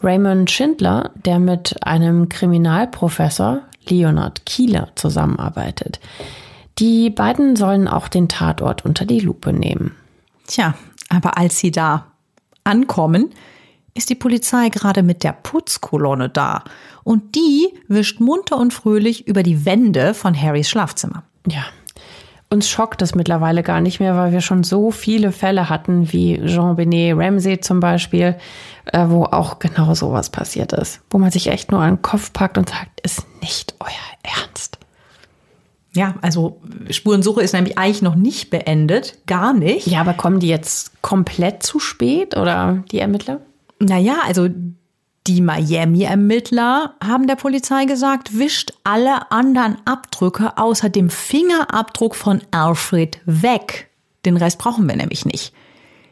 Raymond 0.00 0.48
Schindler, 0.50 1.10
der 1.24 1.40
mit 1.40 1.76
einem 1.84 2.28
Kriminalprofessor 2.28 3.62
Leonard 3.88 4.46
Kieler 4.46 4.90
zusammenarbeitet. 4.94 5.98
Die 6.78 7.10
beiden 7.10 7.56
sollen 7.56 7.88
auch 7.88 8.06
den 8.06 8.28
Tatort 8.28 8.84
unter 8.84 9.06
die 9.06 9.20
Lupe 9.20 9.52
nehmen. 9.52 9.92
Tja, 10.46 10.74
aber 11.08 11.36
als 11.36 11.58
sie 11.58 11.70
da 11.70 12.06
ankommen, 12.64 13.30
ist 13.94 14.10
die 14.10 14.14
Polizei 14.14 14.68
gerade 14.68 15.02
mit 15.02 15.22
der 15.22 15.32
Putzkolonne 15.32 16.28
da. 16.28 16.64
Und 17.04 17.34
die 17.34 17.68
wischt 17.88 18.20
munter 18.20 18.56
und 18.58 18.74
fröhlich 18.74 19.26
über 19.26 19.42
die 19.42 19.64
Wände 19.64 20.14
von 20.14 20.40
Harrys 20.40 20.68
Schlafzimmer. 20.68 21.22
Ja, 21.46 21.64
uns 22.54 22.68
schockt 22.68 23.02
es 23.02 23.14
mittlerweile 23.14 23.62
gar 23.62 23.80
nicht 23.80 24.00
mehr, 24.00 24.16
weil 24.16 24.32
wir 24.32 24.40
schon 24.40 24.62
so 24.62 24.90
viele 24.90 25.32
Fälle 25.32 25.68
hatten, 25.68 26.12
wie 26.12 26.40
Jean-Benet 26.46 27.16
Ramsey 27.16 27.60
zum 27.60 27.80
Beispiel, 27.80 28.36
äh, 28.92 29.06
wo 29.08 29.24
auch 29.24 29.58
genau 29.58 29.94
sowas 29.94 30.30
passiert 30.30 30.72
ist. 30.72 31.00
Wo 31.10 31.18
man 31.18 31.30
sich 31.30 31.48
echt 31.48 31.72
nur 31.72 31.80
an 31.80 31.96
den 31.96 32.02
Kopf 32.02 32.32
packt 32.32 32.56
und 32.56 32.68
sagt, 32.68 33.00
ist 33.00 33.26
nicht 33.42 33.74
euer 33.80 33.90
Ernst. 34.22 34.78
Ja, 35.96 36.14
also 36.22 36.60
Spurensuche 36.90 37.42
ist 37.42 37.54
nämlich 37.54 37.78
eigentlich 37.78 38.02
noch 38.02 38.16
nicht 38.16 38.50
beendet, 38.50 39.18
gar 39.26 39.52
nicht. 39.52 39.86
Ja, 39.86 40.00
aber 40.00 40.14
kommen 40.14 40.40
die 40.40 40.48
jetzt 40.48 41.02
komplett 41.02 41.62
zu 41.62 41.78
spät 41.78 42.36
oder 42.36 42.84
die 42.90 42.98
Ermittler? 42.98 43.40
Naja, 43.80 44.16
also 44.24 44.48
die 45.26 45.40
Miami-Ermittler 45.40 46.94
haben 47.02 47.26
der 47.26 47.36
Polizei 47.36 47.86
gesagt, 47.86 48.38
wischt 48.38 48.72
alle 48.84 49.30
anderen 49.32 49.78
Abdrücke 49.86 50.58
außer 50.58 50.90
dem 50.90 51.08
Fingerabdruck 51.08 52.14
von 52.14 52.42
Alfred 52.50 53.20
weg. 53.24 53.90
Den 54.26 54.36
Rest 54.36 54.58
brauchen 54.58 54.86
wir 54.86 54.96
nämlich 54.96 55.24
nicht. 55.24 55.54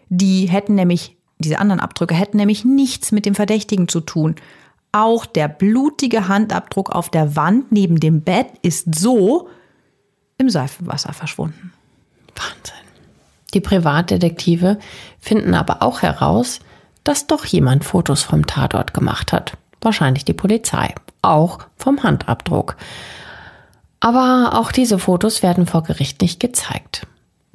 Die 0.09 0.47
hätten 0.47 0.75
nämlich, 0.75 1.17
diese 1.39 1.59
anderen 1.59 1.81
Abdrücke 1.81 2.15
hätten 2.15 2.39
nämlich 2.39 2.65
nichts 2.65 3.13
mit 3.13 3.27
dem 3.27 3.35
Verdächtigen 3.35 3.87
zu 3.89 4.01
tun. 4.01 4.37
Auch 4.93 5.27
der 5.27 5.49
blutige 5.49 6.29
Handabdruck 6.29 6.91
auf 6.91 7.11
der 7.11 7.37
Wand 7.37 7.71
neben 7.71 8.01
dem 8.01 8.23
Bett 8.23 8.47
ist 8.63 8.95
so 8.95 9.49
im 10.39 10.49
Seifenwasser 10.49 11.13
verschwunden. 11.13 11.73
Wahnsinn. 12.35 12.77
Die 13.53 13.61
Privatdetektive 13.61 14.79
finden 15.19 15.55
aber 15.55 15.83
auch 15.83 16.01
heraus, 16.01 16.61
dass 17.05 17.26
doch 17.26 17.44
jemand 17.44 17.84
Fotos 17.84 18.22
vom 18.22 18.46
Tatort 18.46 18.94
gemacht 18.94 19.32
hat. 19.32 19.57
Wahrscheinlich 19.80 20.24
die 20.24 20.32
Polizei. 20.32 20.94
Auch 21.22 21.61
vom 21.76 22.03
Handabdruck. 22.03 22.76
Aber 24.00 24.53
auch 24.55 24.72
diese 24.72 24.98
Fotos 24.98 25.42
werden 25.42 25.66
vor 25.66 25.82
Gericht 25.82 26.20
nicht 26.22 26.40
gezeigt. 26.40 27.07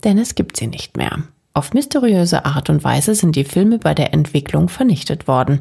Denn 0.03 0.17
es 0.17 0.35
gibt 0.35 0.57
sie 0.57 0.67
nicht 0.67 0.95
mehr. 0.95 1.23
Auf 1.53 1.73
mysteriöse 1.73 2.45
Art 2.45 2.69
und 2.69 2.83
Weise 2.83 3.15
sind 3.15 3.35
die 3.35 3.43
Filme 3.43 3.79
bei 3.79 3.95
der 3.95 4.13
Entwicklung 4.13 4.69
vernichtet 4.69 5.27
worden. 5.27 5.59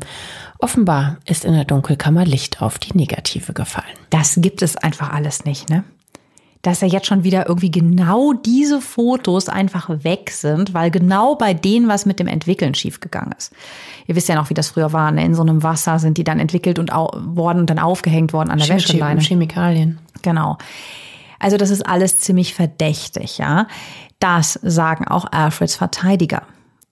Offenbar 0.58 1.16
ist 1.24 1.44
in 1.44 1.54
der 1.54 1.64
Dunkelkammer 1.64 2.26
Licht 2.26 2.60
auf 2.60 2.78
die 2.78 2.94
Negative 2.96 3.54
gefallen. 3.54 3.96
Das 4.10 4.34
gibt 4.36 4.60
es 4.60 4.76
einfach 4.76 5.12
alles 5.12 5.44
nicht, 5.44 5.70
ne? 5.70 5.84
Dass 6.66 6.80
ja 6.80 6.88
jetzt 6.88 7.06
schon 7.06 7.22
wieder 7.22 7.46
irgendwie 7.46 7.70
genau 7.70 8.32
diese 8.32 8.80
Fotos 8.80 9.48
einfach 9.48 9.88
weg 10.02 10.30
sind, 10.32 10.74
weil 10.74 10.90
genau 10.90 11.36
bei 11.36 11.54
denen 11.54 11.86
was 11.86 12.06
mit 12.06 12.18
dem 12.18 12.26
Entwickeln 12.26 12.74
schiefgegangen 12.74 13.32
ist. 13.38 13.52
Ihr 14.08 14.16
wisst 14.16 14.28
ja 14.28 14.34
noch, 14.34 14.50
wie 14.50 14.54
das 14.54 14.70
früher 14.70 14.92
war. 14.92 15.12
Ne? 15.12 15.24
In 15.24 15.36
so 15.36 15.42
einem 15.42 15.62
Wasser 15.62 16.00
sind 16.00 16.18
die 16.18 16.24
dann 16.24 16.40
entwickelt 16.40 16.80
und 16.80 16.90
worden 16.90 17.60
und 17.60 17.70
dann 17.70 17.78
aufgehängt 17.78 18.32
worden 18.32 18.50
an 18.50 18.58
der 18.58 18.66
Chem 18.66 18.76
Wäscheleine. 18.78 19.20
Chemikalien. 19.20 20.00
Genau. 20.22 20.58
Also 21.38 21.56
das 21.56 21.70
ist 21.70 21.86
alles 21.86 22.18
ziemlich 22.18 22.52
verdächtig, 22.52 23.38
ja. 23.38 23.68
Das 24.18 24.58
sagen 24.62 25.06
auch 25.06 25.30
Alfreds 25.30 25.76
Verteidiger. 25.76 26.42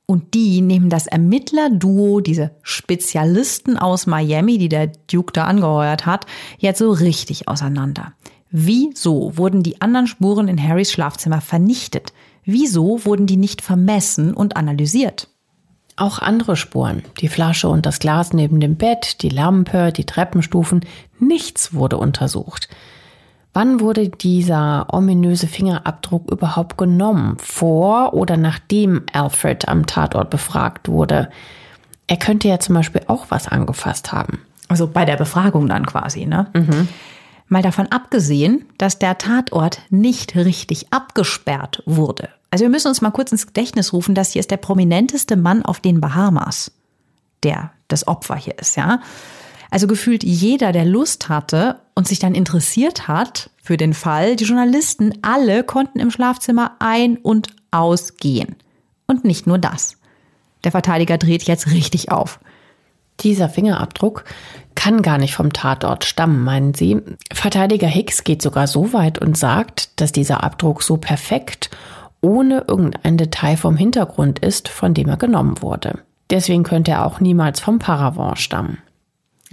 Und 0.06 0.34
die 0.34 0.60
nehmen 0.60 0.88
das 0.88 1.08
Ermittlerduo, 1.08 2.20
diese 2.20 2.52
Spezialisten 2.62 3.76
aus 3.76 4.06
Miami, 4.06 4.58
die 4.58 4.68
der 4.68 4.92
Duke 5.10 5.32
da 5.32 5.46
angeheuert 5.46 6.06
hat, 6.06 6.26
jetzt 6.58 6.78
so 6.78 6.92
richtig 6.92 7.48
auseinander. 7.48 8.12
Wieso 8.56 9.36
wurden 9.36 9.64
die 9.64 9.80
anderen 9.80 10.06
Spuren 10.06 10.46
in 10.46 10.62
Harrys 10.62 10.92
Schlafzimmer 10.92 11.40
vernichtet? 11.40 12.12
Wieso 12.44 13.04
wurden 13.04 13.26
die 13.26 13.36
nicht 13.36 13.62
vermessen 13.62 14.32
und 14.32 14.56
analysiert? 14.56 15.26
Auch 15.96 16.20
andere 16.20 16.54
Spuren, 16.54 17.02
die 17.18 17.26
Flasche 17.26 17.68
und 17.68 17.84
das 17.84 17.98
Glas 17.98 18.32
neben 18.32 18.60
dem 18.60 18.76
Bett, 18.76 19.22
die 19.22 19.28
Lampe, 19.28 19.90
die 19.90 20.04
Treppenstufen, 20.04 20.86
nichts 21.18 21.74
wurde 21.74 21.96
untersucht. 21.96 22.68
Wann 23.54 23.80
wurde 23.80 24.08
dieser 24.08 24.86
ominöse 24.92 25.48
Fingerabdruck 25.48 26.30
überhaupt 26.30 26.78
genommen? 26.78 27.38
Vor 27.40 28.14
oder 28.14 28.36
nachdem 28.36 29.02
Alfred 29.12 29.66
am 29.66 29.86
Tatort 29.86 30.30
befragt 30.30 30.88
wurde? 30.88 31.28
Er 32.06 32.18
könnte 32.18 32.46
ja 32.46 32.60
zum 32.60 32.76
Beispiel 32.76 33.02
auch 33.08 33.26
was 33.30 33.48
angefasst 33.48 34.12
haben. 34.12 34.42
Also 34.68 34.86
bei 34.86 35.04
der 35.04 35.16
Befragung 35.16 35.66
dann 35.66 35.86
quasi, 35.86 36.24
ne? 36.24 36.46
Mhm. 36.54 36.86
Mal 37.54 37.62
davon 37.62 37.86
abgesehen, 37.86 38.64
dass 38.78 38.98
der 38.98 39.16
Tatort 39.16 39.80
nicht 39.88 40.34
richtig 40.34 40.92
abgesperrt 40.92 41.84
wurde. 41.86 42.28
Also 42.50 42.64
wir 42.64 42.68
müssen 42.68 42.88
uns 42.88 43.00
mal 43.00 43.12
kurz 43.12 43.30
ins 43.30 43.46
Gedächtnis 43.46 43.92
rufen, 43.92 44.16
dass 44.16 44.32
hier 44.32 44.40
ist 44.40 44.50
der 44.50 44.56
prominenteste 44.56 45.36
Mann 45.36 45.64
auf 45.64 45.78
den 45.78 46.00
Bahamas, 46.00 46.72
der 47.44 47.70
das 47.86 48.08
Opfer 48.08 48.34
hier 48.34 48.58
ist, 48.58 48.76
ja. 48.76 49.00
Also 49.70 49.86
gefühlt 49.86 50.24
jeder, 50.24 50.72
der 50.72 50.84
Lust 50.84 51.28
hatte 51.28 51.78
und 51.94 52.08
sich 52.08 52.18
dann 52.18 52.34
interessiert 52.34 53.06
hat 53.06 53.50
für 53.62 53.76
den 53.76 53.94
Fall, 53.94 54.34
die 54.34 54.46
Journalisten 54.46 55.12
alle 55.22 55.62
konnten 55.62 56.00
im 56.00 56.10
Schlafzimmer 56.10 56.74
ein- 56.80 57.18
und 57.18 57.54
ausgehen. 57.70 58.56
Und 59.06 59.24
nicht 59.24 59.46
nur 59.46 59.58
das. 59.58 59.96
Der 60.64 60.72
Verteidiger 60.72 61.18
dreht 61.18 61.44
jetzt 61.44 61.70
richtig 61.70 62.10
auf. 62.10 62.40
Dieser 63.20 63.48
Fingerabdruck 63.48 64.24
kann 64.74 65.02
gar 65.02 65.18
nicht 65.18 65.34
vom 65.34 65.52
Tatort 65.52 66.04
stammen, 66.04 66.42
meinen 66.42 66.74
Sie? 66.74 67.00
Verteidiger 67.32 67.86
Hicks 67.86 68.24
geht 68.24 68.42
sogar 68.42 68.66
so 68.66 68.92
weit 68.92 69.18
und 69.18 69.38
sagt, 69.38 70.00
dass 70.00 70.12
dieser 70.12 70.42
Abdruck 70.42 70.82
so 70.82 70.96
perfekt 70.96 71.70
ohne 72.20 72.64
irgendein 72.66 73.18
Detail 73.18 73.56
vom 73.56 73.76
Hintergrund 73.76 74.38
ist, 74.38 74.68
von 74.68 74.94
dem 74.94 75.08
er 75.08 75.16
genommen 75.16 75.60
wurde. 75.60 76.00
Deswegen 76.30 76.62
könnte 76.62 76.92
er 76.92 77.06
auch 77.06 77.20
niemals 77.20 77.60
vom 77.60 77.78
Paravent 77.78 78.38
stammen. 78.38 78.78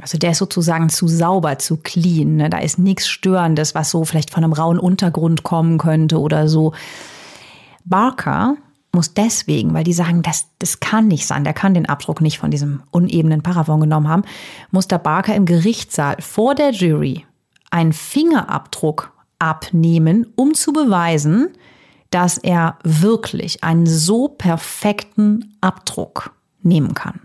Also 0.01 0.17
der 0.17 0.31
ist 0.31 0.37
sozusagen 0.37 0.89
zu 0.89 1.07
sauber, 1.07 1.59
zu 1.59 1.77
clean. 1.77 2.37
Ne? 2.37 2.49
Da 2.49 2.59
ist 2.59 2.79
nichts 2.79 3.07
Störendes, 3.07 3.75
was 3.75 3.91
so 3.91 4.03
vielleicht 4.05 4.31
von 4.31 4.43
einem 4.43 4.53
rauen 4.53 4.79
Untergrund 4.79 5.43
kommen 5.43 5.77
könnte 5.77 6.19
oder 6.19 6.47
so. 6.47 6.73
Barker 7.83 8.55
muss 8.93 9.13
deswegen, 9.13 9.73
weil 9.73 9.83
die 9.83 9.93
sagen, 9.93 10.21
das, 10.21 10.47
das 10.59 10.79
kann 10.79 11.07
nicht 11.07 11.25
sein, 11.25 11.43
der 11.43 11.53
kann 11.53 11.73
den 11.73 11.87
Abdruck 11.87 12.21
nicht 12.21 12.39
von 12.39 12.51
diesem 12.51 12.83
unebenen 12.91 13.41
Paravon 13.41 13.79
genommen 13.79 14.09
haben, 14.09 14.23
muss 14.71 14.87
der 14.87 14.97
Barker 14.97 15.35
im 15.35 15.45
Gerichtssaal 15.45 16.17
vor 16.19 16.55
der 16.55 16.71
Jury 16.71 17.25
einen 17.69 17.93
Fingerabdruck 17.93 19.13
abnehmen, 19.39 20.27
um 20.35 20.53
zu 20.53 20.73
beweisen, 20.73 21.49
dass 22.09 22.37
er 22.37 22.77
wirklich 22.83 23.63
einen 23.63 23.87
so 23.87 24.27
perfekten 24.27 25.55
Abdruck 25.61 26.33
nehmen 26.61 26.93
kann. 26.93 27.21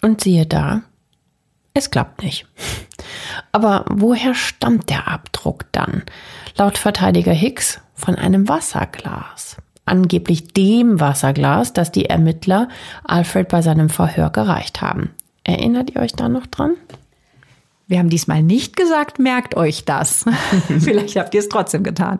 Und 0.00 0.20
siehe 0.20 0.46
da, 0.46 0.82
es 1.74 1.90
klappt 1.90 2.22
nicht. 2.22 2.46
Aber 3.50 3.84
woher 3.90 4.34
stammt 4.34 4.90
der 4.90 5.08
Abdruck 5.08 5.64
dann? 5.72 6.04
Laut 6.56 6.78
Verteidiger 6.78 7.32
Hicks 7.32 7.80
von 7.94 8.14
einem 8.14 8.48
Wasserglas 8.48 9.56
angeblich 9.88 10.52
dem 10.52 11.00
Wasserglas, 11.00 11.72
das 11.72 11.92
die 11.92 12.06
Ermittler 12.06 12.68
Alfred 13.04 13.48
bei 13.48 13.62
seinem 13.62 13.90
Verhör 13.90 14.30
gereicht 14.30 14.80
haben. 14.80 15.10
Erinnert 15.44 15.90
ihr 15.94 16.00
euch 16.00 16.12
da 16.12 16.28
noch 16.28 16.46
dran? 16.46 16.72
Wir 17.86 17.98
haben 17.98 18.10
diesmal 18.10 18.42
nicht 18.42 18.76
gesagt, 18.76 19.18
merkt 19.18 19.56
euch 19.56 19.86
das. 19.86 20.26
Vielleicht 20.78 21.16
habt 21.16 21.32
ihr 21.32 21.40
es 21.40 21.48
trotzdem 21.48 21.82
getan. 21.82 22.18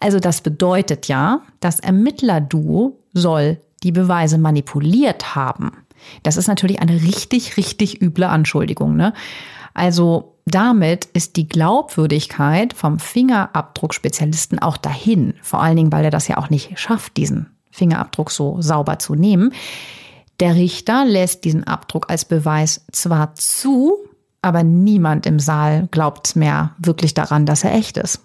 Also 0.00 0.18
das 0.18 0.40
bedeutet 0.40 1.06
ja, 1.06 1.42
das 1.60 1.80
Ermittlerduo 1.80 2.98
soll 3.12 3.58
die 3.82 3.92
Beweise 3.92 4.38
manipuliert 4.38 5.34
haben. 5.34 5.70
Das 6.22 6.38
ist 6.38 6.46
natürlich 6.46 6.80
eine 6.80 7.02
richtig, 7.02 7.58
richtig 7.58 8.00
üble 8.00 8.24
Anschuldigung. 8.24 8.96
Ne? 8.96 9.12
Also 9.74 10.35
damit 10.46 11.06
ist 11.06 11.36
die 11.36 11.48
Glaubwürdigkeit 11.48 12.72
vom 12.72 12.98
Fingerabdruckspezialisten 13.00 14.60
auch 14.60 14.76
dahin. 14.76 15.34
Vor 15.42 15.60
allen 15.60 15.76
Dingen, 15.76 15.92
weil 15.92 16.04
er 16.04 16.10
das 16.10 16.28
ja 16.28 16.38
auch 16.38 16.50
nicht 16.50 16.78
schafft, 16.78 17.16
diesen 17.16 17.50
Fingerabdruck 17.72 18.30
so 18.30 18.62
sauber 18.62 18.98
zu 18.98 19.14
nehmen. 19.14 19.52
Der 20.38 20.54
Richter 20.54 21.04
lässt 21.04 21.44
diesen 21.44 21.64
Abdruck 21.64 22.10
als 22.10 22.24
Beweis 22.24 22.84
zwar 22.92 23.34
zu, 23.34 23.96
aber 24.40 24.62
niemand 24.62 25.26
im 25.26 25.40
Saal 25.40 25.88
glaubt 25.90 26.36
mehr 26.36 26.74
wirklich 26.78 27.12
daran, 27.14 27.44
dass 27.44 27.64
er 27.64 27.74
echt 27.74 27.96
ist. 27.96 28.20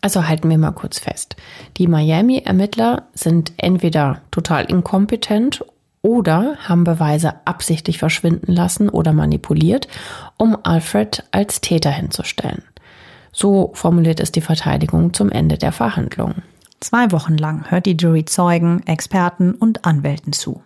Also 0.00 0.26
halten 0.26 0.48
wir 0.48 0.58
mal 0.58 0.72
kurz 0.72 0.98
fest. 0.98 1.36
Die 1.76 1.88
Miami-Ermittler 1.88 3.08
sind 3.12 3.52
entweder 3.58 4.22
total 4.30 4.64
inkompetent 4.64 5.64
oder 6.06 6.56
haben 6.60 6.84
Beweise 6.84 7.34
absichtlich 7.46 7.98
verschwinden 7.98 8.52
lassen 8.52 8.88
oder 8.88 9.12
manipuliert, 9.12 9.88
um 10.38 10.56
Alfred 10.62 11.24
als 11.32 11.60
Täter 11.60 11.90
hinzustellen. 11.90 12.62
So 13.32 13.72
formuliert 13.74 14.20
es 14.20 14.30
die 14.30 14.40
Verteidigung 14.40 15.12
zum 15.12 15.32
Ende 15.32 15.58
der 15.58 15.72
Verhandlungen. 15.72 16.44
Zwei 16.78 17.10
Wochen 17.10 17.36
lang 17.36 17.68
hört 17.72 17.86
die 17.86 17.96
Jury 17.96 18.24
Zeugen, 18.24 18.86
Experten 18.86 19.52
und 19.52 19.84
Anwälten 19.84 20.32
zu. 20.32 20.62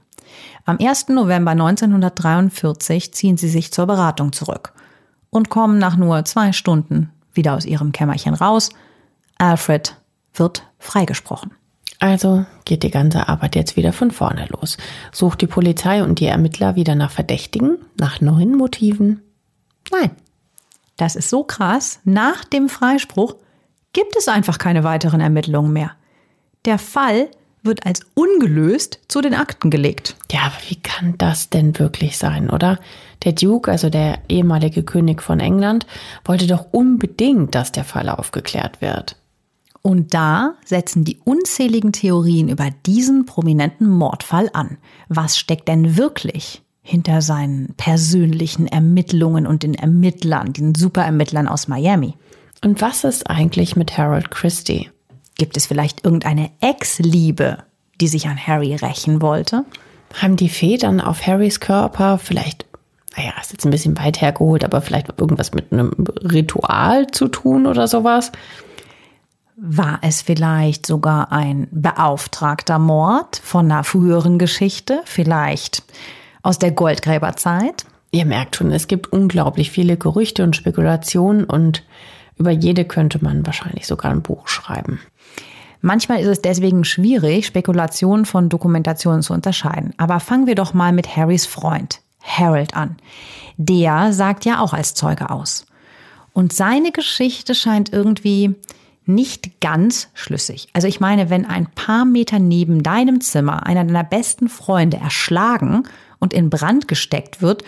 Am 0.66 0.76
1. 0.78 1.08
November 1.08 1.52
1943 1.52 3.14
ziehen 3.14 3.38
sie 3.38 3.48
sich 3.48 3.72
zur 3.72 3.86
Beratung 3.86 4.32
zurück 4.32 4.74
und 5.30 5.48
kommen 5.48 5.78
nach 5.78 5.96
nur 5.96 6.22
zwei 6.26 6.52
Stunden 6.52 7.10
wieder 7.32 7.54
aus 7.54 7.64
ihrem 7.64 7.92
Kämmerchen 7.92 8.34
raus. 8.34 8.68
Alfred 9.38 9.96
wird 10.34 10.66
freigesprochen. 10.78 11.52
Also 11.98 12.46
geht 12.64 12.82
die 12.82 12.90
ganze 12.90 13.28
Arbeit 13.28 13.56
jetzt 13.56 13.76
wieder 13.76 13.92
von 13.92 14.10
vorne 14.10 14.46
los. 14.50 14.78
Sucht 15.12 15.42
die 15.42 15.46
Polizei 15.46 16.02
und 16.02 16.18
die 16.18 16.26
Ermittler 16.26 16.76
wieder 16.76 16.94
nach 16.94 17.10
Verdächtigen, 17.10 17.78
nach 17.98 18.20
neuen 18.20 18.56
Motiven? 18.56 19.22
Nein. 19.90 20.10
Das 20.96 21.16
ist 21.16 21.30
so 21.30 21.44
krass. 21.44 22.00
Nach 22.04 22.44
dem 22.44 22.68
Freispruch 22.68 23.34
gibt 23.92 24.16
es 24.16 24.28
einfach 24.28 24.58
keine 24.58 24.84
weiteren 24.84 25.20
Ermittlungen 25.20 25.72
mehr. 25.72 25.92
Der 26.66 26.78
Fall 26.78 27.30
wird 27.62 27.86
als 27.86 28.00
ungelöst 28.14 29.00
zu 29.08 29.20
den 29.20 29.34
Akten 29.34 29.70
gelegt. 29.70 30.16
Ja, 30.30 30.42
aber 30.42 30.56
wie 30.68 30.76
kann 30.76 31.16
das 31.18 31.50
denn 31.50 31.78
wirklich 31.78 32.16
sein, 32.18 32.50
oder? 32.50 32.78
Der 33.24 33.32
Duke, 33.32 33.70
also 33.70 33.90
der 33.90 34.18
ehemalige 34.28 34.82
König 34.82 35.22
von 35.22 35.40
England, 35.40 35.86
wollte 36.24 36.46
doch 36.46 36.66
unbedingt, 36.72 37.54
dass 37.54 37.72
der 37.72 37.84
Fall 37.84 38.08
aufgeklärt 38.08 38.80
wird. 38.80 39.16
Und 39.82 40.12
da 40.12 40.54
setzen 40.64 41.04
die 41.04 41.18
unzähligen 41.24 41.92
Theorien 41.92 42.48
über 42.48 42.68
diesen 42.86 43.24
prominenten 43.24 43.88
Mordfall 43.88 44.50
an. 44.52 44.76
Was 45.08 45.38
steckt 45.38 45.68
denn 45.68 45.96
wirklich 45.96 46.62
hinter 46.82 47.22
seinen 47.22 47.74
persönlichen 47.76 48.66
Ermittlungen 48.66 49.46
und 49.46 49.62
den 49.62 49.74
Ermittlern, 49.74 50.52
den 50.52 50.74
Superermittlern 50.74 51.48
aus 51.48 51.68
Miami? 51.68 52.14
Und 52.62 52.82
was 52.82 53.04
ist 53.04 53.30
eigentlich 53.30 53.74
mit 53.74 53.96
Harold 53.96 54.30
Christie? 54.30 54.90
Gibt 55.38 55.56
es 55.56 55.66
vielleicht 55.66 56.04
irgendeine 56.04 56.50
Ex-Liebe, 56.60 57.58
die 58.00 58.08
sich 58.08 58.26
an 58.28 58.36
Harry 58.36 58.74
rächen 58.74 59.22
wollte? 59.22 59.64
Haben 60.20 60.36
die 60.36 60.50
Federn 60.50 61.00
auf 61.00 61.26
Harrys 61.26 61.60
Körper 61.60 62.18
vielleicht, 62.18 62.66
naja, 63.16 63.32
ist 63.40 63.52
jetzt 63.52 63.64
ein 63.64 63.70
bisschen 63.70 63.96
weit 63.98 64.20
hergeholt, 64.20 64.64
aber 64.64 64.82
vielleicht 64.82 65.18
irgendwas 65.18 65.54
mit 65.54 65.72
einem 65.72 65.92
Ritual 66.22 67.06
zu 67.06 67.28
tun 67.28 67.66
oder 67.66 67.88
sowas? 67.88 68.32
War 69.62 69.98
es 70.00 70.22
vielleicht 70.22 70.86
sogar 70.86 71.32
ein 71.32 71.68
beauftragter 71.70 72.78
Mord 72.78 73.42
von 73.44 73.70
einer 73.70 73.84
früheren 73.84 74.38
Geschichte? 74.38 75.02
Vielleicht 75.04 75.82
aus 76.42 76.58
der 76.58 76.70
Goldgräberzeit? 76.70 77.84
Ihr 78.10 78.24
merkt 78.24 78.56
schon, 78.56 78.72
es 78.72 78.88
gibt 78.88 79.12
unglaublich 79.12 79.70
viele 79.70 79.98
Gerüchte 79.98 80.44
und 80.44 80.56
Spekulationen 80.56 81.44
und 81.44 81.84
über 82.36 82.50
jede 82.50 82.86
könnte 82.86 83.22
man 83.22 83.44
wahrscheinlich 83.44 83.86
sogar 83.86 84.10
ein 84.12 84.22
Buch 84.22 84.48
schreiben. 84.48 84.98
Manchmal 85.82 86.20
ist 86.20 86.28
es 86.28 86.40
deswegen 86.40 86.84
schwierig, 86.84 87.44
Spekulationen 87.44 88.24
von 88.24 88.48
Dokumentationen 88.48 89.20
zu 89.20 89.34
unterscheiden. 89.34 89.92
Aber 89.98 90.20
fangen 90.20 90.46
wir 90.46 90.54
doch 90.54 90.72
mal 90.72 90.92
mit 90.92 91.16
Harrys 91.16 91.44
Freund, 91.44 92.00
Harold, 92.22 92.74
an. 92.74 92.96
Der 93.58 94.14
sagt 94.14 94.46
ja 94.46 94.60
auch 94.60 94.72
als 94.72 94.94
Zeuge 94.94 95.28
aus. 95.28 95.66
Und 96.32 96.54
seine 96.54 96.92
Geschichte 96.92 97.54
scheint 97.54 97.92
irgendwie 97.92 98.54
nicht 99.06 99.60
ganz 99.60 100.08
schlüssig. 100.14 100.68
Also 100.72 100.86
ich 100.86 101.00
meine, 101.00 101.30
wenn 101.30 101.46
ein 101.46 101.66
paar 101.66 102.04
Meter 102.04 102.38
neben 102.38 102.82
deinem 102.82 103.20
Zimmer 103.20 103.66
einer 103.66 103.84
deiner 103.84 104.04
besten 104.04 104.48
Freunde 104.48 104.98
erschlagen 104.98 105.84
und 106.18 106.32
in 106.32 106.50
Brand 106.50 106.86
gesteckt 106.86 107.42
wird 107.42 107.64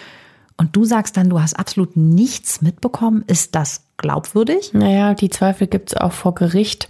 und 0.57 0.77
du 0.77 0.85
sagst 0.85 1.17
dann, 1.17 1.31
du 1.31 1.41
hast 1.41 1.59
absolut 1.59 1.97
nichts 1.97 2.63
mitbekommen, 2.63 3.25
ist 3.27 3.55
das 3.55 3.85
glaubwürdig? 3.97 4.73
Naja, 4.73 5.15
die 5.15 5.31
Zweifel 5.31 5.67
gibt 5.67 5.93
es 5.93 5.97
auch 5.97 6.13
vor 6.13 6.35
Gericht. 6.35 6.89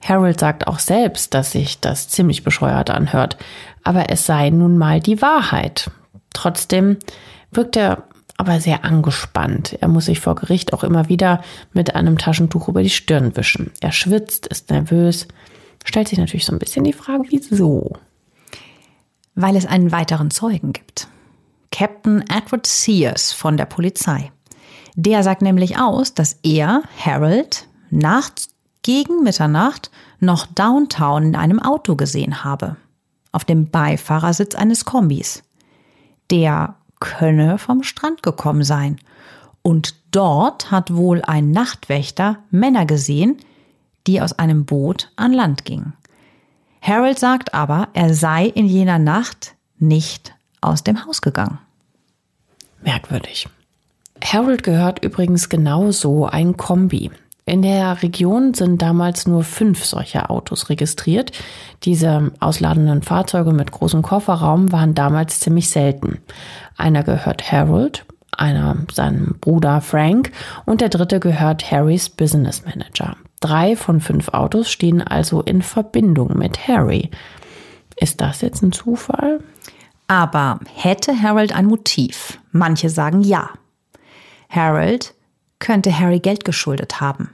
Harold 0.00 0.38
sagt 0.38 0.66
auch 0.66 0.78
selbst, 0.78 1.34
dass 1.34 1.52
sich 1.52 1.80
das 1.80 2.08
ziemlich 2.08 2.44
bescheuert 2.44 2.90
anhört. 2.90 3.36
Aber 3.82 4.10
es 4.10 4.26
sei 4.26 4.50
nun 4.50 4.78
mal 4.78 5.00
die 5.00 5.20
Wahrheit. 5.22 5.90
Trotzdem 6.32 6.98
wirkt 7.50 7.76
er 7.76 8.04
aber 8.38 8.60
sehr 8.60 8.84
angespannt. 8.84 9.76
Er 9.80 9.88
muss 9.88 10.06
sich 10.06 10.20
vor 10.20 10.36
Gericht 10.36 10.72
auch 10.72 10.84
immer 10.84 11.08
wieder 11.08 11.42
mit 11.72 11.94
einem 11.94 12.16
Taschentuch 12.16 12.68
über 12.68 12.82
die 12.82 12.88
Stirn 12.88 13.36
wischen. 13.36 13.72
Er 13.80 13.92
schwitzt, 13.92 14.46
ist 14.46 14.70
nervös, 14.70 15.26
stellt 15.84 16.08
sich 16.08 16.18
natürlich 16.18 16.46
so 16.46 16.52
ein 16.52 16.60
bisschen 16.60 16.84
die 16.84 16.92
Frage, 16.92 17.24
wieso? 17.28 17.98
Weil 19.34 19.56
es 19.56 19.66
einen 19.66 19.92
weiteren 19.92 20.30
Zeugen 20.30 20.72
gibt. 20.72 21.08
Captain 21.72 22.22
Edward 22.30 22.66
Sears 22.66 23.32
von 23.32 23.56
der 23.56 23.66
Polizei. 23.66 24.30
Der 24.94 25.22
sagt 25.22 25.42
nämlich 25.42 25.78
aus, 25.78 26.14
dass 26.14 26.38
er, 26.42 26.82
Harold, 27.04 27.66
nachts 27.90 28.50
gegen 28.82 29.24
Mitternacht 29.24 29.90
noch 30.20 30.46
downtown 30.46 31.24
in 31.24 31.36
einem 31.36 31.60
Auto 31.60 31.96
gesehen 31.96 32.44
habe. 32.44 32.76
Auf 33.32 33.44
dem 33.44 33.68
Beifahrersitz 33.68 34.54
eines 34.54 34.84
Kombis. 34.84 35.42
Der 36.30 36.77
könne 37.00 37.58
vom 37.58 37.82
Strand 37.82 38.22
gekommen 38.22 38.64
sein. 38.64 38.98
Und 39.62 39.94
dort 40.10 40.70
hat 40.70 40.94
wohl 40.94 41.22
ein 41.22 41.50
Nachtwächter 41.50 42.38
Männer 42.50 42.86
gesehen, 42.86 43.38
die 44.06 44.20
aus 44.20 44.38
einem 44.38 44.64
Boot 44.64 45.10
an 45.16 45.32
Land 45.32 45.64
gingen. 45.64 45.94
Harold 46.80 47.18
sagt 47.18 47.54
aber, 47.54 47.88
er 47.92 48.14
sei 48.14 48.46
in 48.46 48.66
jener 48.66 48.98
Nacht 48.98 49.54
nicht 49.78 50.34
aus 50.60 50.84
dem 50.84 51.04
Haus 51.04 51.20
gegangen. 51.22 51.58
Merkwürdig. 52.82 53.48
Harold 54.24 54.62
gehört 54.62 55.04
übrigens 55.04 55.48
genauso 55.48 56.26
ein 56.26 56.56
Kombi. 56.56 57.10
In 57.48 57.62
der 57.62 58.02
Region 58.02 58.52
sind 58.52 58.82
damals 58.82 59.26
nur 59.26 59.42
fünf 59.42 59.82
solcher 59.82 60.30
Autos 60.30 60.68
registriert. 60.68 61.32
Diese 61.84 62.30
ausladenden 62.40 63.00
Fahrzeuge 63.00 63.52
mit 63.52 63.72
großem 63.72 64.02
Kofferraum 64.02 64.70
waren 64.70 64.94
damals 64.94 65.40
ziemlich 65.40 65.70
selten. 65.70 66.18
Einer 66.76 67.02
gehört 67.02 67.50
Harold, 67.50 68.04
einer 68.32 68.76
seinem 68.92 69.36
Bruder 69.40 69.80
Frank 69.80 70.30
und 70.66 70.82
der 70.82 70.90
dritte 70.90 71.20
gehört 71.20 71.70
Harrys 71.70 72.10
Business 72.10 72.66
Manager. 72.66 73.16
Drei 73.40 73.76
von 73.76 74.02
fünf 74.02 74.28
Autos 74.28 74.70
stehen 74.70 75.00
also 75.00 75.40
in 75.40 75.62
Verbindung 75.62 76.36
mit 76.36 76.68
Harry. 76.68 77.10
Ist 77.96 78.20
das 78.20 78.42
jetzt 78.42 78.62
ein 78.62 78.72
Zufall? 78.72 79.40
Aber 80.06 80.60
hätte 80.74 81.18
Harold 81.22 81.54
ein 81.54 81.64
Motiv? 81.64 82.40
Manche 82.52 82.90
sagen 82.90 83.22
ja. 83.22 83.48
Harold 84.50 85.14
könnte 85.60 85.98
Harry 85.98 86.20
Geld 86.20 86.44
geschuldet 86.44 87.00
haben. 87.00 87.30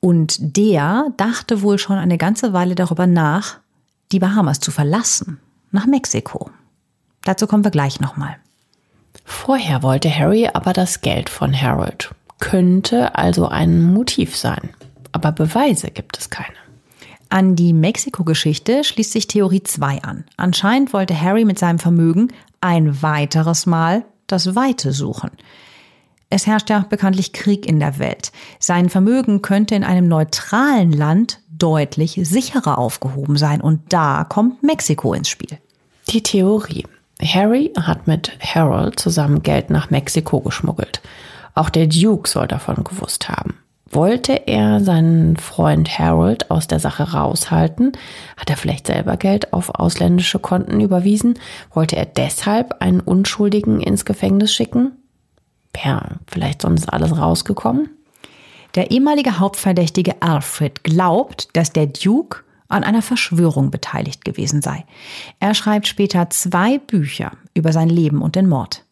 Und 0.00 0.56
der 0.56 1.06
dachte 1.16 1.62
wohl 1.62 1.78
schon 1.78 1.96
eine 1.96 2.18
ganze 2.18 2.52
Weile 2.52 2.74
darüber 2.74 3.06
nach, 3.06 3.58
die 4.12 4.18
Bahamas 4.18 4.60
zu 4.60 4.70
verlassen, 4.70 5.40
nach 5.70 5.86
Mexiko. 5.86 6.50
Dazu 7.24 7.46
kommen 7.46 7.64
wir 7.64 7.70
gleich 7.70 8.00
nochmal. 8.00 8.36
Vorher 9.24 9.82
wollte 9.82 10.08
Harry 10.10 10.48
aber 10.52 10.72
das 10.72 11.00
Geld 11.00 11.28
von 11.28 11.52
Harold. 11.52 12.14
Könnte 12.38 13.16
also 13.16 13.48
ein 13.48 13.82
Motiv 13.82 14.36
sein. 14.36 14.70
Aber 15.12 15.32
Beweise 15.32 15.90
gibt 15.90 16.18
es 16.18 16.30
keine. 16.30 16.54
An 17.28 17.56
die 17.56 17.74
Mexiko-Geschichte 17.74 18.84
schließt 18.84 19.12
sich 19.12 19.26
Theorie 19.26 19.62
2 19.62 20.02
an. 20.02 20.24
Anscheinend 20.36 20.92
wollte 20.94 21.20
Harry 21.20 21.44
mit 21.44 21.58
seinem 21.58 21.78
Vermögen 21.78 22.32
ein 22.60 23.02
weiteres 23.02 23.66
Mal 23.66 24.04
das 24.26 24.54
Weite 24.54 24.92
suchen. 24.92 25.30
Es 26.30 26.46
herrscht 26.46 26.68
ja 26.68 26.84
bekanntlich 26.88 27.32
Krieg 27.32 27.66
in 27.66 27.80
der 27.80 27.98
Welt. 27.98 28.32
Sein 28.58 28.90
Vermögen 28.90 29.40
könnte 29.40 29.74
in 29.74 29.84
einem 29.84 30.08
neutralen 30.08 30.92
Land 30.92 31.40
deutlich 31.50 32.20
sicherer 32.22 32.78
aufgehoben 32.78 33.36
sein. 33.36 33.60
Und 33.60 33.92
da 33.92 34.24
kommt 34.28 34.62
Mexiko 34.62 35.14
ins 35.14 35.28
Spiel. 35.28 35.58
Die 36.10 36.22
Theorie. 36.22 36.84
Harry 37.22 37.72
hat 37.76 38.06
mit 38.06 38.38
Harold 38.40 39.00
zusammen 39.00 39.42
Geld 39.42 39.70
nach 39.70 39.90
Mexiko 39.90 40.40
geschmuggelt. 40.40 41.00
Auch 41.54 41.70
der 41.70 41.86
Duke 41.86 42.28
soll 42.28 42.46
davon 42.46 42.84
gewusst 42.84 43.28
haben. 43.28 43.58
Wollte 43.90 44.46
er 44.46 44.80
seinen 44.80 45.38
Freund 45.38 45.98
Harold 45.98 46.50
aus 46.50 46.68
der 46.68 46.78
Sache 46.78 47.14
raushalten? 47.14 47.92
Hat 48.36 48.50
er 48.50 48.56
vielleicht 48.58 48.86
selber 48.86 49.16
Geld 49.16 49.54
auf 49.54 49.70
ausländische 49.70 50.38
Konten 50.38 50.80
überwiesen? 50.80 51.38
Wollte 51.72 51.96
er 51.96 52.04
deshalb 52.04 52.82
einen 52.82 53.00
Unschuldigen 53.00 53.80
ins 53.80 54.04
Gefängnis 54.04 54.52
schicken? 54.52 54.92
Wäre 55.72 56.18
vielleicht 56.26 56.62
sonst 56.62 56.92
alles 56.92 57.16
rausgekommen? 57.16 57.90
Der 58.74 58.90
ehemalige 58.90 59.38
Hauptverdächtige 59.38 60.20
Alfred 60.20 60.84
glaubt, 60.84 61.48
dass 61.54 61.72
der 61.72 61.86
Duke 61.86 62.40
an 62.68 62.84
einer 62.84 63.02
Verschwörung 63.02 63.70
beteiligt 63.70 64.24
gewesen 64.24 64.60
sei. 64.60 64.84
Er 65.40 65.54
schreibt 65.54 65.86
später 65.86 66.28
zwei 66.30 66.78
Bücher 66.78 67.32
über 67.54 67.72
sein 67.72 67.88
Leben 67.88 68.20
und 68.20 68.36
den 68.36 68.48
Mord. 68.48 68.84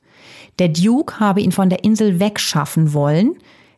Der 0.59 0.69
Duke 0.69 1.21
habe 1.21 1.43
ihn 1.43 1.53
von 1.53 1.69
der 1.69 1.85
Insel 1.85 2.19
wegschaffen 2.19 2.95
wollen, 2.95 3.37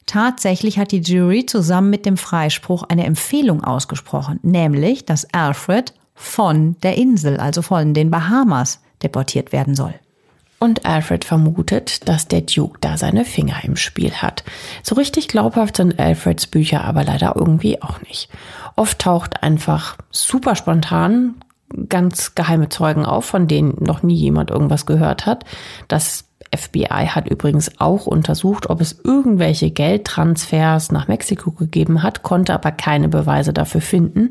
Tatsächlich 0.09 0.79
hat 0.79 0.91
die 0.91 1.03
Jury 1.03 1.45
zusammen 1.45 1.91
mit 1.91 2.07
dem 2.07 2.17
Freispruch 2.17 2.83
eine 2.85 3.05
Empfehlung 3.05 3.63
ausgesprochen, 3.63 4.41
nämlich, 4.43 5.05
dass 5.05 5.33
Alfred 5.35 5.93
von 6.15 6.77
der 6.83 6.97
Insel, 6.97 7.37
also 7.37 7.61
von 7.61 7.93
den 7.93 8.11
Bahamas, 8.11 8.81
deportiert 9.03 9.53
werden 9.53 9.75
soll. 9.75 9.93
Und 10.61 10.85
Alfred 10.85 11.25
vermutet, 11.25 12.09
dass 12.09 12.27
der 12.27 12.41
Duke 12.41 12.79
da 12.81 12.97
seine 12.97 13.25
Finger 13.25 13.63
im 13.63 13.77
Spiel 13.77 14.13
hat. 14.13 14.43
So 14.83 14.97
richtig 14.97 15.29
glaubhaft 15.29 15.77
sind 15.77 16.01
Alfreds 16.01 16.49
Bücher 16.49 16.85
aber 16.85 17.05
leider 17.05 17.35
irgendwie 17.37 17.81
auch 17.81 18.01
nicht. 18.03 18.29
Oft 18.75 18.99
taucht 18.99 19.43
einfach 19.43 19.97
super 20.11 20.57
spontan 20.57 21.37
ganz 21.89 22.35
geheime 22.35 22.69
Zeugen 22.69 23.05
auf, 23.05 23.25
von 23.25 23.47
denen 23.47 23.77
noch 23.81 24.03
nie 24.03 24.15
jemand 24.15 24.51
irgendwas 24.51 24.87
gehört 24.87 25.27
hat. 25.27 25.45
Das 25.87 26.25
FBI 26.55 27.09
hat 27.09 27.29
übrigens 27.29 27.79
auch 27.79 28.07
untersucht, 28.07 28.71
ob 28.71 28.81
es 28.81 29.01
irgendwelche 29.05 29.71
Geldtransfers 29.71 30.93
nach 30.93 31.09
Mexiko 31.09 31.51
gegeben 31.51 32.03
hat, 32.03 32.23
konnte 32.23 32.55
aber 32.55 32.73
keine 32.73 33.09
Beweise 33.09 33.53
dafür 33.53 33.83
finden, 33.83 34.31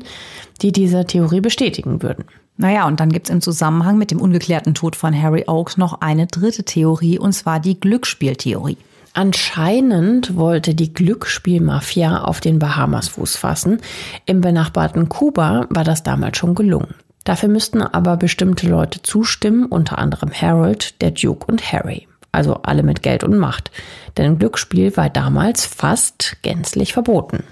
die 0.60 0.72
diese 0.72 1.04
Theorie 1.04 1.40
bestätigen 1.40 2.02
würden. 2.02 2.24
Naja, 2.58 2.88
und 2.88 2.98
dann 2.98 3.10
gibt's 3.10 3.30
im 3.30 3.40
Zusammenhang 3.40 3.98
mit 3.98 4.10
dem 4.10 4.20
ungeklärten 4.20 4.74
Tod 4.74 4.96
von 4.96 5.20
Harry 5.20 5.44
Oakes 5.46 5.76
noch 5.76 6.00
eine 6.00 6.26
dritte 6.26 6.64
Theorie, 6.64 7.18
und 7.18 7.32
zwar 7.32 7.60
die 7.60 7.78
Glücksspieltheorie. 7.78 8.76
Anscheinend 9.14 10.36
wollte 10.36 10.74
die 10.74 10.92
Glücksspielmafia 10.92 12.22
auf 12.22 12.40
den 12.40 12.58
Bahamas 12.58 13.08
Fuß 13.08 13.36
fassen. 13.36 13.78
Im 14.26 14.40
benachbarten 14.40 15.08
Kuba 15.08 15.66
war 15.70 15.84
das 15.84 16.02
damals 16.02 16.36
schon 16.36 16.56
gelungen. 16.56 16.94
Dafür 17.22 17.48
müssten 17.48 17.80
aber 17.80 18.16
bestimmte 18.16 18.68
Leute 18.68 19.02
zustimmen, 19.02 19.66
unter 19.66 19.98
anderem 19.98 20.30
Harold, 20.32 21.00
der 21.00 21.12
Duke 21.12 21.46
und 21.46 21.72
Harry. 21.72 22.08
Also 22.32 22.54
alle 22.62 22.82
mit 22.82 23.02
Geld 23.02 23.22
und 23.22 23.38
Macht. 23.38 23.70
Denn 24.16 24.38
Glücksspiel 24.38 24.96
war 24.96 25.10
damals 25.10 25.64
fast 25.64 26.36
gänzlich 26.42 26.92
verboten. 26.92 27.44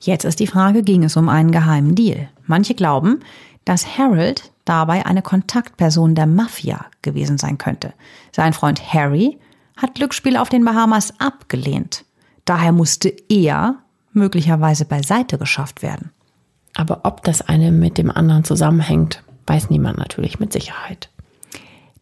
Jetzt 0.00 0.24
ist 0.24 0.40
die 0.40 0.46
Frage, 0.46 0.82
ging 0.82 1.02
es 1.02 1.16
um 1.16 1.30
einen 1.30 1.50
geheimen 1.50 1.94
Deal? 1.94 2.28
Manche 2.46 2.74
glauben, 2.74 3.20
dass 3.64 3.98
Harold 3.98 4.50
dabei 4.64 5.06
eine 5.06 5.22
Kontaktperson 5.22 6.14
der 6.14 6.26
Mafia 6.26 6.86
gewesen 7.02 7.38
sein 7.38 7.58
könnte. 7.58 7.92
Sein 8.32 8.52
Freund 8.52 8.92
Harry 8.92 9.38
hat 9.76 9.94
Glücksspiel 9.94 10.36
auf 10.36 10.48
den 10.48 10.64
Bahamas 10.64 11.14
abgelehnt. 11.18 12.04
Daher 12.44 12.72
musste 12.72 13.14
er 13.28 13.76
möglicherweise 14.12 14.84
beiseite 14.84 15.38
geschafft 15.38 15.82
werden. 15.82 16.10
Aber 16.76 17.00
ob 17.04 17.22
das 17.22 17.42
eine 17.42 17.72
mit 17.72 17.98
dem 17.98 18.10
anderen 18.10 18.44
zusammenhängt, 18.44 19.22
weiß 19.46 19.70
niemand 19.70 19.98
natürlich 19.98 20.40
mit 20.40 20.52
Sicherheit. 20.52 21.10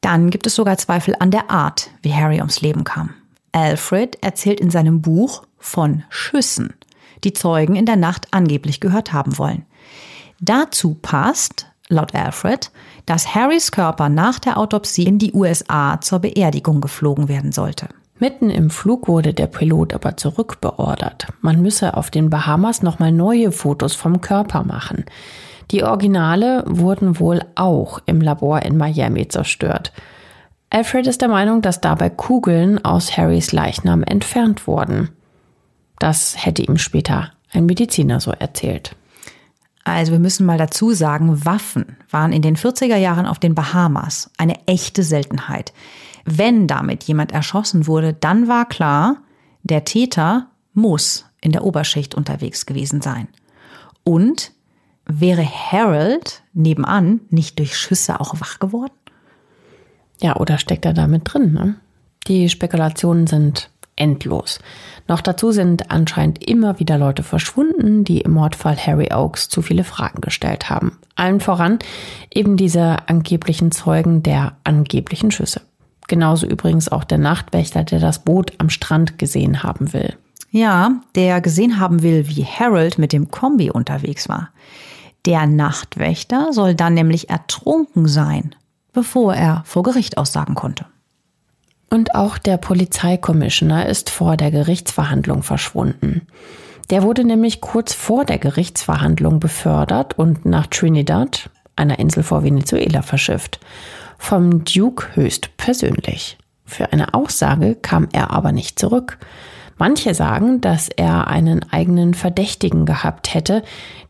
Dann 0.01 0.31
gibt 0.31 0.47
es 0.47 0.55
sogar 0.55 0.79
Zweifel 0.79 1.15
an 1.19 1.31
der 1.31 1.51
Art, 1.51 1.91
wie 2.03 2.15
Harry 2.15 2.39
ums 2.39 2.61
Leben 2.61 2.85
kam. 2.85 3.11
Alfred 3.53 4.23
erzählt 4.23 4.61
in 4.61 4.71
seinem 4.71 5.03
Buch 5.03 5.45
von 5.59 6.03
Schüssen, 6.09 6.75
die 7.23 7.33
Zeugen 7.35 7.77
in 7.77 7.87
der 7.87 7.97
Nacht 7.97 8.29
angeblich 8.33 8.81
gehört 8.81 9.13
haben 9.13 9.39
wollen. 9.39 9.65
Dazu 10.45 10.95
passt, 11.01 11.67
laut 11.89 12.17
Alfred, 12.17 12.73
dass 13.07 13.33
Harrys 13.33 13.71
Körper 13.71 14.09
nach 14.09 14.41
der 14.41 14.59
Autopsie 14.59 15.05
in 15.05 15.21
die 15.21 15.33
USA 15.33 16.01
zur 16.01 16.19
Beerdigung 16.19 16.81
geflogen 16.81 17.29
werden 17.29 17.53
sollte. 17.53 17.87
Mitten 18.19 18.51
im 18.51 18.69
Flug 18.69 19.07
wurde 19.07 19.35
der 19.35 19.47
Pilot 19.47 19.95
aber 19.95 20.17
zurückbeordert. 20.17 21.29
Man 21.43 21.63
müsse 21.63 21.97
auf 21.97 22.11
den 22.11 22.29
Bahamas 22.29 22.83
nochmal 22.83 23.13
neue 23.13 23.53
Fotos 23.53 23.95
vom 23.95 24.21
Körper 24.21 24.65
machen. 24.65 25.05
Die 25.71 25.85
Originale 25.85 26.65
wurden 26.67 27.21
wohl 27.21 27.43
auch 27.55 28.01
im 28.07 28.21
Labor 28.21 28.63
in 28.63 28.77
Miami 28.77 29.29
zerstört. 29.29 29.93
Alfred 30.71 31.07
ist 31.07 31.21
der 31.21 31.29
Meinung, 31.29 31.63
dass 31.63 31.81
dabei 31.81 32.11
Kugeln 32.11 32.85
aus 32.85 33.17
Harrys 33.17 33.53
Leichnam 33.53 34.03
entfernt 34.03 34.67
wurden. 34.67 35.11
Das 36.01 36.35
hätte 36.45 36.63
ihm 36.63 36.79
später 36.79 37.31
ein 37.53 37.67
Mediziner 37.67 38.19
so 38.19 38.33
erzählt. 38.33 38.97
Also 39.85 40.13
wir 40.13 40.19
müssen 40.19 40.47
mal 40.47 40.59
dazu 40.59 40.93
sagen, 40.93 41.45
Waffen 41.45 41.97
waren 42.11 42.33
in 42.33 42.43
den 42.43 42.57
40er 42.57 42.97
Jahren 42.97 43.27
auf 43.27 43.39
den 43.39 43.55
Bahamas 43.55 44.31
eine 44.39 44.67
echte 44.67 45.03
Seltenheit. 45.03 45.73
Wenn 46.25 46.69
damit 46.69 47.05
jemand 47.05 47.33
erschossen 47.33 47.87
wurde, 47.87 48.15
dann 48.15 48.47
war 48.47 48.69
klar, 48.69 49.19
der 49.65 49.85
Täter 49.85 50.49
muss 50.73 51.27
in 51.41 51.53
der 51.53 51.65
Oberschicht 51.65 52.15
unterwegs 52.15 52.67
gewesen 52.67 53.03
sein. 53.03 53.29
Und 54.05 54.53
wäre 55.07 55.45
Harold 55.45 56.43
nebenan 56.53 57.21
nicht 57.31 57.59
durch 57.59 57.77
Schüsse 57.77 58.21
auch 58.21 58.41
wach 58.41 58.61
geworden? 58.61 58.93
Ja, 60.21 60.37
oder 60.37 60.59
steckt 60.59 60.85
er 60.85 60.93
damit 60.93 61.23
drin? 61.25 61.53
Ne? 61.53 61.75
Die 62.29 62.49
Spekulationen 62.49 63.27
sind 63.27 63.71
endlos. 63.97 64.59
Noch 65.09 65.21
dazu 65.21 65.53
sind 65.53 65.91
anscheinend 65.91 66.47
immer 66.47 66.79
wieder 66.79 66.99
Leute 66.99 67.23
verschwunden, 67.23 68.05
die 68.05 68.21
im 68.21 68.33
Mordfall 68.33 68.77
Harry 68.77 69.13
Oakes 69.13 69.49
zu 69.49 69.63
viele 69.63 69.85
Fragen 69.85 70.21
gestellt 70.21 70.71
haben. 70.71 70.99
Allen 71.15 71.41
voran 71.41 71.79
eben 72.33 72.57
diese 72.57 73.09
angeblichen 73.09 73.71
Zeugen 73.73 74.23
der 74.23 74.57
angeblichen 74.65 75.31
Schüsse. 75.31 75.61
Genauso 76.09 76.47
übrigens 76.47 76.91
auch 76.91 77.05
der 77.05 77.19
Nachtwächter, 77.19 77.85
der 77.85 78.01
das 78.01 78.21
Boot 78.21 78.53
am 78.59 78.71
Strand 78.71 79.19
gesehen 79.19 79.63
haben 79.63 79.93
will. 79.93 80.15
Ja, 80.51 81.01
der 81.15 81.41
gesehen 81.41 81.81
haben 81.81 82.03
will, 82.03 82.29
wie 82.29 82.45
Harold 82.45 82.99
mit 82.99 83.13
dem 83.13 83.31
Kombi 83.31 83.71
unterwegs 83.71 84.29
war. 84.29 84.51
Der 85.25 85.47
Nachtwächter 85.47 86.53
soll 86.53 86.75
dann 86.75 86.95
nämlich 86.95 87.31
ertrunken 87.31 88.09
sein, 88.09 88.55
bevor 88.93 89.35
er 89.35 89.63
vor 89.65 89.83
Gericht 89.83 90.19
aussagen 90.19 90.55
konnte. 90.55 90.85
Und 91.93 92.15
auch 92.15 92.39
der 92.39 92.57
Polizeikommissioner 92.57 93.85
ist 93.87 94.09
vor 94.09 94.39
der 94.39 94.51
Gerichtsverhandlung 94.51 95.43
verschwunden. 95.43 96.27
Der 96.89 97.03
wurde 97.03 97.23
nämlich 97.23 97.61
kurz 97.61 97.93
vor 97.93 98.25
der 98.25 98.39
Gerichtsverhandlung 98.39 99.41
befördert 99.41 100.19
und 100.19 100.47
nach 100.47 100.69
Trinidad, 100.69 101.51
einer 101.77 101.99
Insel 101.99 102.23
vor 102.23 102.45
Venezuela, 102.45 103.03
verschifft. 103.03 103.61
Vom 104.17 104.65
Duke 104.65 105.15
höchst 105.17 105.55
persönlich. 105.59 106.39
Für 106.65 106.95
eine 106.95 107.13
Aussage 107.13 107.75
kam 107.75 108.09
er 108.11 108.31
aber 108.31 108.53
nicht 108.53 108.79
zurück. 108.79 109.19
Manche 109.77 110.15
sagen, 110.15 110.63
dass 110.63 110.89
er 110.89 111.27
einen 111.27 111.71
eigenen 111.73 112.15
Verdächtigen 112.15 112.87
gehabt 112.87 113.35
hätte, 113.35 113.63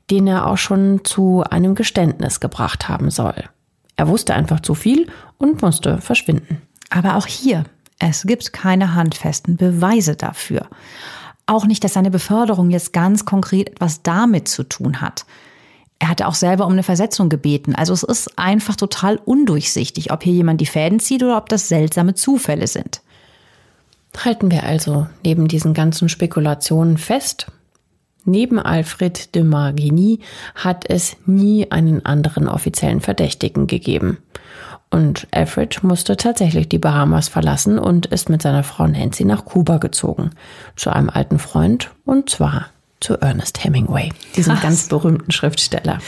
den 0.08 0.28
er 0.28 0.46
auch 0.46 0.58
schon 0.58 1.00
zu 1.02 1.42
einem 1.50 1.74
Geständnis 1.74 2.38
gebracht 2.38 2.88
haben 2.88 3.10
soll. 3.10 3.34
Er 3.96 4.06
wusste 4.06 4.34
einfach 4.34 4.60
zu 4.60 4.76
viel 4.76 5.08
und 5.36 5.62
musste 5.62 5.98
verschwinden. 5.98 6.62
Aber 6.94 7.16
auch 7.16 7.26
hier, 7.26 7.64
es 7.98 8.24
gibt 8.24 8.52
keine 8.52 8.94
handfesten 8.94 9.56
Beweise 9.56 10.14
dafür. 10.14 10.68
Auch 11.46 11.64
nicht, 11.64 11.82
dass 11.82 11.94
seine 11.94 12.10
Beförderung 12.10 12.70
jetzt 12.70 12.92
ganz 12.92 13.24
konkret 13.24 13.70
etwas 13.70 14.02
damit 14.02 14.46
zu 14.46 14.62
tun 14.62 15.00
hat. 15.00 15.24
Er 15.98 16.08
hatte 16.08 16.26
auch 16.26 16.34
selber 16.34 16.66
um 16.66 16.72
eine 16.72 16.82
Versetzung 16.82 17.30
gebeten. 17.30 17.74
Also 17.74 17.94
es 17.94 18.02
ist 18.02 18.38
einfach 18.38 18.76
total 18.76 19.16
undurchsichtig, 19.24 20.12
ob 20.12 20.22
hier 20.22 20.34
jemand 20.34 20.60
die 20.60 20.66
Fäden 20.66 21.00
zieht 21.00 21.22
oder 21.22 21.38
ob 21.38 21.48
das 21.48 21.68
seltsame 21.68 22.14
Zufälle 22.14 22.66
sind. 22.66 23.00
Halten 24.22 24.50
wir 24.50 24.64
also 24.64 25.06
neben 25.24 25.48
diesen 25.48 25.72
ganzen 25.72 26.10
Spekulationen 26.10 26.98
fest, 26.98 27.46
Neben 28.24 28.60
Alfred 28.60 29.34
de 29.34 29.42
Margini 29.42 30.20
hat 30.54 30.88
es 30.88 31.16
nie 31.26 31.72
einen 31.72 32.06
anderen 32.06 32.46
offiziellen 32.46 33.00
Verdächtigen 33.00 33.66
gegeben. 33.66 34.18
Und 34.92 35.26
Alfred 35.30 35.82
musste 35.82 36.18
tatsächlich 36.18 36.68
die 36.68 36.78
Bahamas 36.78 37.28
verlassen 37.28 37.78
und 37.78 38.04
ist 38.06 38.28
mit 38.28 38.42
seiner 38.42 38.62
Frau 38.62 38.86
Nancy 38.86 39.24
nach 39.24 39.46
Kuba 39.46 39.78
gezogen. 39.78 40.32
Zu 40.76 40.90
einem 40.90 41.08
alten 41.08 41.38
Freund 41.38 41.90
und 42.04 42.28
zwar 42.28 42.66
zu 43.00 43.18
Ernest 43.18 43.64
Hemingway, 43.64 44.12
diesem 44.36 44.52
Krass. 44.52 44.62
ganz 44.62 44.88
berühmten 44.88 45.32
Schriftsteller. 45.32 45.98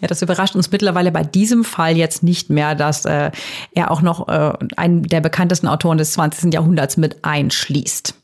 Ja, 0.00 0.06
das 0.06 0.22
überrascht 0.22 0.54
uns 0.54 0.70
mittlerweile 0.70 1.10
bei 1.10 1.24
diesem 1.24 1.64
Fall 1.64 1.96
jetzt 1.96 2.22
nicht 2.22 2.48
mehr, 2.48 2.76
dass 2.76 3.04
äh, 3.06 3.32
er 3.74 3.90
auch 3.90 4.02
noch 4.02 4.28
äh, 4.28 4.52
einen 4.76 5.02
der 5.02 5.20
bekanntesten 5.20 5.66
Autoren 5.66 5.98
des 5.98 6.12
20. 6.12 6.54
Jahrhunderts 6.54 6.96
mit 6.96 7.24
einschließt. 7.24 8.14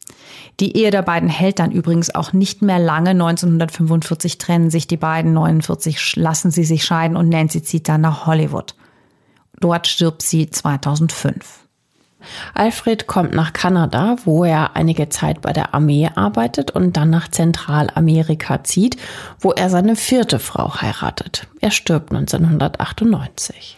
Die 0.60 0.76
Ehe 0.76 0.92
der 0.92 1.02
beiden 1.02 1.28
hält 1.28 1.58
dann 1.58 1.72
übrigens 1.72 2.14
auch 2.14 2.32
nicht 2.32 2.62
mehr 2.62 2.78
lange. 2.78 3.10
1945 3.10 4.38
trennen 4.38 4.70
sich 4.70 4.86
die 4.86 4.96
beiden, 4.96 5.32
49 5.32 6.14
lassen 6.14 6.52
sie 6.52 6.62
sich 6.62 6.84
scheiden 6.84 7.16
und 7.16 7.28
Nancy 7.28 7.64
zieht 7.64 7.88
dann 7.88 8.02
nach 8.02 8.26
Hollywood. 8.26 8.76
Dort 9.60 9.86
stirbt 9.86 10.22
sie 10.22 10.50
2005. 10.50 11.64
Alfred 12.54 13.06
kommt 13.06 13.34
nach 13.34 13.52
Kanada, 13.52 14.16
wo 14.24 14.44
er 14.44 14.76
einige 14.76 15.08
Zeit 15.08 15.42
bei 15.42 15.52
der 15.52 15.74
Armee 15.74 16.08
arbeitet 16.14 16.70
und 16.70 16.96
dann 16.96 17.10
nach 17.10 17.28
Zentralamerika 17.28 18.64
zieht, 18.64 18.96
wo 19.40 19.52
er 19.52 19.70
seine 19.70 19.96
vierte 19.96 20.38
Frau 20.38 20.80
heiratet. 20.80 21.46
Er 21.60 21.70
stirbt 21.70 22.12
1998. 22.12 23.76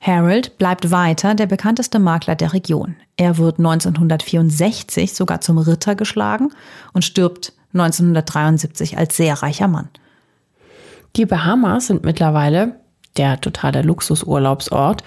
Harold 0.00 0.58
bleibt 0.58 0.90
weiter 0.90 1.34
der 1.34 1.46
bekannteste 1.46 1.98
Makler 1.98 2.36
der 2.36 2.52
Region. 2.52 2.96
Er 3.16 3.36
wird 3.36 3.58
1964 3.58 5.12
sogar 5.12 5.40
zum 5.40 5.58
Ritter 5.58 5.96
geschlagen 5.96 6.52
und 6.92 7.04
stirbt 7.04 7.52
1973 7.74 8.96
als 8.96 9.16
sehr 9.16 9.42
reicher 9.42 9.68
Mann. 9.68 9.88
Die 11.16 11.26
Bahamas 11.26 11.88
sind 11.88 12.04
mittlerweile 12.04 12.76
der 13.18 13.40
totale 13.40 13.82
Luxusurlaubsort 13.82 15.02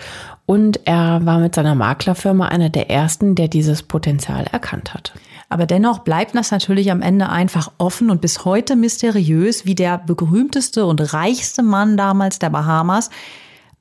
und 0.46 0.86
er 0.86 1.26
war 1.26 1.40
mit 1.40 1.56
seiner 1.56 1.76
Maklerfirma 1.76 2.48
einer 2.48 2.70
der 2.70 2.90
ersten, 2.90 3.36
der 3.36 3.48
dieses 3.48 3.84
Potenzial 3.84 4.46
erkannt 4.52 4.94
hat. 4.94 5.14
Aber 5.50 5.66
dennoch 5.66 6.00
bleibt 6.00 6.36
das 6.36 6.52
natürlich 6.52 6.92
am 6.92 7.02
Ende 7.02 7.30
einfach 7.30 7.72
offen 7.78 8.10
und 8.10 8.22
bis 8.22 8.46
heute 8.46 8.76
mysteriös, 8.76 9.66
wie 9.66 9.76
der 9.76 9.98
berühmteste 9.98 10.86
und 10.86 11.14
reichste 11.14 11.62
Mann 11.62 11.98
damals 11.98 12.40
der 12.40 12.50
Bahamas 12.50 13.10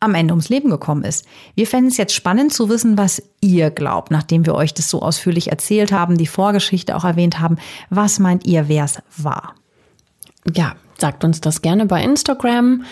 am 0.00 0.14
Ende 0.14 0.32
ums 0.32 0.48
Leben 0.48 0.70
gekommen 0.70 1.04
ist. 1.04 1.26
Wir 1.54 1.66
fänden 1.66 1.88
es 1.88 1.96
jetzt 1.98 2.14
spannend 2.14 2.52
zu 2.52 2.68
wissen, 2.68 2.96
was 2.96 3.22
ihr 3.40 3.70
glaubt, 3.70 4.10
nachdem 4.10 4.46
wir 4.46 4.54
euch 4.54 4.74
das 4.74 4.90
so 4.90 5.02
ausführlich 5.02 5.50
erzählt 5.50 5.92
haben, 5.92 6.16
die 6.16 6.26
Vorgeschichte 6.26 6.96
auch 6.96 7.04
erwähnt 7.04 7.38
haben. 7.38 7.56
Was 7.90 8.18
meint 8.18 8.46
ihr, 8.46 8.68
wer 8.68 8.84
es 8.84 9.02
war? 9.16 9.54
Ja, 10.54 10.74
sagt 10.98 11.22
uns 11.22 11.40
das 11.40 11.62
gerne 11.62 11.86
bei 11.86 12.02
Instagram. 12.02 12.84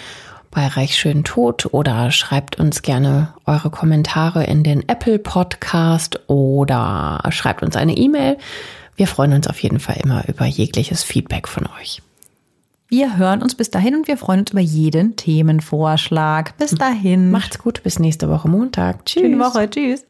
Bei 0.51 0.67
Reich 0.67 0.97
schön 0.97 1.25
tot 1.25 1.73
oder 1.73 2.11
schreibt 2.11 2.59
uns 2.59 2.83
gerne 2.83 3.35
eure 3.47 3.71
Kommentare 3.71 4.45
in 4.45 4.65
den 4.65 4.89
Apple 4.89 5.19
Podcast 5.19 6.21
oder 6.29 7.23
schreibt 7.31 7.63
uns 7.63 7.77
eine 7.77 7.97
E-Mail. 7.97 8.39
Wir 8.97 9.07
freuen 9.07 9.33
uns 9.33 9.47
auf 9.47 9.63
jeden 9.63 9.81
Fall 9.81 9.99
immer 10.03 10.29
über 10.29 10.45
jegliches 10.45 11.03
Feedback 11.03 11.47
von 11.47 11.69
euch. 11.81 12.03
Wir 12.89 13.19
hören 13.19 13.43
uns 13.43 13.55
bis 13.55 13.71
dahin 13.71 13.95
und 13.95 14.09
wir 14.09 14.17
freuen 14.17 14.41
uns 14.41 14.53
über 14.53 14.61
jeden 14.61 15.15
Themenvorschlag. 15.17 16.57
Bis 16.57 16.71
dahin. 16.71 17.31
Macht's 17.31 17.59
gut, 17.59 17.83
bis 17.83 17.99
nächste 17.99 18.31
Woche 18.31 18.49
Montag. 18.49 19.05
Tschüss. 19.05 19.23
Schöne 19.23 19.39
Woche. 19.39 19.69
Tschüss. 19.69 20.08